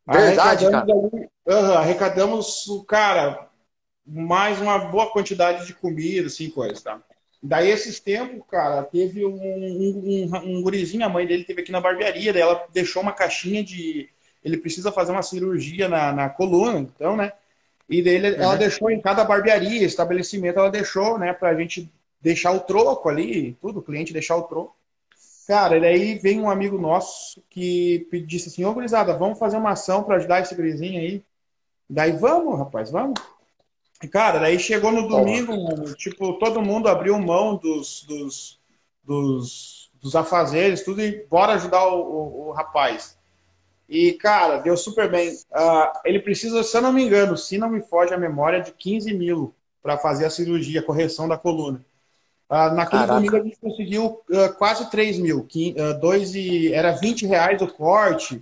Verdade, 0.09 0.65
arrecadamos, 0.65 1.11
cara. 1.11 1.17
Ali, 1.17 1.29
uh, 1.47 1.73
arrecadamos, 1.73 2.65
cara, 2.87 3.49
mais 4.05 4.59
uma 4.61 4.79
boa 4.79 5.11
quantidade 5.11 5.67
de 5.67 5.73
comida, 5.73 6.27
assim, 6.27 6.49
coisas, 6.49 6.81
tá? 6.81 7.01
Daí, 7.43 7.69
esses 7.69 7.99
tempos, 7.99 8.41
cara, 8.49 8.83
teve 8.83 9.25
um, 9.25 9.35
um, 9.35 10.29
um, 10.33 10.57
um 10.57 10.61
gurizinho, 10.61 11.05
a 11.05 11.09
mãe 11.09 11.27
dele 11.27 11.43
teve 11.43 11.61
aqui 11.61 11.71
na 11.71 11.81
barbearia, 11.81 12.33
daí 12.33 12.41
ela 12.41 12.65
deixou 12.73 13.01
uma 13.01 13.11
caixinha 13.11 13.63
de... 13.63 14.09
Ele 14.43 14.57
precisa 14.57 14.91
fazer 14.91 15.11
uma 15.11 15.21
cirurgia 15.21 15.89
na, 15.89 16.13
na 16.13 16.29
coluna, 16.29 16.79
então, 16.79 17.17
né? 17.17 17.33
E 17.89 18.01
daí 18.01 18.19
uhum. 18.19 18.41
ela 18.41 18.55
deixou 18.55 18.89
em 18.89 19.01
cada 19.01 19.23
barbearia, 19.23 19.85
estabelecimento, 19.85 20.57
ela 20.57 20.71
deixou, 20.71 21.19
né, 21.19 21.33
pra 21.33 21.53
gente 21.55 21.91
deixar 22.21 22.51
o 22.51 22.59
troco 22.59 23.09
ali, 23.09 23.53
tudo, 23.61 23.79
o 23.79 23.83
cliente 23.83 24.13
deixar 24.13 24.35
o 24.35 24.43
troco. 24.43 24.75
Cara, 25.47 25.77
e 25.77 25.81
daí 25.81 26.15
vem 26.15 26.41
um 26.41 26.49
amigo 26.49 26.77
nosso 26.77 27.41
que 27.49 28.07
disse 28.27 28.49
assim, 28.49 28.65
ô 28.65 28.73
gurizada, 28.73 29.17
vamos 29.17 29.39
fazer 29.39 29.55
uma 29.57 29.71
ação 29.71 30.03
para 30.03 30.17
ajudar 30.17 30.41
esse 30.41 30.53
gurizinho 30.53 30.99
aí. 30.99 31.23
Daí 31.89 32.11
vamos, 32.11 32.59
rapaz, 32.59 32.91
vamos. 32.91 33.17
E, 34.03 34.07
cara, 34.07 34.39
daí 34.39 34.59
chegou 34.59 34.91
no 34.91 35.07
domingo, 35.07 35.53
tipo, 35.95 36.33
todo 36.33 36.61
mundo 36.61 36.89
abriu 36.89 37.17
mão 37.17 37.55
dos, 37.55 38.03
dos, 38.03 38.59
dos, 39.03 39.89
dos 39.93 40.15
afazeres, 40.15 40.83
tudo, 40.83 41.01
e 41.01 41.25
bora 41.27 41.53
ajudar 41.53 41.87
o, 41.87 42.01
o, 42.01 42.47
o 42.47 42.51
rapaz. 42.51 43.17
E, 43.89 44.13
cara, 44.13 44.57
deu 44.57 44.75
super 44.75 45.09
bem. 45.09 45.29
Uh, 45.29 45.99
ele 46.03 46.19
precisa, 46.19 46.61
se 46.61 46.75
eu 46.75 46.81
não 46.81 46.91
me 46.91 47.03
engano, 47.03 47.37
se 47.37 47.57
não 47.57 47.69
me 47.69 47.81
foge 47.81 48.13
a 48.13 48.17
memória, 48.17 48.61
de 48.61 48.73
15 48.73 49.13
mil 49.13 49.55
para 49.81 49.97
fazer 49.97 50.25
a 50.25 50.29
cirurgia, 50.29 50.81
a 50.81 50.83
correção 50.83 51.27
da 51.27 51.37
coluna. 51.37 51.83
Uh, 52.49 52.73
naquele 52.73 53.01
Caraca. 53.01 53.13
domingo 53.15 53.35
a 53.35 53.41
gente 53.41 53.57
conseguiu 53.59 54.05
uh, 54.05 54.53
quase 54.57 54.89
3 54.89 55.19
mil. 55.19 55.43
Que, 55.43 55.75
uh, 55.77 55.99
dois 55.99 56.33
e, 56.33 56.73
era 56.73 56.93
20 56.93 57.25
reais 57.25 57.61
o 57.61 57.67
corte. 57.67 58.41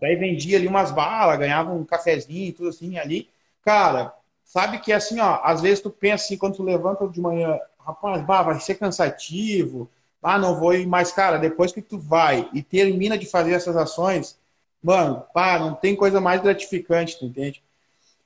daí 0.00 0.16
vendia 0.16 0.56
ali 0.56 0.66
umas 0.66 0.90
balas, 0.90 1.38
ganhava 1.38 1.70
um 1.70 1.84
cafezinho 1.84 2.46
e 2.48 2.52
tudo 2.52 2.70
assim 2.70 2.98
ali. 2.98 3.28
Cara, 3.62 4.14
sabe 4.42 4.78
que 4.78 4.90
assim, 4.90 5.20
ó, 5.20 5.38
às 5.42 5.60
vezes 5.60 5.80
tu 5.80 5.90
pensa 5.90 6.24
assim, 6.24 6.38
quando 6.38 6.56
tu 6.56 6.62
levanta 6.62 7.06
de 7.06 7.20
manhã, 7.20 7.58
rapaz, 7.78 8.24
bah, 8.24 8.42
vai 8.42 8.58
ser 8.58 8.76
cansativo. 8.76 9.90
Ah, 10.22 10.38
não 10.38 10.58
vou 10.58 10.72
ir 10.72 10.86
mais. 10.86 11.12
Cara, 11.12 11.36
depois 11.36 11.72
que 11.72 11.82
tu 11.82 11.98
vai 11.98 12.48
e 12.54 12.62
termina 12.62 13.18
de 13.18 13.26
fazer 13.26 13.52
essas 13.52 13.76
ações, 13.76 14.38
mano, 14.82 15.22
pá, 15.34 15.58
não 15.58 15.74
tem 15.74 15.94
coisa 15.94 16.22
mais 16.22 16.40
gratificante, 16.40 17.18
tu 17.18 17.26
entende? 17.26 17.62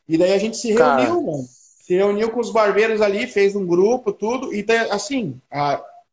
E 0.08 0.16
daí 0.16 0.32
a 0.32 0.38
gente 0.38 0.56
se 0.56 0.68
reuniu, 0.68 1.08
Cara. 1.08 1.20
mano 1.20 1.61
se 1.82 1.96
reuniu 1.96 2.30
com 2.30 2.38
os 2.38 2.52
barbeiros 2.52 3.00
ali, 3.02 3.26
fez 3.26 3.56
um 3.56 3.66
grupo, 3.66 4.12
tudo, 4.12 4.54
e 4.54 4.64
assim, 4.88 5.40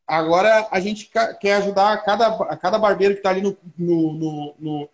agora 0.08 0.68
a 0.72 0.80
gente 0.80 1.12
quer 1.40 1.58
ajudar 1.58 1.94
a 1.94 1.98
cada, 2.00 2.28
a 2.28 2.58
cada 2.58 2.80
barbeiro 2.80 3.14
que 3.14 3.20
está 3.20 3.30
ali 3.30 3.42
no, 3.42 3.56
no, 3.78 4.14
no, 4.14 4.56
no, 4.58 4.90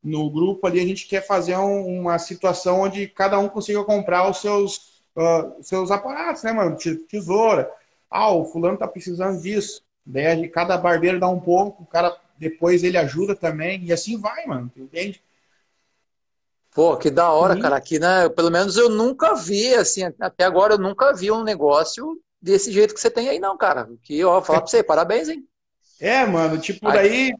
no, 0.00 0.30
grupo 0.30 0.64
ali, 0.64 0.78
a 0.78 0.86
gente 0.86 1.08
quer 1.08 1.26
fazer 1.26 1.56
um, 1.56 2.02
uma 2.02 2.20
situação 2.20 2.82
onde 2.82 3.08
cada 3.08 3.36
um 3.36 3.48
consiga 3.48 3.82
comprar 3.82 4.30
os 4.30 4.40
seus, 4.40 5.02
uh, 5.16 5.60
seus 5.60 5.90
aparatos, 5.90 6.44
né, 6.44 6.52
mano? 6.52 6.76
Tesoura. 7.08 7.68
Ah, 8.08 8.30
o 8.30 8.44
fulano 8.44 8.78
tá 8.78 8.86
precisando 8.86 9.42
disso. 9.42 9.82
Daí 10.06 10.48
cada 10.48 10.78
barbeiro 10.78 11.18
dá 11.18 11.26
um 11.26 11.40
pouco, 11.40 11.82
o 11.82 11.86
cara 11.86 12.16
depois 12.38 12.84
ele 12.84 12.96
ajuda 12.96 13.34
também, 13.34 13.82
e 13.82 13.92
assim 13.92 14.16
vai, 14.16 14.46
mano, 14.46 14.70
entende? 14.76 15.20
Pô, 16.74 16.96
que 16.96 17.10
da 17.10 17.30
hora, 17.30 17.58
cara. 17.60 17.76
Aqui, 17.76 17.98
né? 17.98 18.28
Pelo 18.30 18.50
menos 18.50 18.76
eu 18.76 18.88
nunca 18.88 19.34
vi, 19.34 19.74
assim, 19.74 20.04
até 20.18 20.44
agora 20.44 20.74
eu 20.74 20.78
nunca 20.78 21.12
vi 21.14 21.30
um 21.30 21.42
negócio 21.42 22.18
desse 22.40 22.72
jeito 22.72 22.94
que 22.94 23.00
você 23.00 23.10
tem 23.10 23.28
aí, 23.28 23.38
não, 23.38 23.56
cara. 23.56 23.88
Que, 24.02 24.24
ó, 24.24 24.40
falar 24.40 24.60
pra 24.60 24.70
você, 24.70 24.82
parabéns, 24.84 25.28
hein? 25.28 25.46
É, 26.00 26.24
mano, 26.24 26.58
tipo, 26.58 26.90
daí 26.90 27.32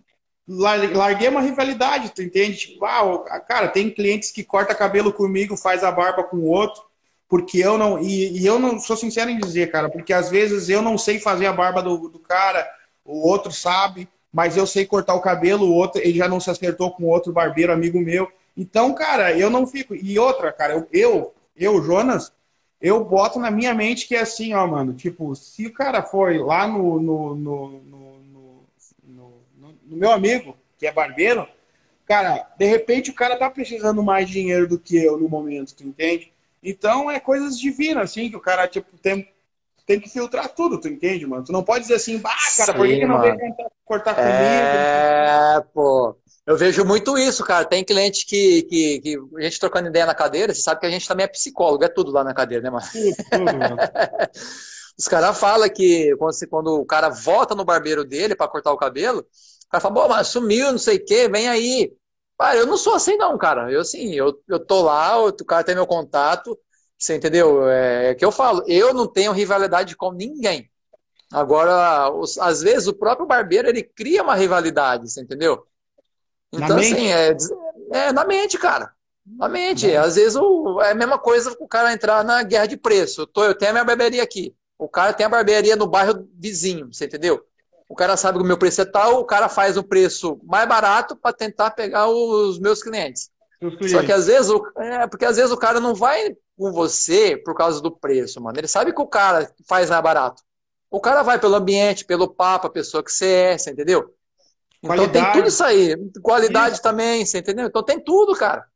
larguei 0.46 1.28
uma 1.28 1.40
rivalidade, 1.40 2.12
tu 2.14 2.22
entende? 2.22 2.56
Tipo, 2.56 2.84
ah, 2.84 3.40
cara, 3.40 3.68
tem 3.68 3.90
clientes 3.90 4.30
que 4.30 4.44
corta 4.44 4.74
cabelo 4.74 5.12
comigo, 5.12 5.56
faz 5.56 5.82
a 5.82 5.90
barba 5.90 6.24
com 6.24 6.36
o 6.36 6.46
outro, 6.46 6.82
porque 7.28 7.58
eu 7.58 7.78
não. 7.78 7.98
E, 7.98 8.38
e, 8.38 8.46
eu 8.46 8.58
não 8.58 8.78
sou 8.78 8.96
sincero 8.96 9.30
em 9.30 9.38
dizer, 9.38 9.70
cara, 9.70 9.88
porque 9.88 10.12
às 10.12 10.28
vezes 10.28 10.68
eu 10.68 10.82
não 10.82 10.98
sei 10.98 11.18
fazer 11.18 11.46
a 11.46 11.52
barba 11.52 11.82
do, 11.82 12.08
do 12.08 12.18
cara, 12.18 12.68
o 13.04 13.26
outro 13.26 13.50
sabe, 13.50 14.08
mas 14.32 14.56
eu 14.56 14.66
sei 14.66 14.84
cortar 14.84 15.14
o 15.14 15.22
cabelo, 15.22 15.66
o 15.66 15.74
outro, 15.74 16.00
ele 16.00 16.18
já 16.18 16.28
não 16.28 16.38
se 16.38 16.50
acertou 16.50 16.92
com 16.92 17.04
outro 17.04 17.32
barbeiro, 17.32 17.72
amigo 17.72 17.98
meu. 17.98 18.30
Então, 18.56 18.94
cara, 18.94 19.36
eu 19.36 19.50
não 19.50 19.66
fico. 19.66 19.94
E 19.94 20.18
outra, 20.18 20.52
cara, 20.52 20.74
eu, 20.74 20.88
eu, 20.92 21.34
eu, 21.56 21.82
Jonas, 21.82 22.32
eu 22.80 23.04
boto 23.04 23.38
na 23.38 23.50
minha 23.50 23.74
mente 23.74 24.06
que 24.06 24.14
é 24.14 24.20
assim, 24.20 24.54
ó, 24.54 24.66
mano. 24.66 24.92
Tipo, 24.94 25.34
se 25.34 25.66
o 25.66 25.72
cara 25.72 26.02
foi 26.02 26.38
lá 26.38 26.66
no, 26.66 27.00
no, 27.00 27.34
no, 27.34 27.80
no, 27.80 28.22
no 29.92 29.96
meu 29.96 30.10
amigo, 30.10 30.56
que 30.78 30.86
é 30.86 30.92
barbeiro, 30.92 31.46
cara, 32.06 32.48
de 32.58 32.66
repente 32.66 33.10
o 33.10 33.14
cara 33.14 33.36
tá 33.36 33.48
precisando 33.50 34.02
mais 34.02 34.28
dinheiro 34.28 34.66
do 34.66 34.78
que 34.78 34.96
eu 34.96 35.18
no 35.18 35.28
momento, 35.28 35.74
tu 35.74 35.84
entende? 35.84 36.32
Então 36.62 37.10
é 37.10 37.20
coisas 37.20 37.58
divinas, 37.58 38.10
assim, 38.10 38.30
que 38.30 38.36
o 38.36 38.40
cara, 38.40 38.66
tipo, 38.66 38.96
tem, 38.98 39.28
tem 39.86 40.00
que 40.00 40.08
filtrar 40.08 40.48
tudo, 40.48 40.80
tu 40.80 40.88
entende, 40.88 41.26
mano? 41.26 41.44
Tu 41.44 41.52
não 41.52 41.62
pode 41.62 41.82
dizer 41.82 41.94
assim, 41.94 42.18
bah, 42.18 42.34
cara, 42.56 42.72
Sim, 42.72 42.78
por 42.78 42.86
que 42.86 43.06
não 43.06 43.20
veio 43.20 43.36
cortar 43.84 44.14
comigo? 44.14 44.30
É, 44.30 45.60
pô. 45.74 46.16
Eu 46.44 46.56
vejo 46.56 46.84
muito 46.84 47.16
isso, 47.16 47.44
cara. 47.44 47.64
Tem 47.64 47.84
cliente 47.84 48.26
que, 48.26 48.62
que, 48.62 49.00
que, 49.00 49.18
a 49.36 49.42
gente 49.42 49.60
trocando 49.60 49.88
ideia 49.88 50.06
na 50.06 50.14
cadeira, 50.14 50.52
você 50.52 50.60
sabe 50.60 50.80
que 50.80 50.86
a 50.86 50.90
gente 50.90 51.06
também 51.06 51.24
é 51.24 51.28
psicólogo, 51.28 51.84
é 51.84 51.88
tudo 51.88 52.10
lá 52.10 52.24
na 52.24 52.34
cadeira, 52.34 52.64
né, 52.64 52.70
mano? 52.70 52.84
Os 54.98 55.08
caras 55.08 55.38
falam 55.38 55.68
que 55.68 56.14
quando, 56.16 56.34
quando 56.50 56.80
o 56.80 56.84
cara 56.84 57.08
volta 57.08 57.54
no 57.54 57.64
barbeiro 57.64 58.04
dele 58.04 58.34
para 58.34 58.48
cortar 58.48 58.72
o 58.72 58.76
cabelo, 58.76 59.20
o 59.20 59.68
cara 59.70 59.80
fala, 59.80 59.94
pô, 59.94 60.08
mas 60.08 60.28
sumiu, 60.28 60.70
não 60.70 60.78
sei 60.78 60.96
o 60.96 61.04
quê, 61.04 61.28
vem 61.28 61.48
aí. 61.48 61.92
Cara, 62.38 62.56
eu 62.56 62.66
não 62.66 62.76
sou 62.76 62.94
assim, 62.94 63.16
não, 63.16 63.38
cara. 63.38 63.70
Eu, 63.70 63.80
assim, 63.80 64.12
eu, 64.14 64.38
eu 64.48 64.58
tô 64.58 64.82
lá, 64.82 65.24
o 65.24 65.32
cara 65.44 65.64
tem 65.64 65.74
meu 65.74 65.86
contato, 65.86 66.58
você 66.98 67.14
entendeu? 67.14 67.68
É, 67.68 68.10
é 68.10 68.14
que 68.14 68.24
eu 68.24 68.32
falo, 68.32 68.64
eu 68.66 68.92
não 68.92 69.06
tenho 69.06 69.32
rivalidade 69.32 69.96
com 69.96 70.12
ninguém. 70.12 70.68
Agora, 71.32 72.10
os, 72.10 72.36
às 72.38 72.60
vezes, 72.60 72.88
o 72.88 72.94
próprio 72.94 73.26
barbeiro, 73.26 73.68
ele 73.68 73.82
cria 73.82 74.22
uma 74.22 74.34
rivalidade, 74.34 75.10
você 75.10 75.22
entendeu? 75.22 75.64
Então, 76.52 76.76
assim, 76.76 77.08
é, 77.08 77.36
é 77.92 78.12
na 78.12 78.24
mente, 78.24 78.58
cara. 78.58 78.92
Na 79.24 79.48
mente. 79.48 79.94
Às 79.96 80.16
vezes 80.16 80.36
o, 80.36 80.80
é 80.80 80.90
a 80.90 80.94
mesma 80.94 81.18
coisa 81.18 81.54
o 81.58 81.68
cara 81.68 81.92
entrar 81.92 82.24
na 82.24 82.42
guerra 82.42 82.66
de 82.66 82.76
preço. 82.76 83.22
Eu, 83.22 83.26
tô, 83.26 83.44
eu 83.44 83.54
tenho 83.54 83.70
a 83.70 83.74
minha 83.74 83.84
barbearia 83.84 84.22
aqui. 84.22 84.54
O 84.78 84.88
cara 84.88 85.12
tem 85.12 85.24
a 85.24 85.28
barbearia 85.28 85.76
no 85.76 85.86
bairro 85.86 86.28
vizinho, 86.34 86.92
você 86.92 87.04
entendeu? 87.06 87.40
O 87.88 87.94
cara 87.94 88.16
sabe 88.16 88.38
que 88.38 88.44
o 88.44 88.46
meu 88.46 88.58
preço 88.58 88.80
é 88.80 88.84
tal, 88.84 89.20
o 89.20 89.24
cara 89.24 89.48
faz 89.48 89.76
um 89.76 89.82
preço 89.82 90.40
mais 90.44 90.66
barato 90.68 91.14
para 91.14 91.32
tentar 91.32 91.70
pegar 91.72 92.08
os 92.08 92.58
meus 92.58 92.82
clientes. 92.82 93.30
Só 93.88 94.02
que 94.02 94.10
às 94.10 94.26
vezes, 94.26 94.50
o, 94.50 94.60
é, 94.78 95.06
porque 95.06 95.24
às 95.24 95.36
vezes 95.36 95.52
o 95.52 95.56
cara 95.56 95.78
não 95.78 95.94
vai 95.94 96.34
com 96.56 96.72
você 96.72 97.36
por 97.36 97.54
causa 97.54 97.80
do 97.80 97.92
preço, 97.92 98.40
mano. 98.40 98.58
Ele 98.58 98.66
sabe 98.66 98.92
que 98.92 99.00
o 99.00 99.06
cara 99.06 99.52
faz 99.68 99.88
mais 99.88 100.02
barato. 100.02 100.42
O 100.90 101.00
cara 101.00 101.22
vai 101.22 101.38
pelo 101.38 101.54
ambiente, 101.54 102.04
pelo 102.04 102.28
papo, 102.28 102.66
a 102.66 102.70
pessoa 102.70 103.04
que 103.04 103.12
você 103.12 103.26
é, 103.26 103.58
você 103.58 103.70
entendeu? 103.70 104.12
Então 104.82 105.08
tem 105.08 105.32
tudo 105.32 105.48
isso 105.48 105.62
aí. 105.62 105.96
Qualidade 106.20 106.74
isso. 106.74 106.82
também, 106.82 107.24
você 107.24 107.38
entendeu? 107.38 107.66
Então 107.66 107.82
tem 107.82 108.02
tudo, 108.02 108.34
cara. 108.34 108.66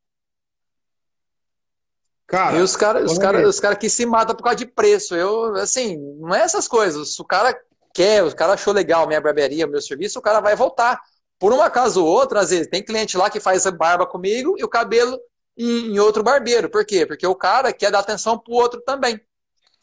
Cara, 2.27 2.57
e 2.57 2.61
os 2.61 2.77
caras 2.77 3.11
os 3.11 3.19
cara, 3.19 3.49
os 3.49 3.61
cara 3.61 3.77
que 3.77 3.89
se 3.89 4.05
matam 4.05 4.35
por 4.35 4.43
causa 4.43 4.57
de 4.57 4.67
preço. 4.67 5.15
Eu, 5.15 5.55
assim, 5.57 5.97
não 6.19 6.35
é 6.35 6.41
essas 6.41 6.67
coisas. 6.67 7.15
Se 7.15 7.23
o 7.23 7.25
cara 7.25 7.57
quer, 7.95 8.23
o 8.23 8.35
cara 8.35 8.55
achou 8.55 8.73
legal 8.73 9.07
minha 9.07 9.21
barbearia, 9.21 9.67
meu 9.67 9.81
serviço, 9.81 10.19
o 10.19 10.23
cara 10.23 10.41
vai 10.41 10.55
voltar. 10.55 11.01
Por 11.39 11.53
um 11.53 11.61
acaso 11.61 12.05
ou 12.05 12.09
outro, 12.09 12.39
às 12.39 12.51
vezes, 12.51 12.69
tem 12.69 12.85
cliente 12.85 13.17
lá 13.17 13.29
que 13.29 13.41
faz 13.41 13.65
barba 13.71 14.07
comigo 14.07 14.55
e 14.59 14.65
o 14.65 14.69
cabelo 14.69 15.19
em, 15.57 15.95
em 15.95 15.99
outro 15.99 16.23
barbeiro. 16.23 16.69
Por 16.69 16.85
quê? 16.85 17.07
Porque 17.07 17.27
o 17.27 17.35
cara 17.35 17.73
quer 17.73 17.91
dar 17.91 18.01
atenção 18.01 18.39
pro 18.39 18.55
outro 18.55 18.81
também. 18.81 19.21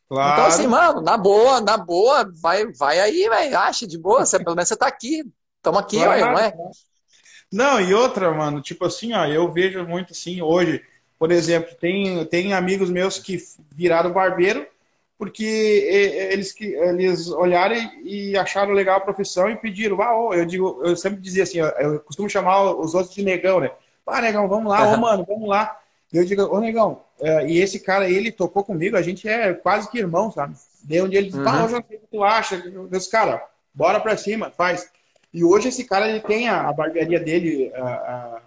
Claro. 0.09 0.33
Então, 0.33 0.45
assim, 0.45 0.67
mano, 0.67 1.01
na 1.01 1.17
boa, 1.17 1.61
na 1.61 1.77
boa, 1.77 2.29
vai, 2.41 2.71
vai 2.73 2.99
aí, 2.99 3.27
vai, 3.29 3.53
acha 3.53 3.87
de 3.87 3.97
boa, 3.97 4.25
você, 4.25 4.37
pelo 4.37 4.55
menos 4.55 4.67
você 4.67 4.75
tá 4.75 4.85
aqui, 4.85 5.23
Estamos 5.63 5.79
aqui, 5.79 5.95
claro, 5.95 6.19
não 6.19 6.39
é? 6.39 6.53
Não, 7.49 7.79
e 7.79 7.93
outra, 7.93 8.29
mano, 8.33 8.59
tipo 8.59 8.83
assim, 8.83 9.13
ó, 9.13 9.25
eu 9.25 9.49
vejo 9.49 9.87
muito 9.87 10.11
assim, 10.11 10.41
hoje, 10.41 10.83
por 11.17 11.31
exemplo, 11.31 11.73
tem, 11.79 12.25
tem 12.25 12.53
amigos 12.53 12.89
meus 12.89 13.17
que 13.17 13.37
viraram 13.73 14.11
barbeiro 14.11 14.67
porque 15.17 15.45
eles, 16.33 16.53
eles 16.59 17.29
olharam 17.29 17.77
e 18.03 18.35
acharam 18.37 18.73
legal 18.73 18.97
a 18.97 19.01
profissão 19.01 19.49
e 19.49 19.55
pediram, 19.55 20.01
ah, 20.01 20.19
oh, 20.19 20.33
eu 20.33 20.45
digo, 20.45 20.81
eu 20.83 20.97
sempre 20.97 21.21
dizia 21.21 21.43
assim, 21.43 21.59
eu 21.59 22.01
costumo 22.01 22.29
chamar 22.29 22.73
os 22.73 22.93
outros 22.93 23.15
de 23.15 23.23
negão, 23.23 23.61
né? 23.61 23.71
Ah, 24.05 24.19
negão, 24.19 24.49
vamos 24.49 24.69
lá, 24.69 24.93
ô, 24.93 24.97
mano, 24.97 25.23
vamos 25.25 25.47
lá. 25.47 25.79
Eu 26.11 26.25
digo, 26.25 26.43
ô, 26.43 26.59
negão, 26.59 27.03
é, 27.21 27.47
e 27.47 27.61
esse 27.61 27.79
cara, 27.79 28.09
ele 28.09 28.33
tocou 28.33 28.65
comigo, 28.65 28.97
a 28.97 29.01
gente 29.01 29.25
é 29.29 29.53
quase 29.53 29.89
que 29.89 29.97
irmão, 29.97 30.29
sabe? 30.29 30.55
Um 30.83 31.07
dia 31.07 31.19
ele 31.19 31.27
disse, 31.27 31.39
uhum. 31.39 31.47
ah, 31.47 31.61
eu 31.61 31.69
já 31.69 31.83
sei 31.87 31.97
o 31.97 32.01
que 32.01 32.07
tu 32.11 32.21
acha. 32.21 32.55
Eu 32.55 32.87
disse, 32.89 33.09
cara, 33.09 33.41
bora 33.73 34.01
pra 34.01 34.17
cima, 34.17 34.51
faz. 34.51 34.91
E 35.33 35.43
hoje 35.43 35.69
esse 35.69 35.83
cara 35.85 36.07
ele 36.07 36.19
tem 36.19 36.47
a, 36.47 36.69
a 36.69 36.73
barbearia 36.73 37.19
dele 37.19 37.71
a, 37.73 38.41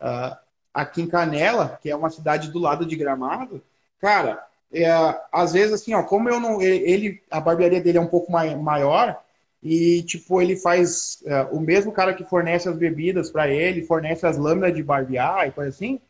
a, 0.00 0.38
aqui 0.72 1.02
em 1.02 1.08
Canela, 1.08 1.78
que 1.82 1.90
é 1.90 1.96
uma 1.96 2.08
cidade 2.08 2.50
do 2.50 2.58
lado 2.58 2.86
de 2.86 2.94
Gramado. 2.94 3.60
Cara, 4.00 4.46
é, 4.72 4.86
às 5.32 5.52
vezes 5.52 5.72
assim, 5.72 5.92
ó, 5.92 6.02
como 6.04 6.28
eu 6.28 6.38
não, 6.38 6.62
ele, 6.62 7.20
a 7.30 7.40
barbearia 7.40 7.80
dele 7.80 7.98
é 7.98 8.00
um 8.00 8.06
pouco 8.06 8.30
mai, 8.30 8.54
maior 8.54 9.20
e 9.62 10.02
tipo 10.04 10.40
ele 10.40 10.56
faz 10.56 11.22
é, 11.26 11.42
o 11.50 11.60
mesmo 11.60 11.92
cara 11.92 12.14
que 12.14 12.24
fornece 12.24 12.68
as 12.68 12.76
bebidas 12.76 13.30
para 13.30 13.48
ele, 13.48 13.84
fornece 13.84 14.24
as 14.26 14.38
lâminas 14.38 14.74
de 14.74 14.82
barbear 14.82 15.48
e 15.48 15.52
coisa 15.52 15.70
assim. 15.70 16.00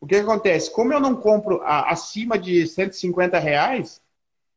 O 0.00 0.06
que, 0.06 0.14
que 0.14 0.22
acontece? 0.22 0.72
Como 0.72 0.92
eu 0.92 1.00
não 1.00 1.14
compro 1.14 1.60
a, 1.62 1.90
acima 1.90 2.38
de 2.38 2.66
150 2.66 3.38
reais, 3.38 4.00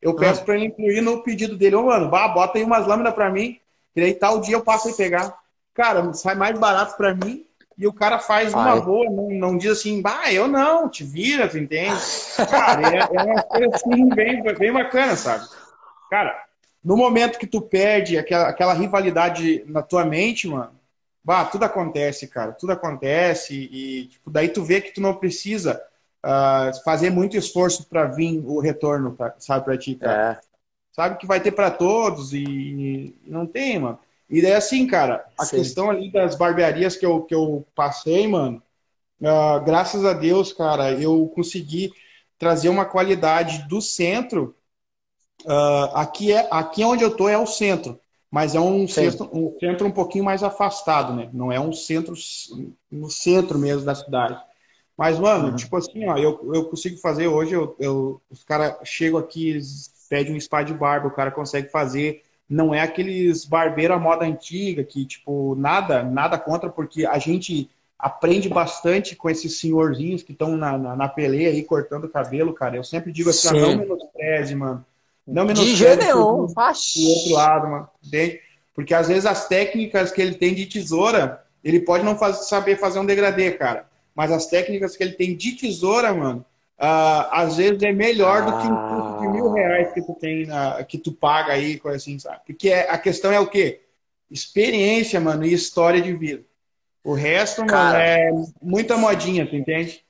eu 0.02 0.16
peço 0.16 0.42
ah. 0.42 0.46
para 0.46 0.56
ele 0.56 0.68
incluir 0.68 1.02
no 1.02 1.22
pedido 1.22 1.58
dele, 1.58 1.76
ô 1.76 1.82
oh, 1.82 1.86
mano, 1.88 2.10
bah, 2.10 2.30
bota 2.30 2.58
aí 2.58 2.64
umas 2.64 2.88
lâminas 2.88 3.14
para 3.14 3.30
mim 3.30 3.60
e 3.96 4.02
aí 4.02 4.14
tal 4.14 4.40
dia 4.42 4.56
eu 4.56 4.62
passo 4.62 4.90
a 4.90 4.94
pegar. 4.94 5.38
Cara, 5.74 6.14
sai 6.14 6.36
mais 6.36 6.58
barato 6.58 6.96
para 6.98 7.14
mim 7.14 7.46
e 7.78 7.88
o 7.88 7.94
cara 7.94 8.20
faz 8.20 8.54
uma 8.54 8.74
Ai. 8.74 8.82
boa, 8.82 9.10
não, 9.10 9.30
não 9.30 9.58
diz 9.58 9.72
assim, 9.72 10.02
bah, 10.02 10.32
eu 10.32 10.48
não, 10.48 10.88
te 10.88 11.04
vira, 11.04 11.48
tu 11.48 11.58
entende? 11.58 12.00
Cara, 12.50 12.82
é, 12.82 13.00
é 13.00 13.24
uma 13.24 13.42
coisa 13.42 13.76
assim 13.76 14.10
bem, 14.10 14.44
bem 14.44 14.72
bacana, 14.72 15.16
sabe? 15.16 15.46
Cara, 16.10 16.44
no 16.84 16.96
momento 16.96 17.40
que 17.40 17.48
tu 17.48 17.62
perde 17.62 18.18
aquela, 18.18 18.50
aquela 18.50 18.74
rivalidade 18.74 19.64
na 19.68 19.82
tua 19.82 20.06
mente, 20.06 20.48
mano, 20.48 20.72
bah, 21.24 21.46
tudo 21.46 21.64
acontece, 21.64 22.28
cara, 22.28 22.52
tudo 22.52 22.74
acontece 22.74 23.56
e 23.56 24.06
tipo, 24.06 24.30
daí 24.30 24.50
tu 24.50 24.64
vê 24.64 24.80
que 24.80 24.92
tu 24.92 25.02
não 25.02 25.16
precisa 25.16 25.82
uh, 26.24 26.84
fazer 26.84 27.10
muito 27.10 27.36
esforço 27.36 27.88
para 27.90 28.06
vir 28.06 28.44
o 28.46 28.60
retorno, 28.60 29.14
pra, 29.14 29.34
sabe, 29.40 29.66
para 29.66 29.78
ti, 29.78 29.96
cara. 29.96 30.40
É 30.40 30.53
sabe 30.94 31.18
que 31.18 31.28
vai 31.28 31.42
ter 31.42 31.52
para 31.52 31.72
todos 31.72 32.34
e, 32.34 33.14
não 33.26 33.46
tem, 33.46 33.80
mano. 33.80 34.00
E 34.30 34.42
daí 34.42 34.54
assim, 34.54 34.88
cara, 34.88 35.26
a 35.38 35.46
Sim. 35.46 35.58
questão 35.58 35.90
ali 35.90 36.10
das 36.12 36.36
barbearias 36.36 36.96
que 36.96 37.06
eu, 37.06 37.22
que 37.24 37.36
eu 37.36 37.66
passei, 37.76 38.28
mano, 38.28 38.62
uh, 39.22 39.64
graças 39.66 40.06
a 40.06 40.14
Deus, 40.14 40.54
cara, 40.54 40.92
eu 40.94 41.28
consegui 41.36 41.92
trazer 42.38 42.70
uma 42.70 42.86
qualidade 42.86 43.68
do 43.68 43.82
centro. 43.82 44.56
Uh, 45.46 45.90
aqui 45.94 46.32
é 46.32 46.48
aqui 46.50 46.84
onde 46.84 47.04
eu 47.04 47.16
tô 47.16 47.28
é 47.28 47.38
o 47.38 47.46
centro, 47.46 48.00
mas 48.32 48.56
é 48.56 48.60
um 48.60 48.88
centro, 48.88 49.30
um 49.34 49.56
centro 49.60 49.86
um 49.86 49.92
pouquinho 49.92 50.24
mais 50.24 50.42
afastado, 50.42 51.14
né? 51.14 51.30
Não 51.34 51.52
é 51.52 51.60
um 51.60 51.74
centro 51.74 52.14
no 52.90 53.10
centro 53.10 53.60
mesmo 53.60 53.84
da 53.84 53.94
cidade. 53.94 54.42
Mas, 54.98 55.20
mano, 55.20 55.50
uhum. 55.50 55.56
tipo 55.56 55.76
assim, 55.76 56.06
ó, 56.06 56.18
eu, 56.18 56.54
eu 56.54 56.66
consigo 56.66 56.98
fazer 56.98 57.28
hoje, 57.28 57.54
eu, 57.54 57.76
eu 57.80 58.22
os 58.30 58.44
caras 58.44 58.78
chegam 58.88 59.20
aqui, 59.20 59.60
pede 60.14 60.32
um 60.32 60.40
spa 60.40 60.62
de 60.62 60.76
barba, 60.76 61.08
o 61.08 61.12
cara 61.12 61.32
consegue 61.32 61.72
fazer. 61.72 62.22
Não 62.48 62.72
é 62.72 62.82
aqueles 62.82 63.46
barbeiro 63.46 63.96
à 63.96 64.00
moda 64.00 64.24
antiga, 64.24 64.84
que, 64.84 65.08
tipo, 65.08 65.56
nada, 65.56 66.04
nada 66.04 66.38
contra, 66.38 66.70
porque 66.70 67.04
a 67.04 67.18
gente 67.18 67.68
aprende 67.98 68.48
bastante 68.48 69.16
com 69.16 69.28
esses 69.28 69.60
senhorzinhos 69.60 70.22
que 70.22 70.32
estão 70.32 70.56
na, 70.56 70.78
na, 70.78 70.96
na, 70.96 71.10
peleia 71.10 71.50
aí, 71.50 71.64
cortando 71.64 72.04
o 72.04 72.10
cabelo, 72.10 72.54
cara. 72.54 72.76
Eu 72.76 72.84
sempre 72.84 73.12
digo 73.12 73.32
assim, 73.32 73.48
ah, 73.48 73.54
não 73.54 73.78
menospreze, 73.78 74.54
mano. 74.54 74.86
Não 75.26 75.46
menospreze 75.46 75.72
de 75.72 75.80
jeito 75.80 76.04
nenhum. 76.04 76.46
Do, 76.46 77.10
outro 77.10 77.32
lado, 77.32 77.68
mano. 77.70 77.90
Entende? 78.06 78.40
Porque 78.76 78.94
às 78.94 79.08
vezes 79.08 79.26
as 79.26 79.48
técnicas 79.48 80.12
que 80.12 80.22
ele 80.22 80.36
tem 80.36 80.54
de 80.54 80.68
tesoura, 80.68 81.44
ele 81.64 81.80
pode 81.80 82.04
não 82.04 82.16
faz, 82.16 82.48
saber 82.48 82.78
fazer 82.78 83.00
um 83.00 83.06
degradê, 83.06 83.50
cara. 83.50 83.88
Mas 84.14 84.32
as 84.32 84.46
técnicas 84.46 84.96
que 84.96 85.02
ele 85.02 85.14
tem 85.14 85.36
de 85.36 85.54
tesoura, 85.54 86.14
mano, 86.14 86.46
uh, 86.80 87.30
às 87.32 87.58
vezes 87.58 87.82
é 87.82 87.92
melhor 87.92 88.46
do 88.46 88.60
que 88.60 88.68
um 88.68 89.13
de 89.13 89.13
mil 89.34 89.52
reais 89.52 89.94
que 89.94 90.02
tu 90.02 90.16
tem 90.16 90.46
na, 90.46 90.84
que 90.84 90.98
tu 90.98 91.12
paga 91.12 91.54
aí, 91.54 91.78
coisa 91.80 91.98
assim, 91.98 92.18
sabe? 92.20 92.42
Porque 92.46 92.70
é, 92.70 92.90
a 92.90 92.98
questão 92.98 93.32
é 93.32 93.40
o 93.40 93.50
quê? 93.50 93.82
Experiência, 94.30 95.20
mano, 95.20 95.46
e 95.46 95.54
história 95.54 96.02
de 96.02 96.14
vida. 96.14 96.44
O 97.04 97.14
resto, 97.14 97.66
cara, 97.66 97.98
mano, 97.98 98.04
é 98.04 98.32
muita 98.62 98.98
modinha, 98.98 99.46
tu 99.46 99.56
entende? 99.56 100.04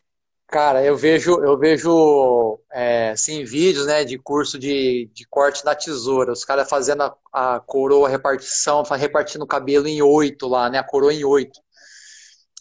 Cara, 0.47 0.86
eu 0.86 0.95
vejo, 0.95 1.43
eu 1.43 1.57
vejo 1.57 2.59
é, 2.71 3.09
assim, 3.09 3.43
vídeos 3.43 3.88
né, 3.88 4.03
de 4.03 4.19
curso 4.19 4.59
de, 4.59 5.09
de 5.11 5.26
corte 5.26 5.65
na 5.65 5.74
tesoura, 5.74 6.32
os 6.32 6.45
caras 6.45 6.69
fazendo 6.69 7.01
a, 7.01 7.55
a 7.55 7.59
coroa, 7.59 8.07
a 8.07 8.11
repartição, 8.11 8.84
repartindo 8.84 9.41
o 9.41 9.47
cabelo 9.47 9.88
em 9.88 9.99
oito 10.03 10.47
lá, 10.47 10.69
né? 10.69 10.78
A 10.78 10.84
coroa 10.84 11.11
em 11.11 11.24
oito. 11.24 11.59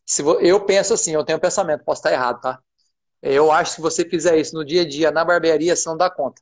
Se, 0.06 0.22
eu 0.22 0.64
penso 0.64 0.94
assim, 0.94 1.12
eu 1.12 1.22
tenho 1.22 1.36
um 1.36 1.40
pensamento, 1.40 1.84
posso 1.84 2.00
estar 2.00 2.12
errado, 2.12 2.40
tá? 2.40 2.58
Eu 3.20 3.52
acho 3.52 3.72
que 3.72 3.76
se 3.76 3.82
você 3.82 4.08
fizer 4.08 4.36
isso 4.38 4.54
no 4.54 4.64
dia 4.64 4.82
a 4.82 4.88
dia, 4.88 5.10
na 5.10 5.24
barbearia, 5.24 5.76
você 5.76 5.88
não 5.88 5.96
dá 5.96 6.10
conta. 6.10 6.40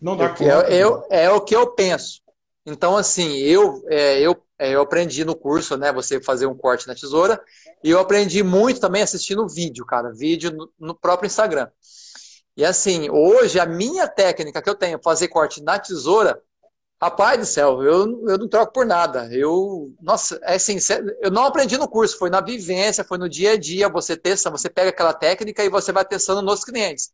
Não 0.00 0.16
dá 0.16 0.28
Porque 0.28 0.44
conta. 0.44 0.72
É, 0.72 0.76
eu, 0.76 1.06
é, 1.10 1.30
o 1.30 1.40
que 1.40 1.54
eu 1.54 1.66
penso. 1.72 2.20
Então, 2.64 2.96
assim, 2.96 3.38
eu, 3.38 3.82
é, 3.88 4.20
eu, 4.20 4.36
é, 4.58 4.70
eu 4.70 4.82
aprendi 4.82 5.24
no 5.24 5.34
curso, 5.34 5.76
né? 5.76 5.92
Você 5.92 6.22
fazer 6.22 6.46
um 6.46 6.56
corte 6.56 6.86
na 6.86 6.94
tesoura. 6.94 7.42
E 7.82 7.90
eu 7.90 7.98
aprendi 7.98 8.42
muito 8.42 8.80
também 8.80 9.02
assistindo 9.02 9.48
vídeo, 9.48 9.84
cara. 9.84 10.12
Vídeo 10.12 10.50
no, 10.52 10.72
no 10.78 10.94
próprio 10.94 11.26
Instagram. 11.26 11.68
E 12.56 12.64
assim, 12.64 13.08
hoje 13.10 13.58
a 13.58 13.66
minha 13.66 14.06
técnica 14.06 14.60
que 14.60 14.68
eu 14.68 14.74
tenho, 14.74 15.00
fazer 15.02 15.28
corte 15.28 15.62
na 15.62 15.78
tesoura, 15.78 16.42
Rapaz 17.02 17.38
do 17.38 17.46
céu, 17.46 17.82
eu, 17.82 18.28
eu 18.28 18.36
não 18.36 18.46
troco 18.46 18.74
por 18.74 18.84
nada. 18.84 19.26
Eu, 19.32 19.90
nossa, 20.02 20.38
é 20.42 20.56
assim, 20.56 20.76
eu 21.22 21.30
não 21.30 21.44
aprendi 21.44 21.78
no 21.78 21.88
curso, 21.88 22.18
foi 22.18 22.28
na 22.28 22.42
vivência, 22.42 23.02
foi 23.02 23.16
no 23.16 23.26
dia 23.26 23.52
a 23.52 23.56
dia, 23.56 23.88
você 23.88 24.14
testa, 24.18 24.50
você 24.50 24.68
pega 24.68 24.90
aquela 24.90 25.14
técnica 25.14 25.64
e 25.64 25.70
você 25.70 25.92
vai 25.92 26.04
testando 26.04 26.42
nos 26.42 26.62
clientes. 26.62 27.10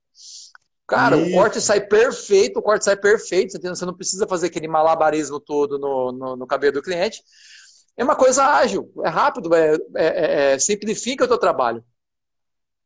Cara, 0.86 1.16
Isso. 1.16 1.30
o 1.30 1.32
corte 1.32 1.60
sai 1.60 1.80
perfeito, 1.80 2.58
o 2.58 2.62
corte 2.62 2.84
sai 2.84 2.96
perfeito, 2.96 3.58
você 3.60 3.84
não 3.84 3.94
precisa 3.94 4.26
fazer 4.26 4.46
aquele 4.46 4.68
malabarismo 4.68 5.40
todo 5.40 5.78
no, 5.78 6.12
no, 6.12 6.36
no 6.36 6.46
cabelo 6.46 6.74
do 6.74 6.82
cliente. 6.82 7.22
É 7.96 8.04
uma 8.04 8.14
coisa 8.14 8.44
ágil, 8.44 8.92
é 9.04 9.08
rápido, 9.08 9.52
é, 9.54 9.74
é, 9.74 9.78
é, 9.96 10.52
é 10.52 10.58
simplifica 10.58 11.24
o 11.24 11.28
teu 11.28 11.38
trabalho. 11.38 11.82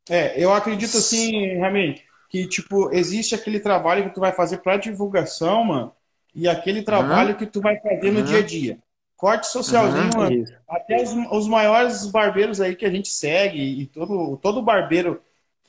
É, 0.09 0.43
eu 0.43 0.53
acredito 0.53 0.97
assim, 0.97 1.59
Ramin, 1.59 1.95
que 2.31 2.47
tipo, 2.47 2.91
existe 2.93 3.35
aquele 3.35 3.61
trabalho 3.61 4.05
que 4.05 4.15
tu 4.15 4.21
vai 4.21 4.33
fazer 4.33 4.59
para 4.59 4.79
divulgação, 4.79 5.65
mano, 5.65 5.93
e 6.35 6.49
aquele 6.49 6.83
trabalho 6.83 7.33
uhum. 7.33 7.37
que 7.37 7.47
tu 7.47 7.61
vai 7.61 7.79
fazer 7.81 8.11
no 8.11 8.21
uhum. 8.21 8.25
dia 8.25 8.39
a 8.39 8.43
dia. 8.43 8.79
Corte 9.17 9.49
socialzinho, 9.49 10.11
uhum. 10.15 10.21
mano. 10.21 10.45
Até 10.67 11.03
os, 11.03 11.13
os, 11.31 11.47
maiores 11.47 12.07
barbeiros 12.07 12.61
aí 12.61 12.75
que 12.75 12.87
a 12.87 12.91
gente 12.91 13.09
segue, 13.09 13.61
e 13.61 13.87
todo, 13.87 14.39
todo 14.39 14.63
barbeiro 14.63 15.21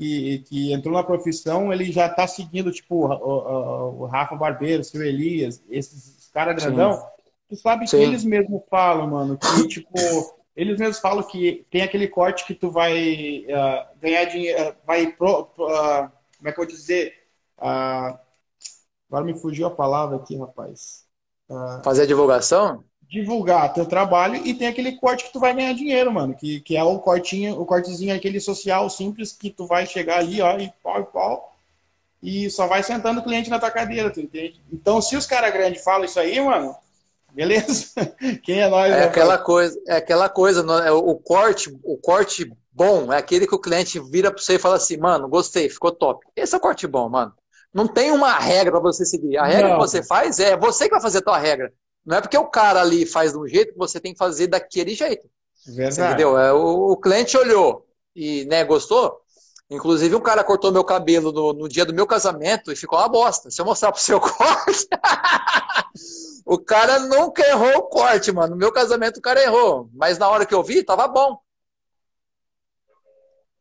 que, 0.02 0.40
que 0.48 0.74
entrou 0.74 0.96
na 0.96 1.04
profissão, 1.04 1.72
ele 1.72 1.92
já 1.92 2.10
tá 2.10 2.26
seguindo, 2.26 2.72
tipo, 2.72 3.06
o, 3.06 4.02
o, 4.02 4.06
Rafa 4.08 4.36
Barbeiro, 4.36 4.82
o 4.82 4.84
seu 4.84 5.04
Elias, 5.04 5.64
esses 5.70 6.28
caras 6.34 6.64
grandão. 6.64 6.94
Sim. 6.94 7.02
Tu 7.50 7.56
sabe 7.58 7.88
Sim. 7.88 7.98
que 7.98 8.04
eles 8.04 8.24
mesmos 8.24 8.64
falam, 8.68 9.08
mano, 9.08 9.38
que, 9.38 9.68
tipo, 9.70 9.94
eles 10.56 10.80
mesmos 10.80 10.98
falam 10.98 11.22
que 11.22 11.68
tem 11.70 11.84
aquele 11.84 12.08
corte 12.08 12.48
que 12.48 12.56
tu 12.56 12.72
vai 12.72 13.46
uh, 13.46 14.00
ganhar 14.02 14.26
dinheiro, 14.26 14.76
vai 14.88 15.12
pro, 15.12 15.46
pro 15.46 15.68
uh, 15.68 16.10
como 16.38 16.50
é 16.50 16.52
que 16.52 16.60
eu 16.60 16.66
vou 16.66 16.66
dizer? 16.66 17.14
Uh, 17.60 18.18
Agora 19.08 19.26
me 19.26 19.38
fugiu 19.38 19.68
a 19.68 19.72
palavra 19.72 20.16
aqui, 20.16 20.38
rapaz. 20.38 21.06
Fazer 21.84 22.04
a 22.04 22.08
divulgação? 22.08 22.84
Divulgar 23.12 23.74
teu 23.74 23.86
trabalho 23.86 24.36
e 24.38 24.54
tem 24.54 24.68
aquele 24.68 24.94
corte 24.94 25.26
que 25.26 25.34
tu 25.34 25.40
vai 25.40 25.54
ganhar 25.54 25.74
dinheiro, 25.74 26.12
mano. 26.12 26.34
Que, 26.34 26.62
que 26.62 26.78
é 26.78 26.84
o 26.84 26.98
cortinho, 27.00 27.60
o 27.60 27.66
cortezinho, 27.66 28.16
aquele 28.16 28.40
social 28.40 28.90
simples 28.90 29.34
que 29.34 29.50
tu 29.50 29.68
vai 29.68 29.86
chegar 29.86 30.20
ali, 30.20 30.42
ó, 30.42 30.58
e 30.58 30.72
pau 30.82 31.02
e 31.02 31.04
pau. 31.04 31.56
E 32.24 32.50
só 32.50 32.68
vai 32.68 32.82
sentando 32.82 33.20
o 33.20 33.24
cliente 33.24 33.50
na 33.50 33.60
tua 33.60 33.70
cadeira, 33.70 34.10
tu 34.10 34.22
entende? 34.22 34.62
Então, 34.72 35.02
se 35.02 35.18
os 35.18 35.26
caras 35.26 35.52
grandes 35.52 35.84
falam 35.84 36.06
isso 36.06 36.20
aí, 36.20 36.40
mano, 36.40 36.74
beleza? 37.34 37.88
Quem 38.44 38.62
é 38.62 38.70
nós? 38.70 38.94
É 38.94 39.00
né, 39.00 39.04
aquela 39.04 39.38
coisa, 39.38 39.82
é 39.88 39.96
aquela 39.98 40.30
coisa, 40.30 40.62
é 40.86 40.92
o 40.92 41.16
corte, 41.16 41.70
o 41.84 41.98
corte 41.98 42.50
bom 42.72 43.12
é 43.12 43.18
aquele 43.18 43.46
que 43.46 43.56
o 43.56 43.60
cliente 43.60 44.00
vira 44.00 44.32
para 44.32 44.42
você 44.42 44.56
e 44.56 44.60
fala 44.60 44.76
assim, 44.76 44.98
mano, 44.98 45.28
gostei, 45.28 45.70
ficou 45.70 45.92
top. 45.92 46.26
Esse 46.36 46.56
é 46.56 46.58
o 46.58 46.62
corte 46.62 46.88
bom, 46.88 47.10
mano. 47.10 47.34
Não 47.74 47.88
tem 47.88 48.12
uma 48.12 48.38
regra 48.38 48.72
para 48.72 48.80
você 48.80 49.06
seguir. 49.06 49.38
A 49.38 49.46
regra 49.46 49.70
não. 49.70 49.76
que 49.76 49.82
você 49.82 50.04
faz 50.04 50.40
é 50.40 50.58
você 50.58 50.86
que 50.86 50.92
vai 50.92 51.02
fazer 51.02 51.20
a 51.20 51.24
tua 51.24 51.38
regra. 51.38 51.72
Não 52.06 52.18
é 52.18 52.22
porque 52.22 52.38
o 52.38 52.48
cara 52.48 52.82
ali 52.82 53.06
faz 53.06 53.32
de 53.32 53.38
um 53.38 53.48
jeito 53.48 53.74
que 53.74 53.80
você 53.80 54.00
tem 54.00 54.14
que 54.14 54.18
fazer 54.18 54.48
daquele 54.48 54.96
jeito. 54.96 55.30
Verdade. 55.66 56.02
entendeu? 56.02 56.38
É, 56.38 56.52
o, 56.52 56.92
o, 56.92 56.98
cliente 56.98 57.38
olhou 57.38 57.86
e 58.16 58.46
né, 58.46 58.64
gostou. 58.64 59.20
Inclusive, 59.70 60.16
um 60.16 60.22
cara 60.22 60.44
cortou 60.44 60.72
meu 60.72 60.84
cabelo 60.84 61.32
no, 61.32 61.54
no 61.54 61.70
dia 61.70 61.86
do 61.86 61.94
meu 61.94 62.06
casamento 62.06 62.72
e 62.72 62.76
ficou 62.76 63.00
uma 63.00 63.08
bosta. 63.08 63.50
Se 63.50 63.62
eu 63.62 63.66
mostrar 63.66 63.92
pro 63.92 64.02
seu 64.02 64.20
corte. 64.20 64.88
o 66.46 66.58
cara 66.58 67.00
nunca 67.00 67.48
errou 67.48 67.78
o 67.78 67.84
corte, 67.84 68.32
mano. 68.32 68.52
No 68.52 68.58
meu 68.58 68.72
casamento 68.72 69.18
o 69.18 69.22
cara 69.22 69.42
errou. 69.42 69.90
Mas 69.94 70.18
na 70.18 70.28
hora 70.28 70.46
que 70.46 70.54
eu 70.54 70.64
vi, 70.64 70.84
tava 70.84 71.08
bom. 71.08 71.38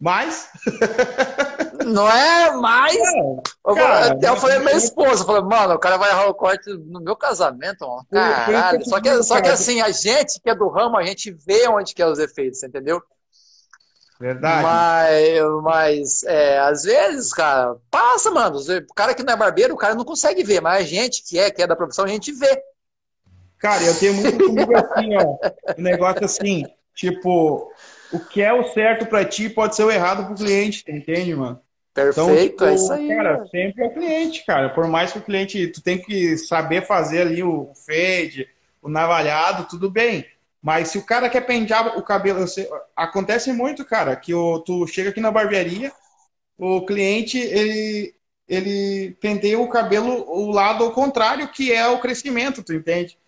Mas. 0.00 0.48
Não 1.84 2.10
é 2.10 2.56
mais. 2.56 2.96
É, 2.96 3.74
cara, 3.74 4.18
eu, 4.20 4.28
eu 4.28 4.36
falei 4.36 4.58
minha 4.58 4.76
esposa, 4.76 5.24
falei, 5.24 5.42
mano, 5.42 5.74
o 5.74 5.78
cara 5.78 5.96
vai 5.96 6.10
errar 6.10 6.26
o 6.26 6.34
corte 6.34 6.70
no 6.70 7.00
meu 7.00 7.16
casamento, 7.16 7.86
mano. 7.86 8.06
Caralho. 8.10 8.84
Só 8.84 9.00
que, 9.00 9.22
só 9.22 9.40
que 9.40 9.48
assim, 9.48 9.80
a 9.80 9.90
gente 9.90 10.40
que 10.40 10.50
é 10.50 10.54
do 10.54 10.68
ramo, 10.68 10.96
a 10.96 11.04
gente 11.04 11.30
vê 11.30 11.68
onde 11.68 11.94
que 11.94 12.02
é 12.02 12.06
os 12.06 12.18
efeitos, 12.18 12.62
entendeu? 12.62 13.02
Verdade. 14.20 14.62
Mas, 14.62 15.62
mas 15.62 16.22
é, 16.24 16.58
às 16.58 16.82
vezes, 16.82 17.32
cara, 17.32 17.74
passa, 17.90 18.30
mano. 18.30 18.58
O 18.58 18.94
cara 18.94 19.14
que 19.14 19.22
não 19.22 19.32
é 19.32 19.36
barbeiro, 19.36 19.72
o 19.72 19.78
cara 19.78 19.94
não 19.94 20.04
consegue 20.04 20.44
ver, 20.44 20.60
mas 20.60 20.82
a 20.82 20.86
gente 20.86 21.24
que 21.24 21.38
é, 21.38 21.50
que 21.50 21.62
é 21.62 21.66
da 21.66 21.74
profissão, 21.74 22.04
a 22.04 22.08
gente 22.08 22.30
vê. 22.32 22.62
Cara, 23.58 23.82
eu 23.82 23.98
tenho 23.98 24.14
muito 24.14 24.44
comigo 24.44 24.76
assim, 24.76 25.16
ó. 25.16 25.38
Um 25.78 25.82
negócio 25.82 26.24
assim, 26.24 26.66
tipo, 26.94 27.72
o 28.12 28.20
que 28.20 28.42
é 28.42 28.52
o 28.52 28.68
certo 28.72 29.06
para 29.06 29.24
ti 29.24 29.48
pode 29.48 29.74
ser 29.74 29.84
o 29.84 29.90
errado 29.90 30.26
pro 30.26 30.34
cliente, 30.34 30.84
entende, 30.86 31.34
mano? 31.34 31.60
Perfeito, 31.92 32.20
então, 32.20 32.36
tipo, 32.36 32.64
é 32.64 32.74
isso 32.74 32.92
aí. 32.92 33.08
Cara, 33.08 33.46
sempre 33.46 33.84
é 33.84 33.86
o 33.86 33.94
cliente, 33.94 34.46
cara. 34.46 34.68
Por 34.70 34.86
mais 34.86 35.12
que 35.12 35.18
o 35.18 35.22
cliente, 35.22 35.66
tu 35.68 35.82
tem 35.82 35.98
que 35.98 36.38
saber 36.38 36.86
fazer 36.86 37.22
ali 37.22 37.42
o 37.42 37.72
fade, 37.86 38.48
o 38.80 38.88
navalhado, 38.88 39.66
tudo 39.68 39.90
bem. 39.90 40.24
Mas 40.62 40.88
se 40.88 40.98
o 40.98 41.04
cara 41.04 41.28
quer 41.28 41.40
pentear 41.40 41.98
o 41.98 42.02
cabelo, 42.02 42.44
acontece 42.94 43.52
muito, 43.52 43.84
cara, 43.84 44.14
que 44.14 44.34
o, 44.34 44.60
tu 44.60 44.86
chega 44.86 45.10
aqui 45.10 45.20
na 45.20 45.30
barbearia, 45.30 45.90
o 46.58 46.84
cliente, 46.84 47.38
ele, 47.38 48.14
ele 48.46 49.16
penteia 49.20 49.58
o 49.58 49.68
cabelo 49.68 50.30
o 50.30 50.50
lado 50.50 50.84
ao 50.84 50.92
contrário, 50.92 51.48
que 51.48 51.72
é 51.72 51.88
o 51.88 51.98
crescimento, 51.98 52.62
tu 52.62 52.74
entende? 52.74 53.18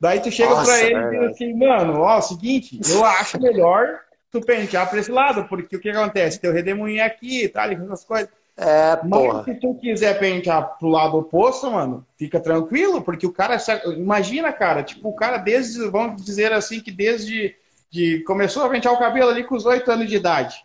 Daí 0.00 0.20
tu 0.20 0.30
chega 0.30 0.54
para 0.62 0.82
ele 0.82 0.94
e 0.94 1.10
diz 1.10 1.30
assim, 1.32 1.54
mano, 1.54 2.00
ó, 2.00 2.18
o 2.18 2.22
seguinte, 2.22 2.78
eu 2.88 3.04
acho 3.04 3.40
melhor 3.40 4.00
tu 4.40 4.46
pentear 4.46 4.88
para 4.88 4.98
esse 4.98 5.10
lado, 5.10 5.44
porque 5.48 5.76
o 5.76 5.80
que 5.80 5.88
acontece? 5.88 6.40
Teu 6.40 6.52
redemoinho 6.52 7.00
é 7.00 7.04
aqui, 7.04 7.48
tá? 7.48 7.70
Essas 7.72 8.04
coisas. 8.04 8.28
É, 8.56 8.98
Mas 9.04 9.44
se 9.44 9.54
tu 9.56 9.74
quiser 9.74 10.18
pentear 10.18 10.78
pro 10.78 10.88
lado 10.88 11.18
oposto, 11.18 11.70
mano, 11.70 12.06
fica 12.16 12.40
tranquilo, 12.40 13.02
porque 13.02 13.26
o 13.26 13.32
cara. 13.32 13.56
Imagina, 13.96 14.52
cara, 14.52 14.82
tipo, 14.82 15.08
o 15.08 15.14
cara 15.14 15.36
desde. 15.36 15.88
Vamos 15.88 16.24
dizer 16.24 16.52
assim, 16.52 16.80
que 16.80 16.90
desde. 16.90 17.54
De, 17.90 18.20
começou 18.24 18.64
a 18.64 18.68
pentear 18.68 18.94
o 18.94 18.98
cabelo 18.98 19.30
ali 19.30 19.44
com 19.44 19.54
os 19.54 19.64
8 19.64 19.90
anos 19.90 20.08
de 20.08 20.16
idade. 20.16 20.64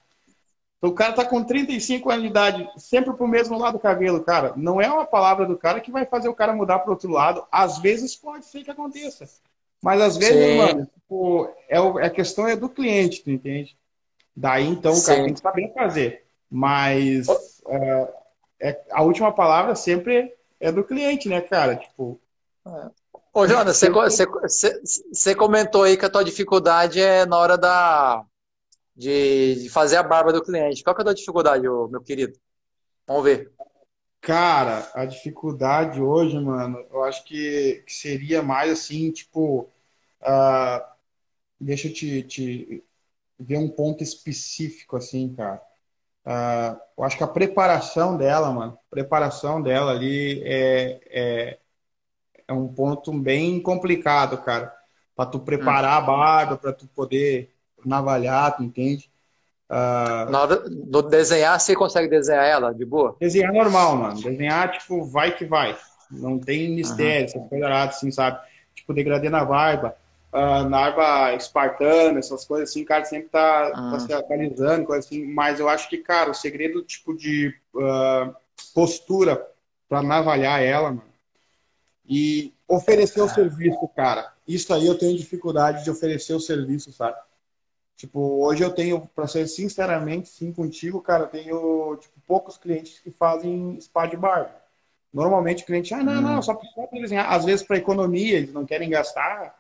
Então, 0.78 0.90
o 0.90 0.96
cara 0.96 1.14
tá 1.14 1.24
com 1.24 1.44
35 1.44 2.10
anos 2.10 2.24
de 2.24 2.30
idade, 2.30 2.68
sempre 2.76 3.14
pro 3.14 3.28
mesmo 3.28 3.58
lado 3.58 3.74
do 3.74 3.80
cabelo, 3.80 4.24
cara. 4.24 4.54
Não 4.56 4.82
é 4.82 4.92
uma 4.92 5.06
palavra 5.06 5.46
do 5.46 5.56
cara 5.56 5.80
que 5.80 5.92
vai 5.92 6.06
fazer 6.06 6.28
o 6.28 6.34
cara 6.34 6.56
mudar 6.56 6.80
pro 6.80 6.94
outro 6.94 7.12
lado. 7.12 7.46
Às 7.52 7.78
vezes 7.78 8.16
pode 8.16 8.46
ser 8.46 8.64
que 8.64 8.72
aconteça. 8.72 9.30
Mas 9.82 10.02
às 10.02 10.18
vezes, 10.18 10.44
Sim. 10.44 10.58
mano, 10.58 10.90
tipo, 11.12 11.54
é, 11.68 11.78
é, 11.78 12.06
a 12.06 12.10
questão 12.10 12.48
é 12.48 12.56
do 12.56 12.70
cliente, 12.70 13.24
tu 13.24 13.30
entende? 13.30 13.78
Daí, 14.36 14.66
então, 14.66 14.94
o 14.94 15.04
cara 15.04 15.24
tem 15.26 15.34
que 15.34 15.42
saber 15.42 15.74
fazer. 15.74 16.26
Mas 16.50 17.28
é, 17.68 18.14
é, 18.62 18.82
a 18.92 19.04
última 19.04 19.32
palavra 19.32 19.76
sempre 19.76 20.34
é 20.60 20.72
do 20.72 20.84
cliente, 20.84 21.28
né, 21.28 21.42
cara? 21.42 21.76
Tipo. 21.76 22.20
É. 22.66 22.90
Ô, 23.34 23.48
Jonas, 23.48 23.78
você, 23.78 23.90
você, 24.26 24.82
você 25.14 25.36
comentou 25.36 25.84
aí 25.84 25.96
que 25.96 26.06
a 26.06 26.10
tua 26.10 26.24
dificuldade 26.24 27.02
é 27.02 27.26
na 27.26 27.38
hora 27.38 27.58
da, 27.58 28.26
de, 28.96 29.56
de 29.64 29.70
fazer 29.70 29.98
a 29.98 30.04
barba 30.04 30.34
do 30.34 30.44
cliente. 30.44 30.84
Qual 30.84 30.94
que 30.94 31.02
é 31.02 31.04
a 31.04 31.06
tua 31.06 31.16
dificuldade, 31.16 31.64
meu 31.64 32.02
querido? 32.06 32.38
Vamos 33.08 33.24
ver. 33.24 33.52
Cara, 34.20 34.90
a 34.94 35.06
dificuldade 35.06 36.02
hoje, 36.02 36.38
mano, 36.40 36.86
eu 36.92 37.04
acho 37.04 37.24
que, 37.24 37.84
que 37.88 37.94
seria 37.94 38.44
mais 38.44 38.72
assim, 38.72 39.12
tipo, 39.12 39.70
uh, 40.22 40.91
deixa 41.62 41.88
eu 41.88 41.94
te, 41.94 42.24
te, 42.24 42.84
ver 43.40 43.58
um 43.58 43.70
ponto 43.70 44.04
específico, 44.04 44.98
assim, 44.98 45.34
cara. 45.34 45.62
Uh, 46.26 46.80
eu 46.98 47.04
acho 47.04 47.18
que 47.18 47.24
a 47.24 47.28
preparação 47.28 48.18
dela, 48.18 48.52
mano, 48.52 48.78
preparação 48.90 49.62
dela 49.62 49.92
ali 49.92 50.42
é, 50.44 51.00
é, 51.10 51.58
é 52.48 52.54
um 52.54 52.68
ponto 52.68 53.12
bem 53.14 53.62
complicado, 53.62 54.38
cara. 54.40 54.74
Pra 55.16 55.26
tu 55.26 55.40
preparar 55.40 56.02
hum. 56.02 56.04
a 56.04 56.08
barba, 56.08 56.58
pra 56.58 56.74
tu 56.74 56.88
poder 56.88 57.54
navalhar, 57.86 58.56
tu 58.56 58.64
entende? 58.64 59.10
Uh, 59.70 60.30
Na 60.30 60.42
hora 60.42 60.70
do 60.70 61.02
desenhar, 61.02 61.60
você 61.60 61.76
consegue 61.76 62.08
desenhar 62.10 62.46
ela 62.46 62.74
de 62.74 62.86
boa? 62.86 63.16
Desenhar 63.20 63.54
normal, 63.54 63.96
mano. 63.96 64.22
Desenhar, 64.22 64.72
tipo, 64.72 65.04
vai 65.06 65.36
que 65.36 65.46
vai. 65.46 65.78
Não 66.10 66.38
tem 66.38 66.70
mistério, 66.70 67.22
uhum. 67.22 67.26
essas 67.26 67.50
coisas 67.50 67.72
assim, 67.72 68.12
sabe? 68.12 68.40
Tipo, 68.76 68.94
degradê 68.94 69.30
na 69.30 69.46
barba, 69.46 69.96
uh, 70.34 70.68
na 70.68 70.92
barba 70.92 71.36
espartana, 71.36 72.20
essas 72.20 72.46
coisas 72.46 72.70
assim, 72.70 72.84
cara, 72.84 73.06
sempre 73.06 73.30
tá, 73.30 73.72
uhum. 73.76 73.92
tá 73.92 74.00
se 74.00 74.14
atualizando, 74.14 74.86
coisa 74.86 75.06
assim. 75.06 75.26
Mas 75.26 75.60
eu 75.60 75.70
acho 75.70 75.90
que, 75.90 75.98
cara, 75.98 76.32
o 76.32 76.36
segredo, 76.36 76.82
tipo, 76.84 77.16
de 77.16 77.54
uh, 77.76 78.36
postura 78.74 79.46
para 79.88 80.02
navalhar 80.02 80.62
ela, 80.62 80.90
mano, 80.90 81.12
e 82.06 82.54
oferecer 82.68 83.22
o 83.22 83.30
serviço, 83.30 83.88
cara. 83.96 84.34
Isso 84.48 84.74
aí 84.74 84.88
eu 84.88 84.98
tenho 84.98 85.18
dificuldade 85.18 85.84
de 85.84 85.92
oferecer 85.92 86.34
o 86.34 86.40
serviço, 86.40 86.92
sabe? 86.92 87.18
Tipo, 87.96 88.44
hoje 88.44 88.64
eu 88.64 88.72
tenho, 88.72 89.08
para 89.14 89.28
ser 89.28 89.48
sinceramente 89.48 90.28
sim 90.28 90.52
contigo, 90.52 91.02
cara, 91.02 91.24
eu 91.24 91.28
tenho 91.28 91.98
tipo, 91.98 92.20
poucos 92.26 92.58
clientes 92.58 93.00
que 93.00 93.12
fazem 93.12 93.80
spa 93.80 94.08
de 94.08 94.18
barba. 94.18 94.56
Normalmente 95.14 95.64
o 95.64 95.66
cliente, 95.66 95.94
ah, 95.94 96.02
não, 96.02 96.14
hum. 96.14 96.22
não, 96.22 96.42
só 96.42 96.54
precisa 96.54 96.88
desenhar. 96.92 97.32
Às 97.32 97.46
vezes 97.46 97.66
para 97.66 97.78
economia, 97.78 98.38
eles 98.38 98.54
não 98.54 98.66
querem 98.66 98.90
gastar. 98.90 99.56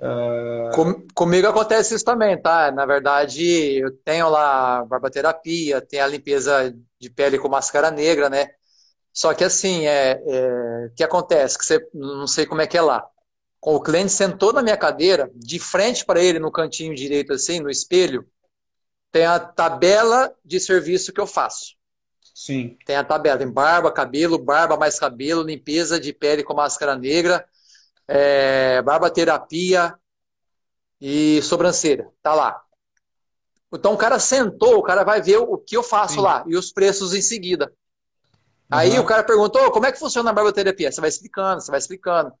Uh... 0.00 0.70
Com, 0.74 1.06
comigo 1.14 1.46
acontece 1.46 1.94
isso 1.94 2.04
também, 2.04 2.40
tá? 2.40 2.72
Na 2.72 2.86
verdade, 2.86 3.78
eu 3.78 3.90
tenho 4.04 4.28
lá 4.30 4.84
barbaterapia, 4.84 5.80
tem 5.80 6.00
a 6.00 6.06
limpeza 6.06 6.74
de 6.98 7.10
pele 7.10 7.38
com 7.38 7.48
máscara 7.48 7.90
negra, 7.90 8.30
né? 8.30 8.48
Só 9.12 9.34
que 9.34 9.44
assim, 9.44 9.86
é, 9.86 10.22
é, 10.26 10.86
o 10.86 10.94
que 10.94 11.04
acontece? 11.04 11.58
Que 11.58 11.64
você 11.64 11.88
não 11.92 12.26
sei 12.26 12.46
como 12.46 12.62
é 12.62 12.66
que 12.66 12.78
é 12.78 12.82
lá. 12.82 13.06
O 13.60 13.80
cliente 13.80 14.12
sentou 14.12 14.52
na 14.52 14.62
minha 14.62 14.76
cadeira, 14.76 15.30
de 15.34 15.58
frente 15.58 16.04
para 16.04 16.22
ele, 16.22 16.38
no 16.38 16.50
cantinho 16.50 16.94
direito, 16.94 17.34
assim, 17.34 17.60
no 17.60 17.68
espelho, 17.68 18.26
tem 19.12 19.26
a 19.26 19.38
tabela 19.38 20.34
de 20.42 20.58
serviço 20.58 21.12
que 21.12 21.20
eu 21.20 21.26
faço. 21.26 21.74
Sim. 22.34 22.78
Tem 22.86 22.96
a 22.96 23.04
tabela, 23.04 23.36
tem 23.36 23.50
barba, 23.50 23.92
cabelo, 23.92 24.38
barba 24.38 24.76
mais 24.78 24.98
cabelo, 24.98 25.42
limpeza 25.42 26.00
de 26.00 26.12
pele 26.12 26.42
com 26.42 26.54
máscara 26.54 26.96
negra, 26.96 27.44
é, 28.12 28.82
barba 28.82 29.08
terapia 29.08 29.94
e 31.00 31.40
sobrancelha. 31.42 32.10
Tá 32.20 32.34
lá. 32.34 32.60
Então 33.72 33.94
o 33.94 33.96
cara 33.96 34.18
sentou, 34.18 34.78
o 34.78 34.82
cara 34.82 35.04
vai 35.04 35.22
ver 35.22 35.36
o 35.36 35.56
que 35.56 35.76
eu 35.76 35.82
faço 35.82 36.14
Sim. 36.14 36.20
lá 36.20 36.42
e 36.44 36.56
os 36.56 36.72
preços 36.72 37.14
em 37.14 37.22
seguida. 37.22 37.66
Uhum. 37.66 38.78
Aí 38.78 38.98
o 38.98 39.06
cara 39.06 39.22
perguntou, 39.22 39.70
como 39.70 39.86
é 39.86 39.92
que 39.92 39.98
funciona 39.98 40.30
a 40.30 40.32
barboterapia? 40.32 40.90
Você 40.90 41.00
vai 41.00 41.08
explicando, 41.08 41.60
você 41.60 41.70
vai 41.70 41.78
explicando. 41.78 42.32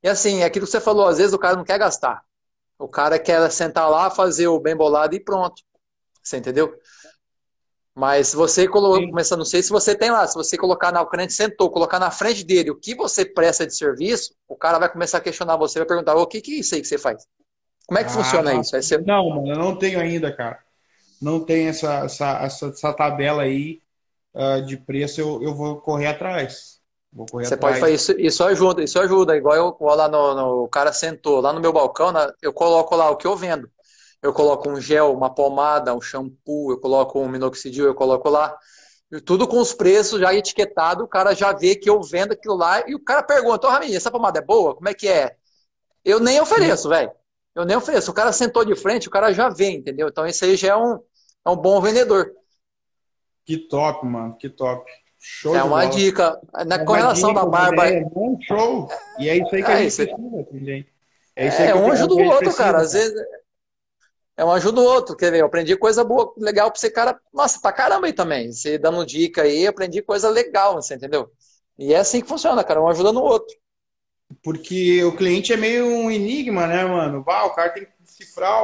E 0.00 0.08
assim, 0.08 0.42
é 0.42 0.44
aquilo 0.44 0.64
que 0.64 0.70
você 0.70 0.80
falou, 0.80 1.08
às 1.08 1.18
vezes 1.18 1.32
o 1.32 1.38
cara 1.38 1.56
não 1.56 1.64
quer 1.64 1.78
gastar. 1.78 2.22
O 2.78 2.86
cara 2.86 3.18
quer 3.18 3.50
sentar 3.50 3.90
lá, 3.90 4.08
fazer 4.10 4.46
o 4.46 4.60
bem 4.60 4.76
bolado 4.76 5.16
e 5.16 5.20
pronto. 5.20 5.60
Você 6.22 6.36
entendeu? 6.36 6.72
Mas 7.96 8.28
se 8.28 8.36
você 8.36 8.68
colocar, 8.68 9.06
começa, 9.06 9.38
não 9.38 9.44
sei 9.46 9.62
se 9.62 9.70
você 9.70 9.94
tem 9.96 10.10
lá, 10.10 10.26
se 10.26 10.34
você 10.34 10.54
colocar 10.58 10.92
na, 10.92 11.00
o 11.00 11.06
cliente 11.06 11.32
sentou, 11.32 11.70
colocar 11.70 11.98
na 11.98 12.10
frente 12.10 12.44
dele 12.44 12.70
o 12.70 12.76
que 12.76 12.94
você 12.94 13.24
presta 13.24 13.66
de 13.66 13.74
serviço, 13.74 14.34
o 14.46 14.54
cara 14.54 14.78
vai 14.78 14.92
começar 14.92 15.16
a 15.16 15.20
questionar 15.22 15.56
você, 15.56 15.78
vai 15.78 15.88
perguntar, 15.88 16.14
o 16.14 16.26
que, 16.26 16.42
que 16.42 16.56
é 16.56 16.60
isso 16.60 16.74
aí 16.74 16.82
que 16.82 16.88
você 16.88 16.98
faz? 16.98 17.26
Como 17.86 17.98
é 17.98 18.04
que 18.04 18.10
ah, 18.10 18.12
funciona 18.12 18.52
isso? 18.54 18.82
Ser... 18.82 19.02
Não, 19.02 19.30
mano, 19.30 19.48
eu 19.48 19.56
não 19.56 19.74
tenho 19.74 19.98
ainda, 19.98 20.30
cara. 20.30 20.58
Não 21.22 21.40
tem 21.40 21.68
essa, 21.68 22.04
essa, 22.04 22.38
essa, 22.42 22.66
essa 22.66 22.92
tabela 22.92 23.44
aí 23.44 23.80
uh, 24.34 24.60
de 24.60 24.76
preço, 24.76 25.18
eu, 25.18 25.42
eu 25.42 25.54
vou 25.54 25.80
correr 25.80 26.08
atrás. 26.08 26.80
Vou 27.10 27.24
correr 27.24 27.46
você 27.46 27.54
atrás. 27.54 27.78
pode 27.78 27.80
fazer 27.80 27.94
isso, 27.94 28.12
isso 28.20 28.44
ajuda, 28.44 28.84
isso 28.84 29.00
ajuda. 29.00 29.34
Igual 29.34 29.56
eu 29.56 29.74
vou 29.80 29.94
lá 29.94 30.06
no, 30.06 30.34
no, 30.34 30.64
o 30.64 30.68
cara 30.68 30.92
sentou 30.92 31.40
lá 31.40 31.50
no 31.50 31.60
meu 31.60 31.72
balcão, 31.72 32.12
na, 32.12 32.30
eu 32.42 32.52
coloco 32.52 32.94
lá 32.94 33.08
o 33.08 33.16
que 33.16 33.26
eu 33.26 33.34
vendo 33.34 33.70
eu 34.26 34.32
coloco 34.32 34.68
um 34.68 34.80
gel, 34.80 35.12
uma 35.12 35.30
pomada, 35.30 35.94
um 35.94 36.00
shampoo, 36.00 36.72
eu 36.72 36.80
coloco 36.80 37.20
um 37.20 37.28
minoxidil, 37.28 37.86
eu 37.86 37.94
coloco 37.94 38.28
lá. 38.28 38.56
Tudo 39.24 39.46
com 39.46 39.60
os 39.60 39.72
preços 39.72 40.20
já 40.20 40.34
etiquetado, 40.34 41.04
o 41.04 41.08
cara 41.08 41.32
já 41.32 41.52
vê 41.52 41.76
que 41.76 41.88
eu 41.88 42.02
vendo 42.02 42.32
aquilo 42.32 42.56
lá 42.56 42.82
e 42.88 42.94
o 42.94 43.02
cara 43.02 43.22
pergunta, 43.22 43.68
ô 43.68 43.70
oh, 43.70 43.82
essa 43.84 44.10
pomada 44.10 44.40
é 44.40 44.42
boa? 44.42 44.74
Como 44.74 44.88
é 44.88 44.94
que 44.94 45.06
é? 45.06 45.36
Eu 46.04 46.18
nem 46.18 46.40
ofereço, 46.40 46.88
velho. 46.88 47.12
Eu 47.54 47.64
nem 47.64 47.76
ofereço. 47.76 48.10
O 48.10 48.14
cara 48.14 48.32
sentou 48.32 48.64
de 48.64 48.74
frente, 48.74 49.06
o 49.06 49.10
cara 49.10 49.32
já 49.32 49.48
vê, 49.48 49.70
entendeu? 49.70 50.08
Então 50.08 50.26
esse 50.26 50.44
aí 50.44 50.56
já 50.56 50.72
é 50.72 50.76
um, 50.76 50.98
é 51.44 51.50
um 51.50 51.56
bom 51.56 51.80
vendedor. 51.80 52.32
Que 53.44 53.56
top, 53.68 54.04
mano, 54.04 54.36
que 54.36 54.48
top. 54.48 54.90
Show 55.20 55.54
é 55.54 55.62
uma 55.62 55.82
bola. 55.82 55.90
dica. 55.90 56.40
Na, 56.66 56.74
é 56.74 56.84
com 56.84 56.92
relação 56.92 57.32
da 57.32 57.46
barba. 57.46 57.88
É 57.88 58.04
um 58.04 58.36
show. 58.42 58.88
E 59.20 59.28
é 59.28 59.36
isso 59.36 59.54
aí 59.54 59.62
que 59.62 59.70
é 59.70 59.74
a 59.74 59.82
gente 59.82 59.96
precisa, 59.96 60.86
É, 61.36 61.46
isso 61.46 61.62
aí 61.62 61.68
é 61.68 61.74
um 61.76 61.90
ajuda 61.92 62.14
o 62.14 62.24
outro, 62.24 62.38
precisa, 62.38 62.62
cara. 62.62 62.78
Às 62.78 62.92
vezes 62.92 63.14
é 64.36 64.44
um 64.44 64.52
ajuda 64.52 64.80
o 64.80 64.84
outro. 64.84 65.16
Quer 65.16 65.30
ver? 65.30 65.40
Eu 65.40 65.46
aprendi 65.46 65.76
coisa 65.76 66.04
boa, 66.04 66.32
legal 66.36 66.70
pra 66.70 66.78
você, 66.78 66.90
cara. 66.90 67.18
Nossa, 67.32 67.60
pra 67.60 67.72
caramba 67.72 68.06
aí 68.06 68.12
também. 68.12 68.52
Você 68.52 68.76
dando 68.76 69.06
dica 69.06 69.42
aí, 69.42 69.66
aprendi 69.66 70.02
coisa 70.02 70.28
legal, 70.28 70.74
você 70.74 70.94
entendeu? 70.94 71.30
E 71.78 71.94
é 71.94 71.98
assim 71.98 72.20
que 72.20 72.28
funciona, 72.28 72.62
cara. 72.62 72.82
Um 72.82 72.88
ajuda 72.88 73.12
no 73.12 73.22
outro. 73.22 73.56
Porque 74.42 75.02
o 75.04 75.16
cliente 75.16 75.52
é 75.52 75.56
meio 75.56 75.86
um 75.86 76.10
enigma, 76.10 76.66
né, 76.66 76.84
mano? 76.84 77.22
Bah, 77.22 77.44
o 77.44 77.54
cara 77.54 77.70
tem 77.70 77.84
que 77.84 77.92
decifrar 78.00 78.62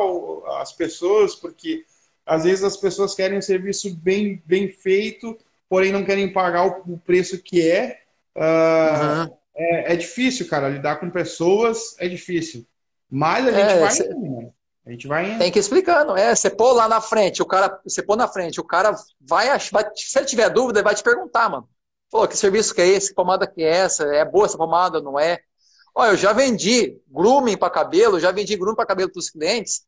as 0.61 0.73
pessoas, 0.73 1.35
porque 1.35 1.85
às 2.27 2.45
vezes 2.45 2.65
as 2.65 2.77
pessoas 2.77 3.15
querem 3.15 3.39
um 3.39 3.43
serviço 3.43 3.95
bem, 3.97 4.43
bem 4.45 4.69
feito, 4.69 5.39
porém 5.69 5.93
não 5.93 6.05
querem 6.05 6.33
pagar 6.33 6.67
o, 6.67 6.99
preço 6.99 7.43
que 7.43 7.67
é. 7.67 8.01
Uh, 8.37 8.41
uhum. 8.41 9.37
é. 9.57 9.93
É 9.93 9.97
difícil, 9.97 10.49
cara. 10.49 10.69
Lidar 10.69 10.97
com 10.97 11.11
pessoas 11.11 11.97
é 11.99 12.09
difícil. 12.09 12.67
Mas 13.09 13.47
a 13.47 13.53
gente 13.53 13.73
é, 13.73 13.79
vai. 13.79 13.91
Cê... 13.91 14.05
Indo, 14.05 14.53
a 14.85 14.91
gente 14.91 15.07
vai. 15.07 15.39
Tem 15.39 15.51
que 15.51 15.59
ir 15.59 15.61
explicando. 15.61 16.17
É, 16.17 16.35
você 16.35 16.51
pôr 16.51 16.73
lá 16.73 16.89
na 16.89 17.01
frente, 17.01 17.41
o 17.41 17.47
cara, 17.47 17.81
você 17.85 18.03
pôr 18.03 18.17
na 18.17 18.27
frente, 18.27 18.61
o 18.61 18.65
cara 18.65 18.95
vai, 19.21 19.47
vai 19.71 19.91
se 19.95 20.19
ele 20.19 20.27
tiver 20.27 20.51
dúvida, 20.51 20.81
ele 20.81 20.85
vai 20.85 20.95
te 20.95 21.03
perguntar, 21.03 21.49
mano. 21.49 21.69
Pô, 22.11 22.27
que 22.27 22.37
serviço 22.37 22.75
que 22.75 22.83
é 22.83 22.89
esse? 22.89 23.09
Que 23.09 23.15
pomada 23.15 23.47
que 23.47 23.63
é 23.63 23.69
essa? 23.69 24.05
É 24.05 24.25
boa 24.25 24.45
essa 24.45 24.59
pomada? 24.59 25.01
Não 25.01 25.19
é? 25.19 25.41
Olha, 25.95 26.11
eu 26.11 26.17
já 26.17 26.33
vendi 26.33 26.99
grooming 27.09 27.57
para 27.57 27.71
cabelo, 27.71 28.19
já 28.19 28.31
vendi 28.33 28.57
grooming 28.57 28.77
para 28.77 28.87
cabelo 28.87 29.11
para 29.11 29.21
os 29.21 29.31
clientes, 29.31 29.83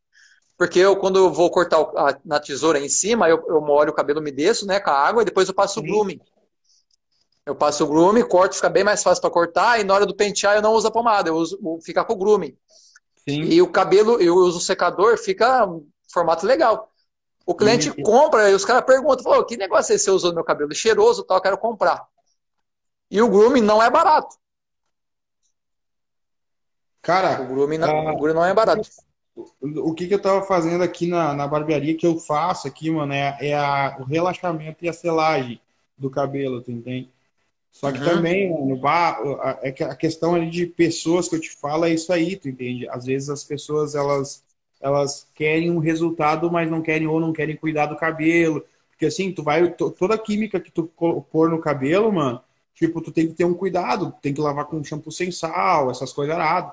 porque 0.56 0.78
eu, 0.78 0.96
quando 0.96 1.18
eu 1.18 1.32
vou 1.32 1.50
cortar 1.50 1.80
a, 1.80 2.16
na 2.24 2.38
tesoura 2.38 2.78
em 2.78 2.88
cima, 2.88 3.28
eu, 3.28 3.44
eu 3.48 3.60
molho 3.60 3.90
o 3.90 3.94
cabelo, 3.94 4.22
me 4.22 4.30
desço, 4.30 4.66
né, 4.66 4.78
com 4.78 4.90
a 4.90 4.94
água, 4.94 5.22
e 5.22 5.24
depois 5.24 5.48
eu 5.48 5.54
passo 5.54 5.74
Sim. 5.74 5.80
o 5.80 5.82
grooming. 5.82 6.20
Eu 7.44 7.54
passo 7.54 7.84
o 7.84 7.86
grooming, 7.86 8.22
corto, 8.22 8.54
fica 8.54 8.68
bem 8.68 8.84
mais 8.84 9.02
fácil 9.02 9.20
para 9.20 9.30
cortar, 9.30 9.80
e 9.80 9.84
na 9.84 9.94
hora 9.94 10.06
do 10.06 10.14
pentear 10.14 10.56
eu 10.56 10.62
não 10.62 10.72
uso 10.72 10.86
a 10.86 10.90
pomada, 10.90 11.28
eu 11.28 11.34
uso, 11.34 11.58
fica 11.82 12.04
com 12.04 12.12
o 12.12 12.16
grooming. 12.16 12.56
Sim. 13.28 13.42
E 13.42 13.62
o 13.62 13.70
cabelo, 13.70 14.20
eu 14.20 14.34
uso 14.34 14.58
o 14.58 14.60
secador, 14.60 15.18
fica 15.18 15.66
um 15.66 15.86
formato 16.12 16.46
legal. 16.46 16.92
O 17.46 17.54
cliente 17.54 17.90
Sim. 17.90 18.02
compra 18.02 18.50
e 18.50 18.54
os 18.54 18.64
caras 18.64 18.84
perguntam, 18.84 19.24
Falou, 19.24 19.44
que 19.44 19.56
negócio 19.56 19.92
é 19.92 19.96
esse 19.96 20.04
você 20.04 20.10
usou 20.10 20.30
no 20.30 20.36
meu 20.36 20.44
cabelo? 20.44 20.74
Cheiroso 20.74 21.24
tal, 21.24 21.40
quero 21.40 21.58
comprar. 21.58 22.06
E 23.10 23.20
o 23.20 23.28
grooming 23.28 23.60
não 23.60 23.82
é 23.82 23.90
barato. 23.90 24.36
Cara, 27.02 27.42
o 27.42 27.46
grooming 27.46 27.78
não, 27.78 28.06
o 28.06 28.16
grooming 28.16 28.34
não 28.34 28.44
é 28.44 28.54
barato. 28.54 28.88
O 29.60 29.92
que, 29.92 30.06
que 30.06 30.14
eu 30.14 30.22
tava 30.22 30.42
fazendo 30.42 30.82
aqui 30.82 31.06
na, 31.06 31.34
na 31.34 31.46
barbearia 31.46 31.96
que 31.96 32.06
eu 32.06 32.18
faço 32.18 32.68
aqui, 32.68 32.90
mano, 32.90 33.12
é, 33.12 33.36
é 33.40 33.54
a, 33.54 33.96
o 34.00 34.04
relaxamento 34.04 34.84
e 34.84 34.88
a 34.88 34.92
selagem 34.92 35.60
do 35.98 36.08
cabelo, 36.08 36.62
tu 36.62 36.70
entende? 36.70 37.12
Só 37.74 37.90
que 37.90 37.98
uhum. 37.98 38.04
também, 38.04 38.50
mano, 38.52 38.80
é 39.60 39.84
a 39.84 39.96
questão 39.96 40.36
ali 40.36 40.48
de 40.48 40.64
pessoas 40.64 41.28
que 41.28 41.34
eu 41.34 41.40
te 41.40 41.50
falo 41.50 41.84
é 41.84 41.90
isso 41.92 42.12
aí, 42.12 42.36
tu 42.36 42.48
entende? 42.48 42.88
Às 42.88 43.04
vezes 43.04 43.28
as 43.28 43.42
pessoas, 43.42 43.96
elas, 43.96 44.44
elas 44.80 45.26
querem 45.34 45.72
um 45.72 45.80
resultado, 45.80 46.48
mas 46.50 46.70
não 46.70 46.80
querem 46.80 47.08
ou 47.08 47.18
não 47.18 47.32
querem 47.32 47.56
cuidar 47.56 47.86
do 47.86 47.96
cabelo. 47.96 48.64
Porque 48.90 49.06
assim, 49.06 49.32
tu 49.32 49.42
vai, 49.42 49.68
toda 49.72 50.14
a 50.14 50.18
química 50.18 50.60
que 50.60 50.70
tu 50.70 50.84
pôr 51.32 51.50
no 51.50 51.58
cabelo, 51.58 52.12
mano, 52.12 52.40
tipo, 52.76 53.00
tu 53.00 53.10
tem 53.10 53.26
que 53.26 53.34
ter 53.34 53.44
um 53.44 53.54
cuidado, 53.54 54.14
tem 54.22 54.32
que 54.32 54.40
lavar 54.40 54.66
com 54.66 54.82
shampoo 54.84 55.10
sem 55.10 55.32
sal, 55.32 55.90
essas 55.90 56.12
coisas 56.12 56.32
erradas. 56.32 56.72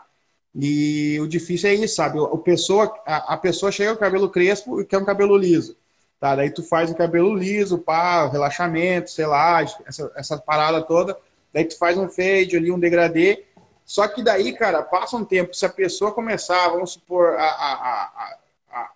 E 0.53 1.17
o 1.19 1.27
difícil 1.27 1.71
é 1.71 1.73
isso, 1.73 1.95
sabe? 1.95 2.19
A 2.19 2.37
pessoa, 2.37 2.93
a, 3.07 3.33
a 3.33 3.37
pessoa 3.37 3.71
chega 3.71 3.91
com 3.91 3.97
o 3.97 3.99
cabelo 3.99 4.29
crespo 4.29 4.79
e 4.79 4.85
quer 4.85 4.99
um 4.99 5.05
cabelo 5.05 5.35
liso. 5.35 5.75
Tá? 6.21 6.35
Daí 6.35 6.51
tu 6.51 6.61
faz 6.61 6.91
o 6.91 6.95
cabelo 6.95 7.33
liso, 7.33 7.79
pá, 7.79 8.27
relaxamento, 8.27 9.09
sei 9.09 9.25
lá, 9.25 9.63
essa, 9.63 10.11
essa 10.15 10.37
parada 10.37 10.79
toda. 10.83 11.17
Daí 11.51 11.65
tu 11.65 11.75
faz 11.79 11.97
um 11.97 12.07
fade 12.07 12.55
ali, 12.55 12.71
um 12.71 12.79
degradê. 12.79 13.43
Só 13.83 14.07
que 14.07 14.21
daí, 14.21 14.53
cara, 14.53 14.83
passa 14.83 15.17
um 15.17 15.25
tempo. 15.25 15.55
Se 15.55 15.65
a 15.65 15.69
pessoa 15.69 16.13
começar, 16.13 16.69
vamos 16.69 16.91
supor, 16.91 17.33
a, 17.39 17.43
a, 17.43 17.73
a, 17.73 18.37
a 18.71 18.91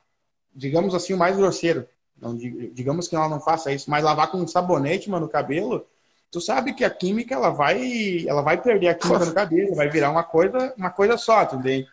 digamos 0.54 0.94
assim, 0.94 1.14
o 1.14 1.18
mais 1.18 1.36
grosseiro. 1.36 1.88
Não, 2.16 2.36
digamos 2.38 3.08
que 3.08 3.16
ela 3.16 3.28
não 3.28 3.42
faça 3.42 3.72
isso, 3.72 3.90
mas 3.90 4.04
lavar 4.04 4.30
com 4.30 4.38
um 4.38 4.48
sabonete, 4.48 5.10
mano, 5.10 5.26
no 5.26 5.32
cabelo, 5.32 5.84
tu 6.32 6.40
sabe 6.40 6.74
que 6.74 6.84
a 6.86 6.92
química 6.92 7.34
ela 7.34 7.50
vai, 7.50 8.24
ela 8.28 8.44
vai 8.44 8.62
perder 8.62 8.90
a 8.90 8.96
química 8.96 9.26
no 9.26 9.34
cabelo, 9.36 9.76
vai 9.76 9.90
virar 9.90 10.12
uma 10.12 10.24
coisa, 10.24 10.76
uma 10.78 10.92
coisa 10.92 11.18
só, 11.18 11.42
entendeu? 11.42 11.88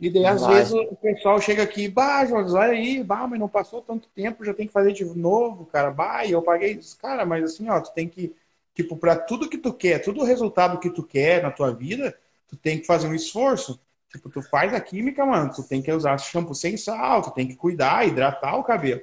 E 0.00 0.10
daí, 0.10 0.26
às 0.26 0.42
Vai. 0.42 0.56
vezes, 0.56 0.72
o 0.72 0.96
pessoal 0.96 1.40
chega 1.40 1.62
aqui, 1.62 1.88
bah, 1.88 2.24
Jones, 2.24 2.52
olha 2.52 2.72
aí, 2.72 3.02
bah, 3.02 3.26
mas 3.26 3.38
não 3.38 3.48
passou 3.48 3.80
tanto 3.80 4.08
tempo, 4.08 4.44
já 4.44 4.52
tem 4.52 4.66
que 4.66 4.72
fazer 4.72 4.92
de 4.92 5.04
novo, 5.04 5.66
cara, 5.66 5.90
bah, 5.90 6.24
e 6.24 6.32
eu 6.32 6.42
paguei. 6.42 6.78
Cara, 7.00 7.24
mas 7.24 7.44
assim, 7.44 7.68
ó, 7.68 7.80
tu 7.80 7.92
tem 7.94 8.08
que, 8.08 8.34
tipo, 8.74 8.96
para 8.96 9.16
tudo 9.16 9.48
que 9.48 9.58
tu 9.58 9.72
quer, 9.72 10.00
todo 10.00 10.20
o 10.20 10.24
resultado 10.24 10.78
que 10.80 10.90
tu 10.90 11.02
quer 11.02 11.42
na 11.42 11.50
tua 11.50 11.72
vida, 11.72 12.16
tu 12.48 12.56
tem 12.56 12.78
que 12.78 12.86
fazer 12.86 13.06
um 13.06 13.14
esforço. 13.14 13.80
Tipo, 14.10 14.28
tu 14.30 14.42
faz 14.42 14.72
a 14.74 14.80
química, 14.80 15.24
mano, 15.24 15.52
tu 15.52 15.62
tem 15.62 15.82
que 15.82 15.90
usar 15.90 16.18
shampoo 16.18 16.54
sem 16.54 16.76
sal, 16.76 17.22
tu 17.22 17.30
tem 17.32 17.48
que 17.48 17.56
cuidar, 17.56 18.06
hidratar 18.06 18.56
o 18.56 18.64
cabelo. 18.64 19.00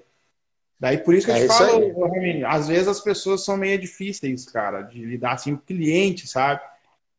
Daí, 0.80 0.98
por 0.98 1.14
isso 1.14 1.28
que 1.28 1.32
eu 1.32 1.36
é 1.36 1.42
te 1.42 1.48
falo, 1.48 2.02
Ramiro, 2.02 2.48
às 2.48 2.68
vezes 2.68 2.88
as 2.88 3.00
pessoas 3.00 3.46
são 3.46 3.56
meio 3.56 3.78
difíceis, 3.78 4.46
cara, 4.46 4.82
de 4.82 5.06
lidar 5.06 5.34
assim 5.34 5.56
com 5.56 5.62
o 5.62 5.66
cliente, 5.66 6.28
sabe? 6.28 6.62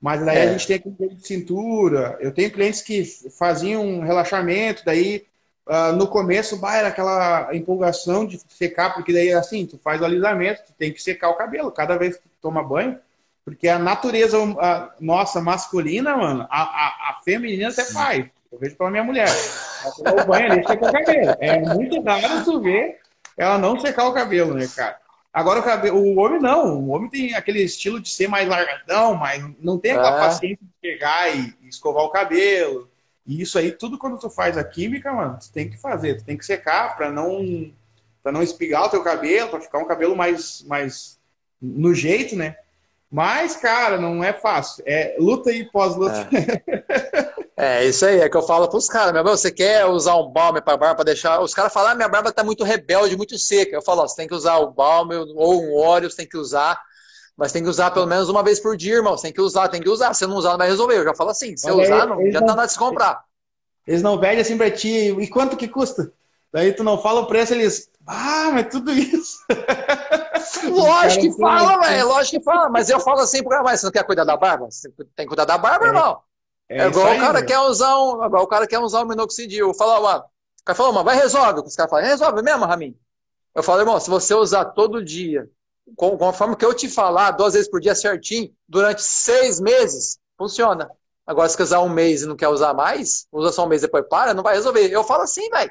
Mas 0.02 0.24
daí 0.24 0.38
é. 0.38 0.42
a 0.42 0.52
gente 0.52 0.66
tem 0.66 0.76
aquele 0.76 1.14
de 1.14 1.24
cintura. 1.24 2.18
Eu 2.20 2.34
tenho 2.34 2.50
clientes 2.50 2.82
que 2.82 3.04
faziam 3.38 3.86
um 3.86 4.00
relaxamento, 4.00 4.84
daí 4.84 5.24
uh, 5.64 5.92
no 5.92 6.08
começo 6.08 6.56
bah, 6.56 6.74
era 6.74 6.88
aquela 6.88 7.54
empolgação 7.54 8.26
de 8.26 8.40
secar, 8.48 8.94
porque 8.94 9.12
daí 9.12 9.32
assim, 9.32 9.64
tu 9.64 9.78
faz 9.78 10.00
o 10.00 10.04
alisamento, 10.04 10.64
tu 10.66 10.72
tem 10.72 10.92
que 10.92 11.00
secar 11.00 11.30
o 11.30 11.36
cabelo 11.36 11.70
cada 11.70 11.96
vez 11.96 12.16
que 12.16 12.24
tu 12.24 12.36
toma 12.42 12.64
banho, 12.64 12.98
porque 13.44 13.68
a 13.68 13.78
natureza 13.78 14.36
a 14.58 14.90
nossa 14.98 15.40
masculina, 15.40 16.16
mano, 16.16 16.48
a, 16.50 16.62
a, 16.62 17.10
a 17.10 17.20
feminina 17.24 17.68
até 17.68 17.84
faz. 17.84 18.26
Eu 18.50 18.58
vejo 18.58 18.76
pela 18.76 18.90
minha 18.90 19.04
mulher. 19.04 19.28
Ela 20.04 20.22
o 20.22 20.26
banho 20.26 20.52
ali 20.52 20.66
seca 20.66 20.88
o 20.88 20.92
cabelo. 20.92 21.36
É 21.38 21.60
muito 21.60 22.02
raro 22.02 22.44
tu 22.44 22.60
ver 22.60 22.98
ela 23.36 23.56
não 23.56 23.78
secar 23.78 24.08
o 24.08 24.12
cabelo, 24.12 24.54
né, 24.54 24.68
cara? 24.74 24.98
Agora 25.32 25.60
o, 25.60 25.62
cabelo, 25.62 25.98
o 25.98 26.18
homem 26.18 26.40
não, 26.40 26.78
o 26.78 26.90
homem 26.90 27.08
tem 27.08 27.34
aquele 27.34 27.62
estilo 27.62 27.98
de 27.98 28.10
ser 28.10 28.28
mais 28.28 28.46
largadão, 28.46 29.14
mas 29.14 29.42
não 29.60 29.78
tem 29.78 29.92
aquela 29.92 30.18
é. 30.18 30.20
paciência 30.20 30.58
de 30.60 30.72
pegar 30.80 31.34
e, 31.34 31.54
e, 31.62 31.68
escovar 31.68 32.04
o 32.04 32.10
cabelo. 32.10 32.90
E 33.26 33.40
isso 33.40 33.58
aí, 33.58 33.72
tudo 33.72 33.96
quando 33.96 34.18
tu 34.18 34.28
faz 34.28 34.58
a 34.58 34.64
química, 34.64 35.10
mano, 35.10 35.38
tu 35.40 35.50
tem 35.50 35.70
que 35.70 35.78
fazer, 35.78 36.18
tu 36.18 36.24
tem 36.24 36.36
que 36.36 36.44
secar 36.44 36.96
para 36.96 37.10
não 37.10 37.72
para 38.22 38.30
não 38.30 38.42
espigar 38.42 38.84
o 38.84 38.88
teu 38.88 39.02
cabelo, 39.02 39.48
para 39.48 39.60
ficar 39.60 39.78
um 39.78 39.86
cabelo 39.86 40.14
mais 40.14 40.62
mais 40.64 41.18
no 41.60 41.94
jeito, 41.94 42.36
né? 42.36 42.56
Mas, 43.10 43.56
cara, 43.56 43.98
não 43.98 44.24
é 44.24 44.32
fácil. 44.32 44.82
É 44.86 45.16
luta 45.18 45.52
e 45.52 45.64
pós-luta. 45.64 46.28
É. 46.32 47.31
é. 47.64 47.84
isso 47.86 48.04
aí, 48.04 48.20
é 48.20 48.28
que 48.28 48.36
eu 48.36 48.42
falo 48.42 48.68
pros 48.68 48.88
caras, 48.88 49.12
meu 49.12 49.22
você 49.24 49.50
quer 49.50 49.86
usar 49.86 50.16
um 50.16 50.30
balme 50.30 50.60
pra 50.60 50.76
barba 50.76 50.96
pra 50.96 51.04
deixar. 51.04 51.40
Os 51.40 51.54
caras 51.54 51.72
falam, 51.72 51.92
ah, 51.92 51.94
minha 51.94 52.08
barba 52.08 52.32
tá 52.32 52.42
muito 52.42 52.64
rebelde, 52.64 53.16
muito 53.16 53.38
seca. 53.38 53.76
Eu 53.76 53.82
falo, 53.82 54.02
ó, 54.02 54.08
você 54.08 54.16
tem 54.16 54.28
que 54.28 54.34
usar 54.34 54.58
o 54.58 54.70
balme 54.70 55.14
ou 55.16 55.62
um 55.62 55.76
óleo, 55.76 56.10
você 56.10 56.16
tem 56.16 56.28
que 56.28 56.36
usar. 56.36 56.80
Mas 57.36 57.52
tem 57.52 57.62
que 57.62 57.68
usar 57.68 57.90
pelo 57.90 58.06
menos 58.06 58.28
uma 58.28 58.42
vez 58.42 58.60
por 58.60 58.76
dia, 58.76 58.96
irmão. 58.96 59.16
Você 59.16 59.24
tem 59.24 59.32
que 59.32 59.40
usar, 59.40 59.68
tem 59.68 59.80
que 59.80 59.88
usar. 59.88 60.12
Se 60.14 60.26
não 60.26 60.36
usar, 60.36 60.50
não 60.50 60.58
vai 60.58 60.68
resolver. 60.68 60.96
Eu 60.96 61.04
já 61.04 61.14
falo 61.14 61.30
assim, 61.30 61.56
se 61.56 61.66
Mas 61.66 61.86
usar, 61.86 62.06
não, 62.06 62.30
já 62.30 62.40
tá 62.40 62.46
nada 62.46 62.66
de 62.66 62.72
se 62.72 62.78
comprar. 62.78 63.24
Eles 63.86 64.02
não 64.02 64.18
vendem 64.18 64.40
assim 64.40 64.56
pra 64.56 64.70
ti, 64.70 65.10
e 65.10 65.28
quanto 65.28 65.56
que 65.56 65.66
custa? 65.66 66.12
Daí 66.52 66.72
tu 66.72 66.84
não 66.84 67.00
fala 67.00 67.20
o 67.20 67.26
preço, 67.26 67.54
eles. 67.54 67.90
Ah, 68.06 68.50
mas 68.52 68.68
tudo 68.68 68.92
isso. 68.92 69.38
Lógico 70.68 71.22
que 71.22 71.40
fala, 71.40 71.80
velho. 71.80 72.08
Lógico 72.08 72.38
que 72.38 72.44
fala. 72.44 72.68
Mas 72.68 72.90
eu 72.90 73.00
falo 73.00 73.20
assim, 73.20 73.40
mas 73.42 73.80
você 73.80 73.86
não 73.86 73.92
quer 73.92 74.04
cuidar 74.04 74.24
da 74.24 74.36
barba? 74.36 74.66
Você 74.70 74.90
tem 75.16 75.24
que 75.24 75.28
cuidar 75.28 75.46
da 75.46 75.56
barba, 75.56 75.86
é. 75.86 75.88
irmão. 75.88 76.20
É, 76.72 76.84
é 76.84 76.86
igual 76.86 77.06
aí, 77.06 77.18
o 77.18 77.20
cara 77.20 77.44
quer 77.44 77.58
usar 77.58 77.98
um. 77.98 78.22
O 78.22 78.46
cara 78.46 78.66
quer 78.66 78.78
usar 78.78 79.02
um 79.02 79.06
minoxidil. 79.06 79.68
Eu 79.68 79.74
mano. 79.76 80.24
O 80.60 80.64
cara 80.64 80.76
falou, 80.76 80.92
mano, 80.92 81.04
vai 81.04 81.16
resolve. 81.16 81.60
Os 81.60 81.76
caras 81.76 81.90
falam, 81.90 82.06
resolve 82.06 82.42
mesmo, 82.42 82.64
Ramin. 82.64 82.96
Eu 83.54 83.62
falo, 83.62 83.80
irmão, 83.80 84.00
se 84.00 84.08
você 84.08 84.34
usar 84.34 84.64
todo 84.66 85.04
dia, 85.04 85.46
conforme 85.96 86.56
que 86.56 86.64
eu 86.64 86.72
te 86.72 86.88
falar, 86.88 87.32
duas 87.32 87.52
vezes 87.52 87.68
por 87.68 87.80
dia 87.80 87.94
certinho, 87.94 88.50
durante 88.66 89.02
seis 89.02 89.60
meses, 89.60 90.18
funciona. 90.38 90.90
Agora, 91.26 91.48
se 91.48 91.56
quiser 91.56 91.76
usar 91.76 91.80
um 91.80 91.90
mês 91.90 92.22
e 92.22 92.26
não 92.26 92.36
quer 92.36 92.48
usar 92.48 92.72
mais, 92.72 93.26
usa 93.30 93.52
só 93.52 93.64
um 93.64 93.68
mês 93.68 93.82
e 93.82 93.86
depois 93.86 94.06
para, 94.08 94.32
não 94.32 94.42
vai 94.42 94.54
resolver. 94.54 94.88
Eu 94.88 95.04
falo 95.04 95.22
assim, 95.22 95.50
velho. 95.50 95.70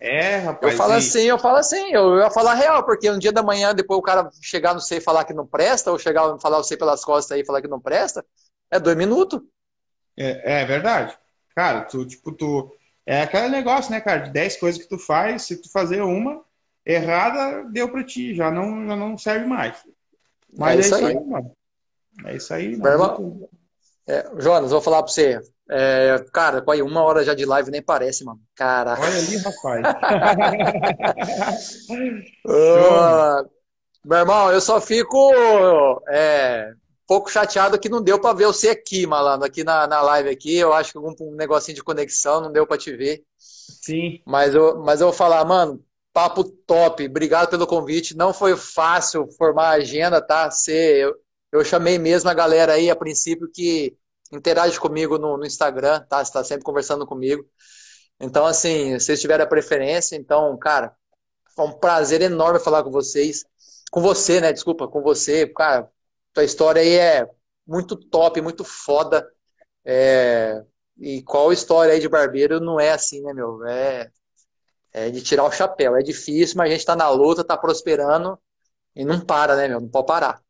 É, 0.00 0.38
rapaz. 0.38 0.72
Eu 0.72 0.78
falo 0.78 0.92
e... 0.94 0.96
assim, 0.96 1.22
eu 1.22 1.38
falo 1.38 1.56
assim, 1.56 1.92
eu 1.92 2.18
ia 2.18 2.30
falar 2.30 2.54
real, 2.54 2.84
porque 2.84 3.10
um 3.10 3.18
dia 3.18 3.32
da 3.32 3.42
manhã, 3.42 3.74
depois 3.74 3.98
o 3.98 4.02
cara 4.02 4.30
chegar 4.40 4.74
no 4.74 4.80
sei 4.80 4.98
e 4.98 5.00
falar 5.00 5.24
que 5.24 5.34
não 5.34 5.46
presta, 5.46 5.90
ou 5.90 5.98
chegar 5.98 6.34
e 6.34 6.40
falar 6.40 6.58
o 6.58 6.64
sei 6.64 6.76
pelas 6.76 7.04
costas 7.04 7.32
aí 7.32 7.42
e 7.42 7.46
falar 7.46 7.60
que 7.60 7.68
não 7.68 7.80
presta, 7.80 8.24
é 8.74 8.80
dois 8.80 8.96
minutos. 8.96 9.40
É, 10.16 10.62
é 10.62 10.64
verdade. 10.64 11.16
Cara, 11.54 11.82
tu, 11.82 12.04
tipo, 12.04 12.32
tu. 12.32 12.74
É 13.06 13.22
aquele 13.22 13.48
negócio, 13.48 13.90
né, 13.90 14.00
cara? 14.00 14.22
De 14.22 14.30
dez 14.30 14.56
coisas 14.56 14.82
que 14.82 14.88
tu 14.88 14.98
faz, 14.98 15.42
se 15.42 15.60
tu 15.60 15.70
fazer 15.70 16.02
uma 16.02 16.42
errada, 16.84 17.64
deu 17.70 17.90
pra 17.90 18.02
ti, 18.02 18.34
já 18.34 18.50
não, 18.50 18.86
já 18.86 18.96
não 18.96 19.16
serve 19.16 19.46
mais. 19.46 19.76
Mas 20.58 20.76
é, 20.76 20.76
é 20.76 20.80
isso, 20.80 20.94
aí, 20.94 21.04
aí, 21.04 21.24
mano. 21.24 21.52
É 22.24 22.36
isso 22.36 22.54
aí, 22.54 22.76
mano. 22.76 23.48
É, 24.06 24.30
Jonas, 24.38 24.70
vou 24.70 24.80
falar 24.80 25.02
pra 25.02 25.12
você. 25.12 25.40
É, 25.70 26.24
cara, 26.32 26.62
olha, 26.66 26.84
uma 26.84 27.02
hora 27.02 27.24
já 27.24 27.34
de 27.34 27.46
live 27.46 27.70
nem 27.70 27.82
parece, 27.82 28.24
mano. 28.24 28.40
Caraca. 28.54 29.00
Olha 29.00 29.18
ali, 29.18 29.36
rapaz. 29.36 29.86
uh, 32.46 33.48
meu 34.04 34.18
irmão, 34.18 34.52
eu 34.52 34.60
só 34.60 34.80
fico 34.80 35.32
é, 36.08 36.74
pouco 37.06 37.30
chateado 37.30 37.78
que 37.78 37.88
não 37.88 38.02
deu 38.02 38.20
para 38.20 38.36
ver 38.36 38.46
você 38.46 38.70
aqui, 38.70 39.06
malandro, 39.06 39.46
aqui 39.46 39.62
na, 39.64 39.86
na 39.86 40.00
live 40.02 40.30
aqui. 40.30 40.56
Eu 40.56 40.72
acho 40.72 40.92
que 40.92 40.98
um, 40.98 41.14
um 41.20 41.34
negocinho 41.34 41.76
de 41.76 41.82
conexão 41.82 42.40
não 42.40 42.52
deu 42.52 42.66
para 42.66 42.78
te 42.78 42.96
ver. 42.96 43.24
Sim. 43.38 44.22
Mas 44.26 44.54
eu, 44.54 44.78
mas 44.82 45.00
eu 45.00 45.08
vou 45.08 45.16
falar, 45.16 45.44
mano, 45.44 45.84
papo 46.12 46.44
top. 46.44 47.06
Obrigado 47.06 47.50
pelo 47.50 47.66
convite. 47.66 48.16
Não 48.16 48.32
foi 48.32 48.56
fácil 48.56 49.28
formar 49.36 49.68
a 49.68 49.76
agenda, 49.76 50.20
tá? 50.20 50.50
Você, 50.50 51.04
eu, 51.04 51.14
eu 51.52 51.64
chamei 51.64 51.98
mesmo 51.98 52.30
a 52.30 52.34
galera 52.34 52.74
aí 52.74 52.90
a 52.90 52.96
princípio 52.96 53.50
que 53.52 53.96
interage 54.32 54.78
comigo 54.80 55.18
no, 55.18 55.36
no 55.36 55.46
Instagram, 55.46 56.00
tá? 56.08 56.18
Você 56.18 56.30
está 56.30 56.44
sempre 56.44 56.64
conversando 56.64 57.06
comigo. 57.06 57.44
Então, 58.20 58.46
assim, 58.46 58.98
se 58.98 59.06
vocês 59.06 59.20
tiverem 59.20 59.44
a 59.44 59.48
preferência, 59.48 60.16
então, 60.16 60.56
cara, 60.58 60.94
foi 61.54 61.66
um 61.66 61.72
prazer 61.72 62.22
enorme 62.22 62.60
falar 62.60 62.82
com 62.82 62.90
vocês. 62.90 63.44
Com 63.90 64.00
você, 64.00 64.40
né? 64.40 64.52
Desculpa, 64.52 64.88
com 64.88 65.02
você. 65.02 65.46
Cara, 65.48 65.88
tua 66.34 66.44
história 66.44 66.82
aí 66.82 66.94
é 66.94 67.26
muito 67.66 67.96
top, 67.96 68.40
muito 68.42 68.64
foda. 68.64 69.26
É... 69.84 70.62
E 70.98 71.22
qual 71.22 71.52
história 71.52 71.94
aí 71.94 72.00
de 72.00 72.08
barbeiro 72.08 72.60
não 72.60 72.78
é 72.78 72.90
assim, 72.90 73.22
né, 73.22 73.32
meu? 73.32 73.64
É, 73.66 74.10
é 74.92 75.10
de 75.10 75.22
tirar 75.22 75.44
o 75.44 75.52
chapéu. 75.52 75.96
É 75.96 76.02
difícil, 76.02 76.56
mas 76.56 76.70
a 76.70 76.74
gente 76.74 76.84
tá 76.84 76.94
na 76.94 77.08
luta, 77.10 77.44
tá 77.44 77.56
prosperando 77.56 78.38
e 78.94 79.04
não 79.04 79.20
para, 79.20 79.56
né, 79.56 79.68
meu? 79.68 79.80
Não 79.80 79.88
pode 79.88 80.06
parar. 80.06 80.40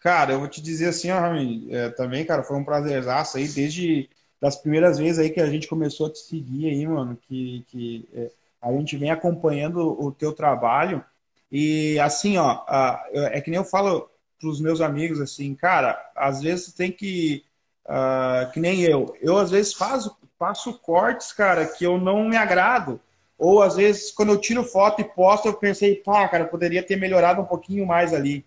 Cara, 0.00 0.32
eu 0.32 0.38
vou 0.38 0.48
te 0.48 0.62
dizer 0.62 0.88
assim, 0.88 1.10
ó, 1.10 1.18
Rami, 1.18 1.68
é, 1.72 1.90
também, 1.90 2.24
cara, 2.24 2.44
foi 2.44 2.56
um 2.56 2.64
prazerzaço 2.64 3.36
aí, 3.36 3.48
desde 3.48 4.08
das 4.40 4.56
primeiras 4.56 4.98
vezes 4.98 5.18
aí 5.18 5.30
que 5.30 5.40
a 5.40 5.50
gente 5.50 5.66
começou 5.66 6.06
a 6.06 6.12
te 6.12 6.20
seguir 6.20 6.68
aí, 6.70 6.86
mano, 6.86 7.16
que, 7.16 7.64
que 7.66 8.08
é, 8.12 8.30
a 8.62 8.72
gente 8.72 8.96
vem 8.96 9.10
acompanhando 9.10 9.78
o 10.00 10.12
teu 10.12 10.32
trabalho 10.32 11.04
e 11.50 11.98
assim, 11.98 12.36
ó, 12.38 12.64
é 13.12 13.40
que 13.40 13.50
nem 13.50 13.58
eu 13.58 13.64
falo 13.64 14.08
pros 14.38 14.60
meus 14.60 14.80
amigos 14.80 15.20
assim, 15.20 15.54
cara, 15.54 16.00
às 16.14 16.42
vezes 16.42 16.72
tem 16.72 16.92
que, 16.92 17.44
uh, 17.86 18.50
que 18.52 18.60
nem 18.60 18.82
eu, 18.82 19.16
eu 19.20 19.36
às 19.36 19.50
vezes 19.50 19.74
faço, 19.74 20.16
faço 20.38 20.78
cortes, 20.78 21.32
cara, 21.32 21.66
que 21.66 21.84
eu 21.84 21.98
não 21.98 22.28
me 22.28 22.36
agrado, 22.36 23.00
ou 23.36 23.62
às 23.62 23.76
vezes 23.76 24.10
quando 24.10 24.32
eu 24.32 24.40
tiro 24.40 24.64
foto 24.64 25.00
e 25.00 25.04
posto, 25.04 25.48
eu 25.48 25.54
pensei, 25.54 25.96
pá, 25.96 26.28
cara, 26.28 26.44
poderia 26.44 26.82
ter 26.82 26.96
melhorado 26.96 27.40
um 27.40 27.46
pouquinho 27.46 27.86
mais 27.86 28.12
ali. 28.12 28.44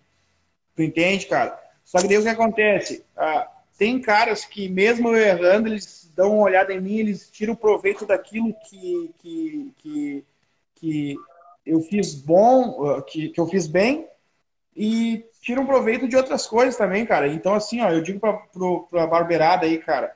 Tu 0.74 0.82
entende, 0.82 1.26
cara? 1.26 1.58
Só 1.84 1.98
que 1.98 2.08
daí 2.08 2.18
o 2.18 2.22
que 2.22 2.28
acontece? 2.28 3.04
Ah, 3.16 3.48
tem 3.76 4.00
caras 4.00 4.44
que, 4.44 4.68
mesmo 4.68 5.08
eu 5.08 5.16
errando, 5.16 5.68
eles 5.68 6.10
dão 6.14 6.34
uma 6.34 6.44
olhada 6.44 6.72
em 6.72 6.80
mim, 6.80 6.96
eles 6.98 7.30
tiram 7.30 7.54
proveito 7.54 8.06
daquilo 8.06 8.54
que, 8.68 9.10
que, 9.18 9.74
que, 9.78 10.24
que 10.74 11.16
eu 11.66 11.80
fiz 11.80 12.14
bom, 12.14 12.86
ah, 12.86 13.02
que, 13.02 13.30
que 13.30 13.40
eu 13.40 13.46
fiz 13.46 13.66
bem, 13.66 14.06
e 14.76 15.24
tiram 15.40 15.66
proveito 15.66 16.08
de 16.08 16.16
outras 16.16 16.46
coisas 16.46 16.76
também, 16.76 17.04
cara. 17.04 17.28
Então, 17.28 17.54
assim, 17.54 17.80
ó, 17.80 17.90
eu 17.90 18.02
digo 18.02 18.20
pra, 18.20 18.32
pro, 18.32 18.86
pra 18.90 19.06
barbeirada 19.06 19.66
aí, 19.66 19.78
cara, 19.78 20.14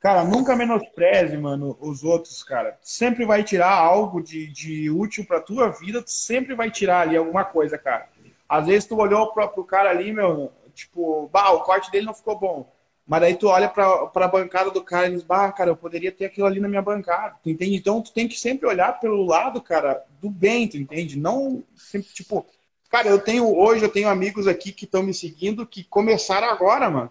cara, 0.00 0.24
nunca 0.24 0.54
menospreze, 0.54 1.36
mano, 1.36 1.76
os 1.80 2.04
outros, 2.04 2.42
cara. 2.42 2.78
Sempre 2.82 3.24
vai 3.24 3.42
tirar 3.42 3.72
algo 3.72 4.22
de, 4.22 4.46
de 4.46 4.90
útil 4.90 5.24
pra 5.24 5.40
tua 5.40 5.70
vida, 5.70 6.02
tu 6.02 6.10
sempre 6.10 6.54
vai 6.54 6.70
tirar 6.70 7.00
ali 7.00 7.16
alguma 7.16 7.44
coisa, 7.44 7.76
cara. 7.76 8.08
Às 8.48 8.66
vezes 8.66 8.86
tu 8.86 8.96
olhou 8.96 9.32
pro, 9.32 9.48
pro 9.48 9.64
cara 9.64 9.90
ali, 9.90 10.12
meu, 10.12 10.52
tipo, 10.74 11.28
bah, 11.32 11.50
o 11.50 11.62
corte 11.62 11.90
dele 11.90 12.06
não 12.06 12.14
ficou 12.14 12.38
bom. 12.38 12.72
Mas 13.06 13.22
aí 13.22 13.34
tu 13.34 13.48
olha 13.48 13.70
pra, 13.70 14.06
pra 14.08 14.28
bancada 14.28 14.70
do 14.70 14.84
cara 14.84 15.08
e 15.08 15.12
diz, 15.12 15.22
bah, 15.22 15.50
cara, 15.50 15.70
eu 15.70 15.76
poderia 15.76 16.12
ter 16.12 16.26
aquilo 16.26 16.46
ali 16.46 16.60
na 16.60 16.68
minha 16.68 16.82
bancada. 16.82 17.36
Tu 17.42 17.48
entende? 17.48 17.74
Então 17.74 18.02
tu 18.02 18.12
tem 18.12 18.28
que 18.28 18.38
sempre 18.38 18.68
olhar 18.68 19.00
pelo 19.00 19.24
lado, 19.24 19.62
cara, 19.62 20.04
do 20.20 20.28
bem, 20.28 20.68
tu 20.68 20.76
entende? 20.76 21.18
Não 21.18 21.64
sempre, 21.74 22.10
tipo, 22.12 22.44
cara, 22.88 23.08
eu 23.08 23.18
tenho, 23.18 23.56
hoje 23.56 23.84
eu 23.84 23.88
tenho 23.88 24.08
amigos 24.08 24.46
aqui 24.46 24.72
que 24.72 24.84
estão 24.84 25.02
me 25.02 25.14
seguindo 25.14 25.66
que 25.66 25.84
começaram 25.84 26.48
agora, 26.48 26.90
mano. 26.90 27.10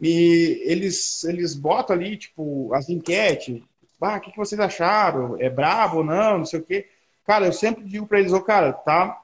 E 0.00 0.62
eles, 0.64 1.22
eles 1.24 1.54
botam 1.54 1.94
ali, 1.94 2.16
tipo, 2.16 2.72
as 2.74 2.88
enquetes. 2.88 3.62
Ah, 4.00 4.16
o 4.16 4.20
que, 4.20 4.32
que 4.32 4.36
vocês 4.36 4.60
acharam? 4.60 5.36
É 5.38 5.48
brabo 5.48 5.98
ou 5.98 6.04
não? 6.04 6.38
Não 6.38 6.44
sei 6.44 6.58
o 6.58 6.64
quê. 6.64 6.88
Cara, 7.24 7.46
eu 7.46 7.52
sempre 7.52 7.84
digo 7.84 8.04
pra 8.04 8.18
eles, 8.18 8.32
ô, 8.32 8.38
oh, 8.38 8.42
cara, 8.42 8.72
tá, 8.72 9.20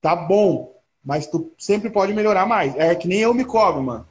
tá 0.00 0.16
bom, 0.16 0.74
mas 1.04 1.26
tu 1.26 1.52
sempre 1.58 1.90
pode 1.90 2.14
melhorar 2.14 2.46
mais. 2.46 2.74
É 2.76 2.94
que 2.94 3.06
nem 3.06 3.20
eu 3.20 3.34
me 3.34 3.44
cobro, 3.44 3.82
mano. 3.82 4.08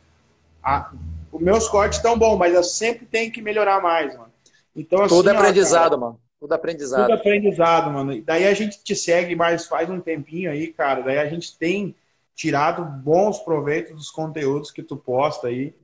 A, 0.61 0.91
os 1.31 1.41
meus 1.41 1.67
cortes 1.67 1.97
estão 1.97 2.17
bons, 2.17 2.37
mas 2.37 2.53
eu 2.53 2.63
sempre 2.63 3.07
tenho 3.07 3.31
que 3.31 3.41
melhorar 3.41 3.81
mais, 3.81 4.15
mano. 4.15 4.31
Então, 4.75 5.01
assim, 5.01 5.15
Tudo 5.15 5.29
aprendizado, 5.29 5.83
cara, 5.83 5.97
mano. 5.97 6.19
Tudo 6.39 6.53
aprendizado. 6.53 7.01
Tudo 7.01 7.13
aprendizado, 7.13 7.91
mano. 7.91 8.13
E 8.13 8.21
daí 8.21 8.47
a 8.47 8.53
gente 8.53 8.81
te 8.81 8.95
segue 8.95 9.35
mais 9.35 9.67
faz 9.67 9.89
um 9.89 9.99
tempinho 9.99 10.49
aí, 10.49 10.67
cara. 10.67 11.01
Daí 11.01 11.17
a 11.17 11.27
gente 11.27 11.57
tem 11.57 11.95
tirado 12.33 12.83
bons 12.83 13.39
proveitos 13.39 13.93
dos 13.93 14.09
conteúdos 14.09 14.71
que 14.71 14.81
tu 14.81 14.95
posta 14.95 15.47
aí. 15.47 15.75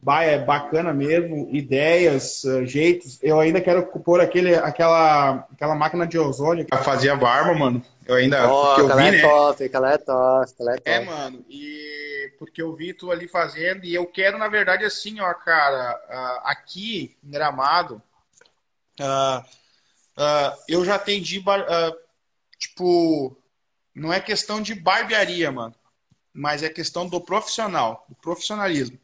Vai, 0.00 0.32
é 0.32 0.38
bacana 0.38 0.94
mesmo, 0.94 1.48
ideias, 1.52 2.44
uh, 2.44 2.64
jeitos. 2.64 3.18
Eu 3.20 3.40
ainda 3.40 3.60
quero 3.60 3.84
pôr 3.86 4.20
aquele, 4.20 4.54
aquela, 4.54 5.46
aquela 5.52 5.74
máquina 5.74 6.06
de 6.06 6.16
ozônio 6.16 6.64
que 6.64 6.76
fazia 6.78 7.16
barba, 7.16 7.52
mano. 7.52 7.82
Eu 8.06 8.14
ainda. 8.14 8.50
Oh, 8.50 8.76
porque 8.76 8.80
eu 8.80 8.96
vi, 8.96 9.02
é 9.02 9.10
né? 9.10 9.20
top, 9.20 9.64
aquela 9.64 9.92
é 9.92 9.98
top, 9.98 10.52
aquela 10.52 10.70
é, 10.70 10.74
é 10.74 10.78
top. 10.78 10.90
É, 10.90 11.04
mano. 11.04 11.44
E 11.50 12.32
porque 12.38 12.62
eu 12.62 12.74
vi 12.74 12.94
tu 12.94 13.10
ali 13.10 13.26
fazendo 13.26 13.84
e 13.84 13.94
eu 13.94 14.06
quero, 14.06 14.38
na 14.38 14.48
verdade, 14.48 14.84
assim, 14.84 15.20
ó, 15.20 15.34
cara, 15.34 16.00
uh, 16.08 16.48
aqui 16.48 17.16
em 17.22 17.30
Gramado, 17.30 18.00
uh, 19.00 19.44
eu 20.68 20.84
já 20.84 20.96
atendi, 20.96 21.42
tipo, 22.58 23.36
não 23.94 24.12
é 24.12 24.20
questão 24.20 24.60
de 24.60 24.74
barbearia, 24.74 25.50
mano, 25.50 25.74
mas 26.32 26.62
é 26.62 26.68
questão 26.68 27.08
do 27.08 27.20
profissional, 27.20 28.04
do 28.08 28.14
profissionalismo. 28.16 28.98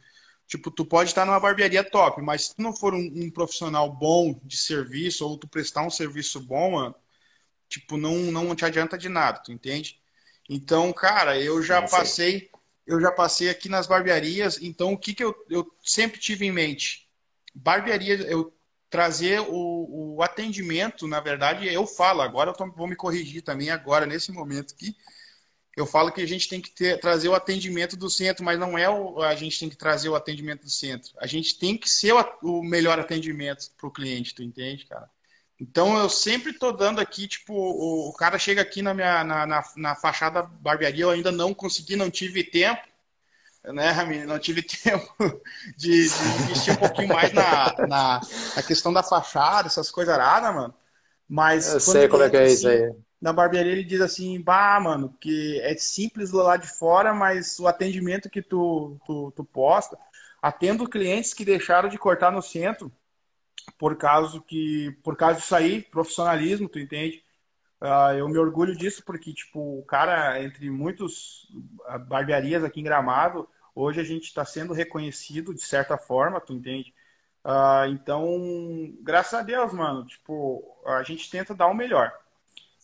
Tipo, 0.47 0.71
tu 0.71 0.85
pode 0.85 1.11
estar 1.11 1.25
numa 1.25 1.41
barbearia 1.41 1.83
top, 1.83 2.21
mas 2.21 2.47
se 2.47 2.57
tu 2.57 2.63
não 2.63 2.75
for 2.75 2.95
um, 2.95 2.99
um, 2.99 3.31
profissional 3.31 3.91
bom 3.91 4.39
de 4.45 4.57
serviço 4.57 5.27
ou 5.27 5.39
tu 5.39 5.49
prestar 5.49 5.83
um 5.83 5.91
serviço 5.91 6.39
bom, 6.41 6.73
mano, 6.73 6.95
tipo, 7.69 7.97
não, 7.97 8.17
não 8.31 8.55
te 8.55 8.65
adianta 8.65 8.99
de 8.99 9.09
nada, 9.09 9.39
tu 9.39 9.53
entende? 9.53 9.99
Então, 10.49 10.93
cara, 10.93 11.41
eu 11.41 11.63
já 11.63 11.81
passei, 11.83 12.51
eu 12.87 13.01
já 13.01 13.11
passei 13.11 13.49
aqui 13.49 13.69
nas 13.69 13.87
barbearias, 13.87 14.59
então 14.61 14.93
o 14.93 14.99
que, 14.99 15.15
que 15.15 15.25
eu, 15.25 15.35
eu 15.49 15.67
sempre 15.83 16.21
tive 16.21 16.45
em 16.45 16.53
mente? 16.53 17.09
Barbearia, 17.55 18.17
eu 18.31 18.53
trazer 18.95 19.41
o, 19.41 20.15
o 20.15 20.23
atendimento, 20.23 21.09
na 21.09 21.19
verdade, 21.19 21.67
eu 21.67 21.85
falo, 21.85 22.23
agora 22.23 22.51
eu 22.51 22.55
tô, 22.55 22.71
vou 22.71 22.87
me 22.87 22.95
corrigir 22.95 23.43
também 23.43 23.69
agora, 23.69 24.07
nesse 24.07 24.31
momento 24.31 24.73
aqui, 24.73 24.95
eu 25.77 25.85
falo 25.85 26.13
que 26.13 26.23
a 26.23 26.27
gente 26.29 26.49
tem 26.49 26.61
que 26.61 26.71
ter, 26.71 27.01
trazer 27.01 27.29
o 27.29 27.35
atendimento 27.35 27.97
do 27.97 28.09
centro, 28.09 28.45
mas 28.45 28.57
não 28.57 28.79
é 28.79 28.89
o, 28.89 29.21
a 29.21 29.35
gente 29.35 29.59
tem 29.59 29.69
que 29.69 29.77
trazer 29.77 30.09
o 30.09 30.15
atendimento 30.15 30.63
do 30.63 30.71
centro. 30.71 31.13
A 31.19 31.27
gente 31.27 31.59
tem 31.59 31.77
que 31.77 31.91
ser 31.91 32.13
o, 32.13 32.25
o 32.45 32.63
melhor 32.63 33.01
atendimento 33.01 33.69
para 33.77 33.89
o 33.89 33.91
cliente, 33.91 34.33
tu 34.33 34.45
entende, 34.45 34.87
cara? 34.87 35.11
Então 35.61 35.99
eu 35.99 36.09
sempre 36.09 36.53
tô 36.53 36.71
dando 36.71 37.01
aqui, 37.01 37.27
tipo, 37.27 37.53
o, 37.53 38.11
o 38.11 38.13
cara 38.13 38.39
chega 38.39 38.63
aqui 38.63 38.81
na 38.81 38.95
minha 38.95 39.25
na, 39.25 39.45
na, 39.45 39.65
na, 39.77 39.97
fachada 39.97 40.45
barbearia, 40.45 41.03
eu 41.03 41.11
ainda 41.11 41.33
não 41.33 41.53
consegui, 41.53 41.97
não 41.97 42.13
tive 42.13 42.45
tempo, 42.45 42.87
né, 43.73 43.91
Rami? 43.91 44.25
Não 44.25 44.39
tive 44.39 44.63
tempo 44.63 45.13
de, 45.77 46.09
de 46.09 46.43
investir 46.43 46.75
um 46.75 46.77
pouquinho 46.77 47.09
mais 47.09 47.33
na, 47.33 47.75
na, 47.87 48.21
na, 48.57 48.63
questão 48.63 48.93
da 48.93 49.03
fachada, 49.03 49.69
essas 49.69 49.91
coisas 49.91 50.15
aradas, 50.15 50.55
mano. 50.55 50.75
Mas. 51.29 51.73
Eu 51.73 51.81
sei 51.81 52.09
como 52.09 52.23
é 52.23 52.31
que 52.31 52.37
é 52.37 52.47
isso 52.47 52.69
assim, 52.69 52.85
aí. 52.85 52.93
Na 53.21 53.33
barbearia 53.33 53.73
ele 53.73 53.85
diz 53.85 54.03
assim, 54.03 54.41
bah, 54.41 54.79
mano, 54.79 55.17
que 55.19 55.59
é 55.63 55.75
simples 55.77 56.31
lá 56.33 56.59
de 56.59 56.67
fora, 56.67 57.15
mas 57.15 57.59
o 57.59 57.67
atendimento 57.67 58.29
que 58.29 58.43
tu, 58.43 59.01
tu, 59.07 59.33
tu 59.35 59.43
posta, 59.45 59.97
atendo 60.43 60.89
clientes 60.89 61.33
que 61.33 61.45
deixaram 61.45 61.89
de 61.89 61.97
cortar 61.97 62.31
no 62.31 62.43
centro 62.43 62.93
por 63.79 63.97
causa 63.97 64.43
que 64.47 64.95
por 65.03 65.17
causa 65.17 65.41
disso 65.41 65.57
aí, 65.57 65.81
profissionalismo, 65.81 66.69
tu 66.69 66.79
entende? 66.79 67.25
Uh, 67.81 68.13
eu 68.17 68.29
me 68.29 68.39
orgulho 68.39 68.77
disso 68.77 69.03
porque 69.05 69.33
tipo 69.33 69.79
o 69.79 69.85
cara 69.85 70.43
entre 70.43 70.71
muitos 70.71 71.49
ah, 71.87 71.99
barbearias 71.99 72.63
aqui 72.63 72.81
em 72.81 72.85
Gramado, 72.85 73.49
hoje 73.75 74.01
a 74.01 74.05
gente 74.05 74.25
está 74.25 74.45
sendo 74.45 74.73
reconhecido 74.73 75.55
de 75.55 75.63
certa 75.63 75.97
forma, 75.99 76.41
tu 76.41 76.53
entende? 76.53 76.95
Uh, 77.45 77.87
então, 77.91 78.95
graças 79.03 79.35
a 79.35 79.43
Deus, 79.43 79.73
mano, 79.73 80.07
tipo 80.07 80.65
a 80.87 81.03
gente 81.03 81.31
tenta 81.31 81.55
dar 81.55 81.67
o 81.67 81.75
melhor. 81.75 82.13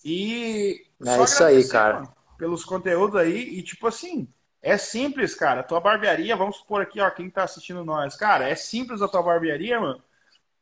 E 0.05 0.85
é 1.07 1.23
isso 1.23 1.45
aí, 1.45 1.67
cara. 1.69 2.01
Mano, 2.01 2.15
pelos 2.37 2.65
conteúdos 2.65 3.17
aí 3.17 3.59
e 3.59 3.63
tipo 3.63 3.87
assim, 3.87 4.29
é 4.63 4.77
simples, 4.77 5.35
cara. 5.35 5.63
Tua 5.63 5.81
barbearia, 5.81 6.37
vamos 6.37 6.57
supor 6.57 6.83
aqui, 6.83 7.01
ó, 7.01 7.11
quem 7.11 7.31
tá 7.31 7.45
assistindo 7.45 7.85
nós, 7.85 8.17
cara, 8.17 8.49
é 8.49 8.55
simples 8.55 9.03
a 9.03 9.09
tua 9.09 9.23
barbearia, 9.23 9.81
mano 9.81 10.03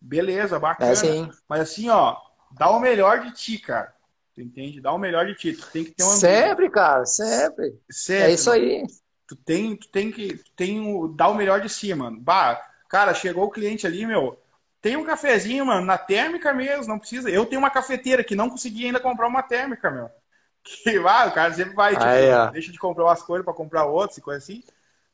Beleza, 0.00 0.58
bacana. 0.58 0.92
É 0.92 0.94
sim. 0.94 1.30
Mas 1.48 1.60
assim, 1.60 1.88
ó, 1.88 2.16
dá 2.52 2.70
o 2.70 2.80
melhor 2.80 3.20
de 3.20 3.32
ti, 3.32 3.58
cara. 3.58 3.92
Tu 4.34 4.42
entende? 4.42 4.80
Dá 4.80 4.92
o 4.92 4.98
melhor 4.98 5.26
de 5.26 5.34
ti. 5.34 5.52
Tu 5.52 5.66
tem 5.72 5.84
que 5.84 5.90
ter 5.90 6.04
um 6.04 6.06
Sempre, 6.06 6.70
cara, 6.70 7.04
sempre. 7.04 7.76
sempre. 7.90 8.30
É 8.30 8.34
isso 8.34 8.50
aí. 8.50 8.84
Tu 9.28 9.36
tem, 9.36 9.76
tu 9.76 9.88
tem 9.88 10.10
que 10.10 10.38
tu 10.38 10.50
tem 10.56 10.80
o, 10.80 11.06
dar 11.06 11.28
o 11.28 11.34
melhor 11.34 11.60
de 11.60 11.68
si, 11.68 11.94
mano. 11.94 12.18
Bah, 12.18 12.60
cara, 12.88 13.12
chegou 13.12 13.44
o 13.44 13.50
cliente 13.50 13.86
ali, 13.86 14.06
meu. 14.06 14.40
Tem 14.80 14.96
um 14.96 15.04
cafezinho, 15.04 15.66
mano, 15.66 15.84
na 15.84 15.98
térmica 15.98 16.54
mesmo, 16.54 16.88
não 16.88 16.98
precisa. 16.98 17.28
Eu 17.28 17.44
tenho 17.44 17.60
uma 17.60 17.70
cafeteira 17.70 18.24
que 18.24 18.34
não 18.34 18.48
consegui 18.48 18.86
ainda 18.86 18.98
comprar 18.98 19.28
uma 19.28 19.42
térmica, 19.42 19.90
meu. 19.90 20.08
Que 20.84 20.98
vai, 20.98 21.28
o 21.28 21.32
cara 21.32 21.54
sempre 21.54 21.74
vai, 21.74 21.92
tipo, 21.94 22.04
é. 22.04 22.50
deixa 22.50 22.70
de 22.70 22.78
comprar 22.78 23.04
umas 23.04 23.22
coisas 23.22 23.42
para 23.42 23.54
comprar 23.54 23.86
outras 23.86 24.18
e 24.18 24.20
coisa 24.20 24.38
assim. 24.38 24.62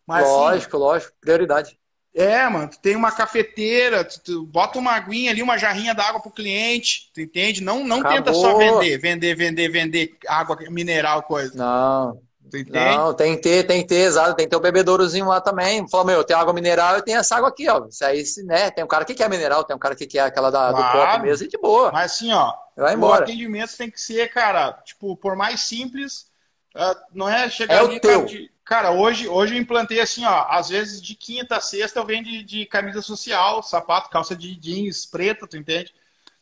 Mas, 0.04 0.24
assim, 0.24 0.32
lógico, 0.32 0.76
assim, 0.76 0.84
lógico, 0.84 1.12
prioridade. 1.20 1.78
É, 2.12 2.48
mano, 2.48 2.70
tu 2.70 2.78
tem 2.80 2.96
uma 2.96 3.12
cafeteira, 3.12 4.04
tu, 4.04 4.20
tu 4.20 4.46
bota 4.46 4.78
uma 4.78 4.92
aguinha 4.92 5.30
ali, 5.30 5.42
uma 5.42 5.58
jarrinha 5.58 5.94
d'água 5.94 6.20
pro 6.20 6.30
cliente, 6.30 7.10
tu 7.12 7.20
entende? 7.20 7.62
Não, 7.62 7.84
não 7.84 8.02
tenta 8.02 8.32
só 8.32 8.56
vender, 8.56 8.98
vender, 8.98 9.34
vender, 9.36 9.68
vender 9.68 10.16
água 10.26 10.56
mineral, 10.70 11.22
coisa. 11.22 11.56
Não. 11.56 12.20
Tu 12.50 12.58
entende? 12.58 12.96
Não, 12.96 13.14
tem 13.14 13.36
que 13.36 13.42
ter, 13.42 13.66
tem 13.66 13.82
que 13.82 13.88
ter, 13.88 14.06
exato, 14.06 14.34
tem 14.34 14.46
que 14.46 14.50
ter 14.50 14.56
o 14.56 14.58
um 14.58 14.62
bebedourozinho 14.62 15.26
lá 15.26 15.40
também. 15.40 15.88
Falou, 15.88 16.06
meu, 16.06 16.24
tem 16.24 16.36
água 16.36 16.52
mineral 16.52 16.98
e 16.98 17.02
tem 17.02 17.16
essa 17.16 17.36
água 17.36 17.48
aqui, 17.48 17.68
ó. 17.68 17.86
Isso 17.86 18.04
aí, 18.04 18.22
né? 18.44 18.70
Tem 18.70 18.84
um 18.84 18.88
cara 18.88 19.04
que 19.04 19.14
quer 19.14 19.28
mineral, 19.28 19.64
tem 19.64 19.74
um 19.74 19.78
cara 19.78 19.96
que 19.96 20.06
quer 20.06 20.20
aquela 20.20 20.50
da, 20.50 20.70
claro, 20.70 20.76
do 20.76 20.92
copo 20.92 21.22
mesmo 21.22 21.46
e 21.46 21.48
de 21.48 21.58
boa. 21.58 21.90
Mas 21.92 22.12
assim, 22.12 22.32
ó, 22.32 22.52
Vai 22.76 22.94
embora. 22.94 23.20
o 23.20 23.24
atendimento 23.24 23.76
tem 23.76 23.90
que 23.90 24.00
ser, 24.00 24.30
cara, 24.30 24.72
tipo, 24.84 25.16
por 25.16 25.36
mais 25.36 25.60
simples, 25.60 26.26
uh, 26.74 26.96
não 27.12 27.28
é 27.28 27.48
chegar 27.48 27.76
é 27.76 27.78
ali, 27.78 27.96
o 27.96 28.00
teu. 28.00 28.24
De, 28.24 28.54
Cara, 28.64 28.92
hoje, 28.92 29.28
hoje 29.28 29.54
eu 29.54 29.60
implantei 29.60 30.00
assim, 30.00 30.24
ó. 30.24 30.46
Às 30.48 30.70
vezes 30.70 31.02
de 31.02 31.14
quinta 31.14 31.58
a 31.58 31.60
sexta 31.60 32.00
eu 32.00 32.04
venho 32.04 32.24
de, 32.24 32.42
de 32.42 32.66
camisa 32.66 33.02
social, 33.02 33.62
sapato, 33.62 34.08
calça 34.08 34.34
de 34.34 34.56
jeans 34.56 35.04
preta, 35.04 35.46
tu 35.46 35.56
entende? 35.56 35.92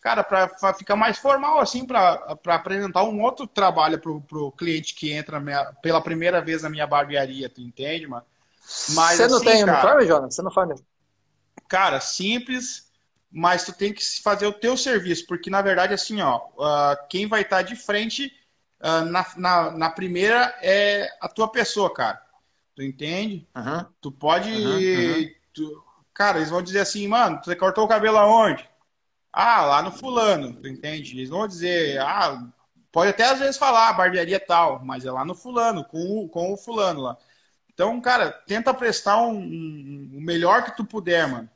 Cara, 0.03 0.25
para 0.25 0.75
ficar 0.75 0.97
mais 0.97 1.17
formal, 1.19 1.61
assim, 1.61 1.87
para 1.87 2.37
apresentar 2.47 3.05
um 3.05 3.23
outro 3.23 3.47
trabalho 3.47 4.01
pro, 4.01 4.21
pro 4.21 4.51
cliente 4.51 4.97
que 4.97 5.13
entra 5.13 5.39
minha, 5.39 5.65
pela 5.81 6.01
primeira 6.01 6.41
vez 6.41 6.65
na 6.65 6.69
minha 6.69 6.89
barbearia, 6.89 7.49
tu 7.49 7.61
entende, 7.61 8.09
mano? 8.09 8.25
Mas, 8.89 9.17
Você 9.17 9.29
não 9.29 9.37
assim, 9.37 9.47
tem 9.47 9.63
uniforme, 9.63 10.05
Jonas? 10.05 10.35
Você 10.35 10.43
não 10.43 10.51
faz 10.51 10.69
mesmo? 10.69 10.85
Cara, 11.69 12.01
simples, 12.01 12.91
mas 13.31 13.65
tu 13.65 13.73
tem 13.73 13.93
que 13.93 14.03
fazer 14.21 14.45
o 14.45 14.53
teu 14.53 14.77
serviço, 14.77 15.25
porque 15.25 15.49
na 15.49 15.63
verdade, 15.63 15.95
assim, 15.95 16.21
ó, 16.21 16.39
uh, 16.57 16.97
quem 17.09 17.29
vai 17.29 17.43
estar 17.43 17.59
tá 17.59 17.63
de 17.63 17.77
frente 17.77 18.33
uh, 18.81 19.05
na, 19.05 19.25
na, 19.37 19.71
na, 19.71 19.91
primeira 19.91 20.53
é 20.61 21.09
a 21.21 21.29
tua 21.29 21.47
pessoa, 21.47 21.95
cara. 21.95 22.21
Tu 22.75 22.83
entende? 22.83 23.47
Uhum. 23.57 23.87
Tu 24.01 24.11
pode. 24.11 24.51
Uhum, 24.51 25.31
Tu, 25.55 25.85
cara, 26.13 26.39
eles 26.39 26.51
vão 26.51 26.63
dizer 26.63 26.81
assim, 26.81 27.07
mano, 27.07 27.41
você 27.45 27.55
cortou 27.55 27.85
o 27.85 27.89
cabelo 27.89 28.19
aonde? 28.19 28.69
Ah, 29.33 29.63
lá 29.65 29.83
no 29.83 29.91
fulano, 29.91 30.53
tu 30.53 30.69
entende? 30.69 31.17
Eles 31.17 31.31
vão 31.31 31.49
dizer, 31.49 31.99
ah, 32.01 32.47
pode 32.91 33.11
até 33.11 33.25
às 33.25 33.39
vezes 33.39 33.57
falar 33.57 33.93
barbearia 33.95 34.39
tal, 34.39 34.85
mas 34.85 35.07
é 35.07 35.11
lá 35.11 35.25
no 35.25 35.35
fulano, 35.35 35.85
com 35.85 36.25
o, 36.25 36.29
com 36.29 36.53
o 36.53 36.57
fulano 36.57 37.01
lá. 37.01 37.17
Então, 37.73 37.99
cara, 38.01 38.31
tenta 38.31 38.75
prestar 38.75 39.23
um, 39.23 39.39
um, 39.39 40.11
o 40.15 40.21
melhor 40.21 40.65
que 40.65 40.77
tu 40.77 40.85
puder, 40.85 41.27
mano. 41.27 41.49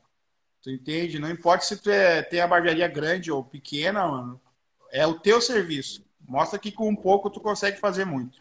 Tu 0.63 0.71
entende? 0.71 1.19
Não 1.19 1.29
importa 1.29 1.63
se 1.63 1.77
tu 1.77 1.91
é, 1.91 2.23
tem 2.23 2.41
a 2.41 2.47
barbearia 2.47 2.87
grande 2.87 3.31
ou 3.31 3.43
pequena, 3.43 4.07
mano. 4.07 4.41
É 4.91 5.05
o 5.05 5.19
teu 5.19 5.39
serviço. 5.39 6.03
Mostra 6.27 6.57
que 6.57 6.71
com 6.71 6.89
um 6.89 6.95
pouco 6.95 7.29
tu 7.29 7.39
consegue 7.39 7.79
fazer 7.79 8.05
muito. 8.05 8.39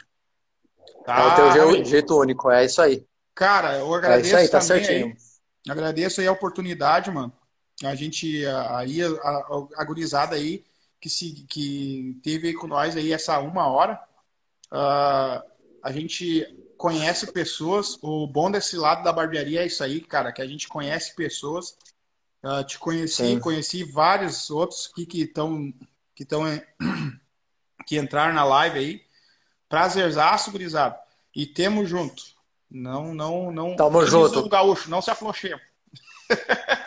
Tá? 1.05 1.21
É 1.21 1.27
o 1.27 1.35
teu 1.35 1.53
jeito, 1.53 1.89
jeito 1.89 2.19
único, 2.19 2.51
é 2.51 2.65
isso 2.65 2.81
aí. 2.81 3.07
Cara, 3.35 3.77
eu 3.77 3.95
agradeço 3.95 4.25
é 4.25 4.29
isso 4.29 4.37
aí, 4.37 4.49
tá 4.49 4.61
certinho. 4.63 5.09
Aí, 5.09 5.17
agradeço 5.71 6.21
aí 6.21 6.27
a 6.27 6.33
oportunidade, 6.33 7.11
mano. 7.11 7.33
A 7.85 7.95
gente, 7.95 8.45
aí, 8.47 9.03
a, 9.03 9.09
a, 9.09 9.67
a 9.77 9.85
gurizada 9.85 10.35
aí, 10.35 10.65
que, 11.01 11.11
se, 11.11 11.47
que 11.49 12.19
teve 12.23 12.49
aí 12.49 12.55
com 12.55 12.67
nós 12.67 12.97
aí 12.97 13.13
essa 13.13 13.39
uma 13.39 13.69
hora. 13.69 14.01
Uh, 14.73 15.43
a 15.83 15.93
gente 15.93 16.45
conhece 16.77 17.33
pessoas. 17.33 17.99
O 18.03 18.27
bom 18.27 18.51
desse 18.51 18.77
lado 18.77 19.05
da 19.05 19.13
barbearia 19.13 19.63
é 19.63 19.67
isso 19.67 19.85
aí, 19.85 20.01
cara, 20.01 20.33
que 20.33 20.43
a 20.43 20.47
gente 20.47 20.69
conhece 20.69 21.15
pessoas. 21.15 21.77
Uh, 22.43 22.65
te 22.65 22.79
conheci, 22.79 23.15
Sim. 23.15 23.41
conheci 23.41 23.85
vários 23.85 24.51
outros 24.51 24.87
que 24.89 25.07
estão 25.21 25.73
que 26.15 26.23
estão 26.23 26.43
que 27.87 27.99
entraram 27.99 28.35
na 28.35 28.45
live 28.45 28.79
aí. 28.79 29.03
Prazerzaço, 29.69 30.51
gurizada. 30.51 30.99
E 31.35 31.47
temos 31.47 31.89
junto. 31.89 32.23
Não, 32.71 33.15
não, 33.15 33.53
não. 33.53 33.77
Tamo 33.77 34.05
junto. 34.07 34.41
O 34.41 34.49
gaúcho, 34.49 34.91
não 34.91 35.03
se 35.03 35.11
aflochemos. 35.11 35.63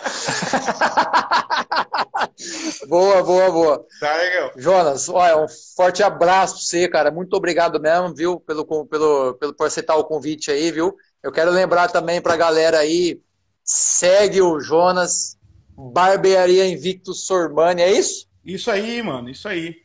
boa, 2.87 3.23
boa, 3.23 3.51
boa. 3.51 3.85
Tá 3.99 4.15
legal. 4.15 4.51
Jonas, 4.57 5.09
olha, 5.09 5.37
um 5.37 5.47
forte 5.75 6.03
abraço 6.03 6.55
pra 6.55 6.63
você, 6.63 6.87
cara. 6.87 7.11
Muito 7.11 7.35
obrigado 7.35 7.79
mesmo, 7.79 8.13
viu, 8.13 8.39
pelo, 8.39 8.65
pelo, 8.85 9.33
pelo 9.35 9.53
por 9.53 9.67
aceitar 9.67 9.95
o 9.95 10.05
convite 10.05 10.51
aí, 10.51 10.71
viu? 10.71 10.95
Eu 11.21 11.31
quero 11.31 11.51
lembrar 11.51 11.89
também 11.89 12.21
pra 12.21 12.37
galera 12.37 12.79
aí, 12.79 13.21
segue 13.63 14.41
o 14.41 14.59
Jonas, 14.59 15.37
Barbearia 15.77 16.67
Invictus 16.67 17.25
Sormani, 17.25 17.81
é 17.81 17.91
isso? 17.91 18.27
Isso 18.43 18.71
aí, 18.71 19.01
mano, 19.03 19.29
isso 19.29 19.47
aí. 19.47 19.75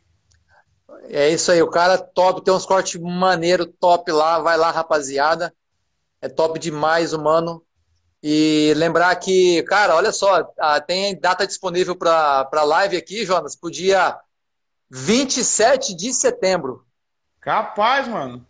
É 1.09 1.29
isso 1.29 1.51
aí, 1.51 1.61
o 1.61 1.71
cara 1.71 1.99
top, 1.99 2.43
tem 2.43 2.55
uns 2.55 2.65
cortes 2.65 3.01
maneiro, 3.01 3.67
top 3.67 4.11
lá, 4.11 4.39
vai 4.39 4.57
lá, 4.57 4.71
rapaziada. 4.71 5.53
É 6.21 6.29
top 6.29 6.59
demais, 6.59 7.13
o 7.13 7.23
mano. 7.23 7.63
E 8.27 8.73
lembrar 8.79 9.15
que, 9.17 9.63
cara, 9.65 9.95
olha 9.95 10.11
só, 10.11 10.43
tem 10.87 11.21
data 11.21 11.47
disponível 11.47 11.95
para 11.95 12.63
live 12.65 12.97
aqui, 12.97 13.23
Jonas, 13.23 13.55
pro 13.55 13.71
dia 13.71 14.19
27 14.91 15.95
de 15.95 16.11
setembro. 16.15 16.87
Capaz, 17.39 18.09
mano. 18.09 18.43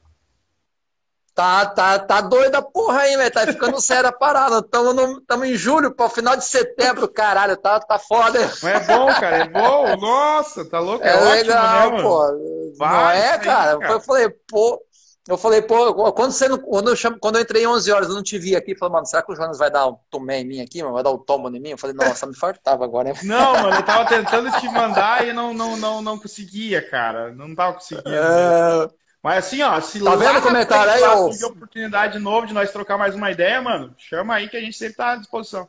Tá, 1.35 1.67
tá, 1.67 1.99
tá 1.99 2.21
doida 2.21 2.63
porra 2.63 3.01
aí, 3.01 3.17
velho. 3.17 3.33
Tá 3.33 3.45
ficando 3.49 3.81
séria 3.81 4.11
a 4.11 4.13
parada. 4.13 4.63
Tamo, 4.63 4.93
no, 4.93 5.21
tamo 5.23 5.45
em 5.45 5.57
julho, 5.57 5.93
para 5.93 6.07
o 6.07 6.11
final 6.11 6.37
de 6.37 6.45
setembro, 6.45 7.09
caralho. 7.09 7.57
Tá, 7.57 7.81
tá 7.81 7.99
foda. 7.99 8.39
Mas 8.63 8.65
é 8.65 8.79
bom, 8.79 9.07
cara. 9.07 9.37
É 9.39 9.49
bom. 9.49 9.97
Nossa, 9.97 10.65
tá 10.65 10.79
louco. 10.79 11.05
É, 11.05 11.11
é 11.11 11.43
legal, 11.43 11.89
ótimo, 11.89 11.97
né, 11.97 12.03
pô. 12.05 12.79
Vai, 12.79 12.93
não 12.93 13.11
é, 13.11 13.39
cara? 13.39 13.79
cara? 13.81 13.93
Eu 13.95 14.01
falei, 14.01 14.29
pô. 14.49 14.81
Eu 15.27 15.39
falei, 15.39 15.63
pô, 15.63 16.13
quando, 16.13 16.33
você 16.33 16.47
não, 16.47 16.59
quando, 16.59 16.91
eu 16.91 16.97
chamo, 16.97 17.19
quando 17.19 17.37
eu 17.37 17.43
entrei 17.43 17.67
11 17.67 17.91
horas, 17.91 18.09
eu 18.09 18.15
não 18.15 18.23
te 18.23 18.39
vi 18.39 18.55
aqui, 18.55 18.77
falei, 18.77 18.93
mano, 18.93 19.07
será 19.07 19.23
que 19.23 19.33
o 19.33 19.35
Jonas 19.35 19.57
vai 19.57 19.71
dar 19.71 19.87
um 19.87 19.97
tomé 20.11 20.41
em 20.41 20.45
mim 20.45 20.61
aqui, 20.61 20.83
mano? 20.83 20.95
Vai 20.95 21.03
dar 21.03 21.13
um 21.13 21.19
tombo 21.19 21.49
em 21.49 21.59
mim? 21.59 21.71
Eu 21.71 21.79
falei, 21.79 21.97
nossa, 21.97 22.27
me 22.27 22.37
fartava 22.37 22.85
agora, 22.85 23.11
né? 23.11 23.19
Não, 23.23 23.55
mano, 23.55 23.75
eu 23.75 23.83
tava 23.83 24.05
tentando 24.09 24.51
te 24.61 24.69
mandar 24.69 25.27
e 25.27 25.33
não, 25.33 25.55
não, 25.55 25.79
não, 25.79 26.03
não 26.03 26.19
conseguia, 26.19 26.83
cara. 26.91 27.33
Não 27.33 27.55
tava 27.55 27.73
conseguindo. 27.73 28.07
É... 28.07 28.89
Mas 29.23 29.47
assim, 29.47 29.63
ó, 29.63 29.81
se 29.81 30.05
tá 30.05 30.15
vendo 30.15 30.39
o 30.39 30.43
comentário 30.43 30.93
aí, 30.93 31.03
ó? 31.03 31.31
oportunidade 31.47 32.13
de 32.13 32.19
novo 32.19 32.47
de 32.47 32.53
nós 32.53 32.71
trocar 32.71 32.99
mais 32.99 33.15
uma 33.15 33.31
ideia, 33.31 33.63
mano, 33.63 33.95
chama 33.97 34.35
aí 34.35 34.51
que 34.51 34.57
a 34.59 34.61
gente 34.61 34.77
sempre 34.77 34.97
tá 34.97 35.13
à 35.13 35.17
disposição. 35.17 35.67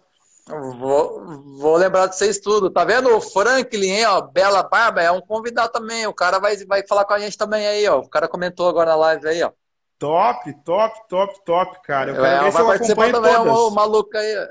Vou, 0.48 1.26
vou 1.58 1.76
lembrar 1.76 2.08
de 2.08 2.16
vocês 2.16 2.40
tudo. 2.40 2.70
Tá 2.70 2.86
vendo 2.86 3.10
o 3.16 3.20
Franklin, 3.20 3.88
hein, 3.88 4.06
ó? 4.06 4.22
Bela 4.22 4.62
Barba, 4.62 5.02
é 5.02 5.10
um 5.10 5.22
convidado 5.22 5.72
também. 5.72 6.06
O 6.06 6.14
cara 6.14 6.40
vai, 6.40 6.56
vai 6.66 6.86
falar 6.86 7.04
com 7.04 7.14
a 7.14 7.20
gente 7.20 7.38
também 7.38 7.66
aí, 7.66 7.88
ó. 7.88 8.00
O 8.00 8.10
cara 8.10 8.28
comentou 8.28 8.70
agora 8.70 8.92
na 8.92 8.96
live 8.96 9.28
aí, 9.28 9.42
ó. 9.42 9.52
Top, 9.98 10.54
top, 10.64 11.00
top, 11.10 11.46
top, 11.46 11.82
cara. 11.84 12.12
Eu 12.12 12.16
quero 12.16 12.28
é, 12.28 12.44
ver 12.44 12.52
se 12.52 12.60
eu 12.60 12.70
acompanho 12.70 13.14
também 13.14 13.34
todas. 13.34 13.48
É 13.48 13.60
um 13.60 13.70
maluco 13.72 14.18
aí. 14.18 14.50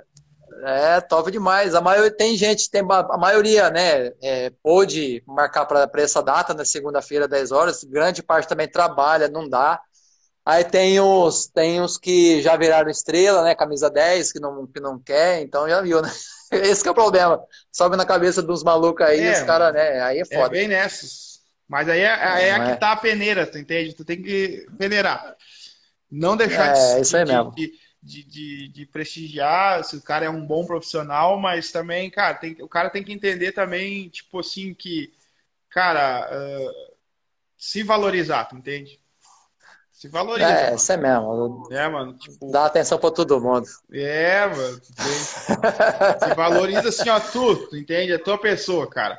É, 0.65 1.01
top 1.01 1.31
demais. 1.31 1.75
A 1.75 1.81
maioria 1.81 2.11
tem 2.11 2.37
gente, 2.37 2.71
tem 2.71 2.83
a 2.83 3.19
maioria, 3.19 3.71
né, 3.71 4.13
é, 4.23 4.51
pôde 4.63 5.23
marcar 5.27 5.67
para 5.67 5.91
essa 5.97 6.23
data, 6.23 6.55
na 6.55 6.65
segunda-feira, 6.65 7.29
10 7.29 7.53
horas. 7.53 7.85
Grande 7.85 8.23
parte 8.23 8.49
também 8.49 8.67
trabalha, 8.67 9.29
não 9.29 9.49
dá. 9.49 9.81
Aí 10.47 10.63
tem 10.63 11.01
os, 11.01 11.47
tem 11.47 11.81
os 11.81 11.97
que 11.97 12.43
já 12.43 12.55
viraram 12.55 12.91
estrela, 12.91 13.43
né, 13.43 13.55
camisa 13.55 13.89
10, 13.89 14.31
que 14.31 14.39
não, 14.39 14.67
que 14.67 14.79
não 14.79 14.99
quer, 14.99 15.41
então 15.41 15.67
já 15.67 15.81
viu, 15.81 16.03
né? 16.03 16.11
Esse 16.53 16.87
é 16.87 16.91
o 16.91 16.95
problema. 16.95 17.43
Sobe 17.73 17.97
na 17.97 18.05
cabeça 18.05 18.43
dos 18.43 18.63
malucos 18.63 19.07
aí, 19.07 19.21
é, 19.21 19.33
os 19.33 19.43
caras, 19.43 19.73
né, 19.73 20.03
aí 20.03 20.19
é, 20.19 20.21
é 20.21 20.25
foda. 20.27 20.47
É 20.47 20.61
bem 20.61 20.69
nessas. 20.69 21.41
Mas 21.67 21.89
aí 21.89 22.01
é, 22.01 22.43
é, 22.43 22.49
é 22.51 22.73
que 22.73 22.79
tá 22.79 22.93
a 22.93 22.97
peneira, 22.97 23.47
tu 23.47 23.57
entende? 23.57 23.95
Tu 23.95 24.05
tem 24.05 24.21
que 24.21 24.67
peneirar. 24.77 25.35
Não 26.11 26.37
deixar 26.37 26.77
é, 26.77 26.95
de, 26.97 27.01
isso 27.01 27.17
aí 27.17 27.25
mesmo. 27.25 27.51
De, 27.53 27.73
de, 28.03 28.23
de, 28.25 28.69
de, 28.69 28.87
prestigiar 28.87 29.83
se 29.83 29.97
o 29.97 30.03
cara 30.03 30.27
é 30.27 30.31
um 30.31 30.47
bom 30.47 30.67
profissional, 30.67 31.41
mas 31.41 31.73
também, 31.73 32.11
cara, 32.11 32.35
tem, 32.35 32.55
o 32.61 32.69
cara 32.69 32.91
tem 32.91 33.03
que 33.03 33.15
entender 33.15 33.53
também, 33.53 34.11
tipo 34.11 34.41
assim, 34.41 34.75
que, 34.75 35.11
cara, 35.71 36.29
uh, 36.31 36.95
se 37.57 37.83
valorizar, 37.83 38.45
tu 38.45 38.57
entende? 38.57 39.01
Se 40.05 40.09
valoriza. 40.09 40.47
É, 40.47 40.65
mano. 40.65 40.77
isso 40.77 40.93
é 40.93 40.97
mesmo. 40.99 41.69
É, 41.71 41.89
mano. 41.89 42.13
Tipo... 42.19 42.53
Dá 42.53 42.67
atenção 42.67 42.99
pra 42.99 43.11
todo 43.11 43.41
mundo. 43.41 43.67
É, 43.91 44.47
mano. 44.47 44.81
se 44.85 46.35
valoriza 46.37 46.91
assim, 46.91 47.09
ó, 47.09 47.19
tu, 47.19 47.57
tu 47.69 47.75
entende? 47.75 48.13
É 48.13 48.19
tua 48.19 48.37
pessoa, 48.37 48.87
cara. 48.87 49.19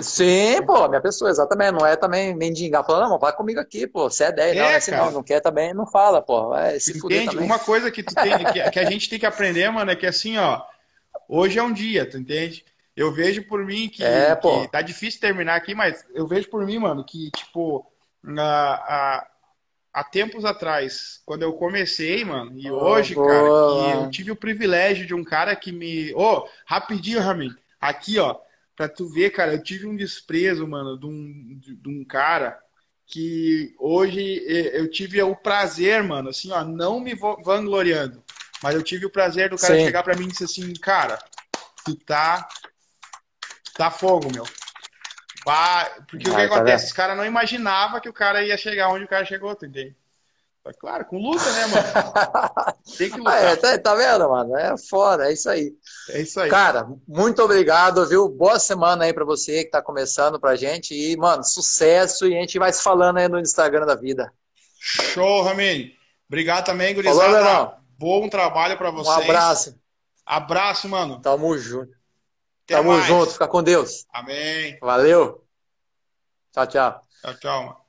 Sim, 0.00 0.62
pô, 0.64 0.88
minha 0.88 1.02
pessoa, 1.02 1.30
exatamente. 1.30 1.72
Não 1.72 1.86
é 1.86 1.94
também 1.94 2.34
mendigar, 2.34 2.86
falando, 2.86 3.10
não, 3.10 3.18
vai 3.18 3.34
comigo 3.34 3.60
aqui, 3.60 3.86
pô. 3.86 4.08
Você 4.08 4.24
é 4.24 4.32
10, 4.32 4.56
é, 4.56 4.58
não, 4.58 4.66
é 4.66 4.76
assim, 4.76 4.90
não, 4.92 5.10
não 5.10 5.22
quer 5.22 5.40
também, 5.40 5.74
não 5.74 5.86
fala, 5.86 6.22
pô. 6.22 6.48
Vai 6.48 6.80
se 6.80 6.96
Entende? 6.96 7.36
Uma 7.36 7.58
coisa 7.58 7.90
que, 7.90 8.02
tu 8.02 8.14
tem, 8.14 8.38
que, 8.46 8.70
que, 8.70 8.78
a 8.80 8.84
gente 8.90 9.10
tem 9.10 9.18
que 9.18 9.26
aprender, 9.26 9.68
mano, 9.68 9.90
é 9.90 9.96
que 9.96 10.06
assim, 10.06 10.38
ó, 10.38 10.62
hoje 11.28 11.58
é 11.58 11.62
um 11.62 11.72
dia, 11.72 12.08
tu 12.08 12.16
entende? 12.16 12.64
Eu 12.96 13.12
vejo 13.12 13.46
por 13.46 13.62
mim 13.62 13.90
que, 13.90 14.02
é, 14.02 14.34
que 14.34 14.68
tá 14.68 14.80
difícil 14.80 15.20
terminar 15.20 15.56
aqui, 15.56 15.74
mas 15.74 16.02
eu 16.14 16.26
vejo 16.26 16.48
por 16.48 16.64
mim, 16.64 16.78
mano, 16.78 17.04
que, 17.04 17.30
tipo, 17.32 17.86
a, 18.38 18.40
a, 18.40 19.26
há 19.92 20.02
tempos 20.04 20.44
atrás, 20.44 21.20
quando 21.24 21.42
eu 21.42 21.52
comecei, 21.52 22.24
mano, 22.24 22.56
e 22.56 22.70
hoje, 22.70 23.14
oh, 23.16 23.22
cara, 23.22 23.48
eu 23.48 24.10
tive 24.10 24.30
o 24.30 24.36
privilégio 24.36 25.06
de 25.06 25.14
um 25.14 25.24
cara 25.24 25.54
que 25.54 25.72
me. 25.72 26.12
Ô, 26.14 26.22
oh, 26.22 26.48
rapidinho, 26.64 27.20
Ramin, 27.20 27.54
aqui, 27.80 28.18
ó 28.18 28.38
Pra 28.74 28.88
tu 28.88 29.06
ver, 29.08 29.30
cara, 29.30 29.52
eu 29.52 29.62
tive 29.62 29.86
um 29.86 29.96
desprezo, 29.96 30.66
mano, 30.66 30.98
de 30.98 31.06
um, 31.06 31.60
de 31.60 31.88
um 31.88 32.04
cara 32.04 32.58
que 33.06 33.74
hoje 33.78 34.42
eu 34.46 34.90
tive 34.90 35.22
o 35.22 35.36
prazer, 35.36 36.02
mano, 36.02 36.30
assim, 36.30 36.50
ó, 36.50 36.64
não 36.64 36.98
me 36.98 37.14
vangloriando, 37.14 38.24
mas 38.62 38.74
eu 38.74 38.82
tive 38.82 39.04
o 39.04 39.10
prazer 39.10 39.50
do 39.50 39.56
cara 39.58 39.76
Sim. 39.76 39.84
chegar 39.84 40.02
pra 40.02 40.16
mim 40.16 40.24
e 40.24 40.28
dizer 40.28 40.46
assim, 40.46 40.72
cara, 40.74 41.18
tu 41.84 41.94
tá. 41.94 42.48
Tá 43.74 43.90
fogo, 43.90 44.32
meu. 44.32 44.44
Porque 46.06 46.28
o 46.28 46.30
que 46.30 46.36
tá 46.36 46.44
acontece? 46.44 46.86
Os 46.86 46.92
caras 46.92 47.16
não 47.16 47.24
imaginavam 47.24 48.00
que 48.00 48.08
o 48.08 48.12
cara 48.12 48.42
ia 48.42 48.56
chegar 48.56 48.88
onde 48.88 49.04
o 49.04 49.08
cara 49.08 49.24
chegou, 49.24 49.54
tu 49.54 49.66
entende? 49.66 49.96
Claro, 50.78 51.04
com 51.06 51.18
luta, 51.18 51.50
né, 51.52 51.66
mano? 51.66 52.76
Tem 52.96 53.10
que 53.10 53.18
lutar. 53.18 53.34
Ah, 53.34 53.40
é, 53.40 53.56
tá, 53.56 53.78
tá, 53.78 53.94
vendo, 53.96 54.28
mano? 54.28 54.56
É 54.56 54.78
fora, 54.78 55.28
é 55.28 55.32
isso 55.32 55.50
aí. 55.50 55.72
É 56.10 56.20
isso 56.20 56.38
aí. 56.38 56.48
Cara, 56.48 56.86
muito 57.08 57.42
obrigado, 57.42 58.06
viu? 58.08 58.28
Boa 58.28 58.60
semana 58.60 59.04
aí 59.04 59.12
pra 59.12 59.24
você 59.24 59.64
que 59.64 59.72
tá 59.72 59.82
começando 59.82 60.38
pra 60.38 60.54
gente. 60.54 60.94
E, 60.94 61.16
mano, 61.16 61.42
sucesso. 61.42 62.28
E 62.28 62.36
a 62.36 62.40
gente 62.40 62.60
vai 62.60 62.72
se 62.72 62.80
falando 62.80 63.18
aí 63.18 63.28
no 63.28 63.40
Instagram 63.40 63.86
da 63.86 63.96
vida. 63.96 64.32
Show, 64.78 65.42
Ramin. 65.42 65.92
Obrigado 66.28 66.64
também, 66.64 66.94
gurizada. 66.94 67.44
Falou, 67.44 67.74
Bom 67.98 68.28
trabalho 68.28 68.78
pra 68.78 68.90
vocês. 68.90 69.16
Um 69.16 69.20
abraço. 69.20 69.80
Abraço, 70.24 70.88
mano. 70.88 71.20
Tamo 71.20 71.58
junto. 71.58 72.01
Até 72.72 72.82
Tamo 72.82 72.92
mais. 72.92 73.06
junto. 73.06 73.32
Fica 73.32 73.48
com 73.48 73.62
Deus. 73.62 74.06
Amém. 74.12 74.78
Valeu. 74.80 75.44
Tchau, 76.52 76.66
tchau. 76.66 77.02
Tchau, 77.20 77.34
tchau. 77.38 77.81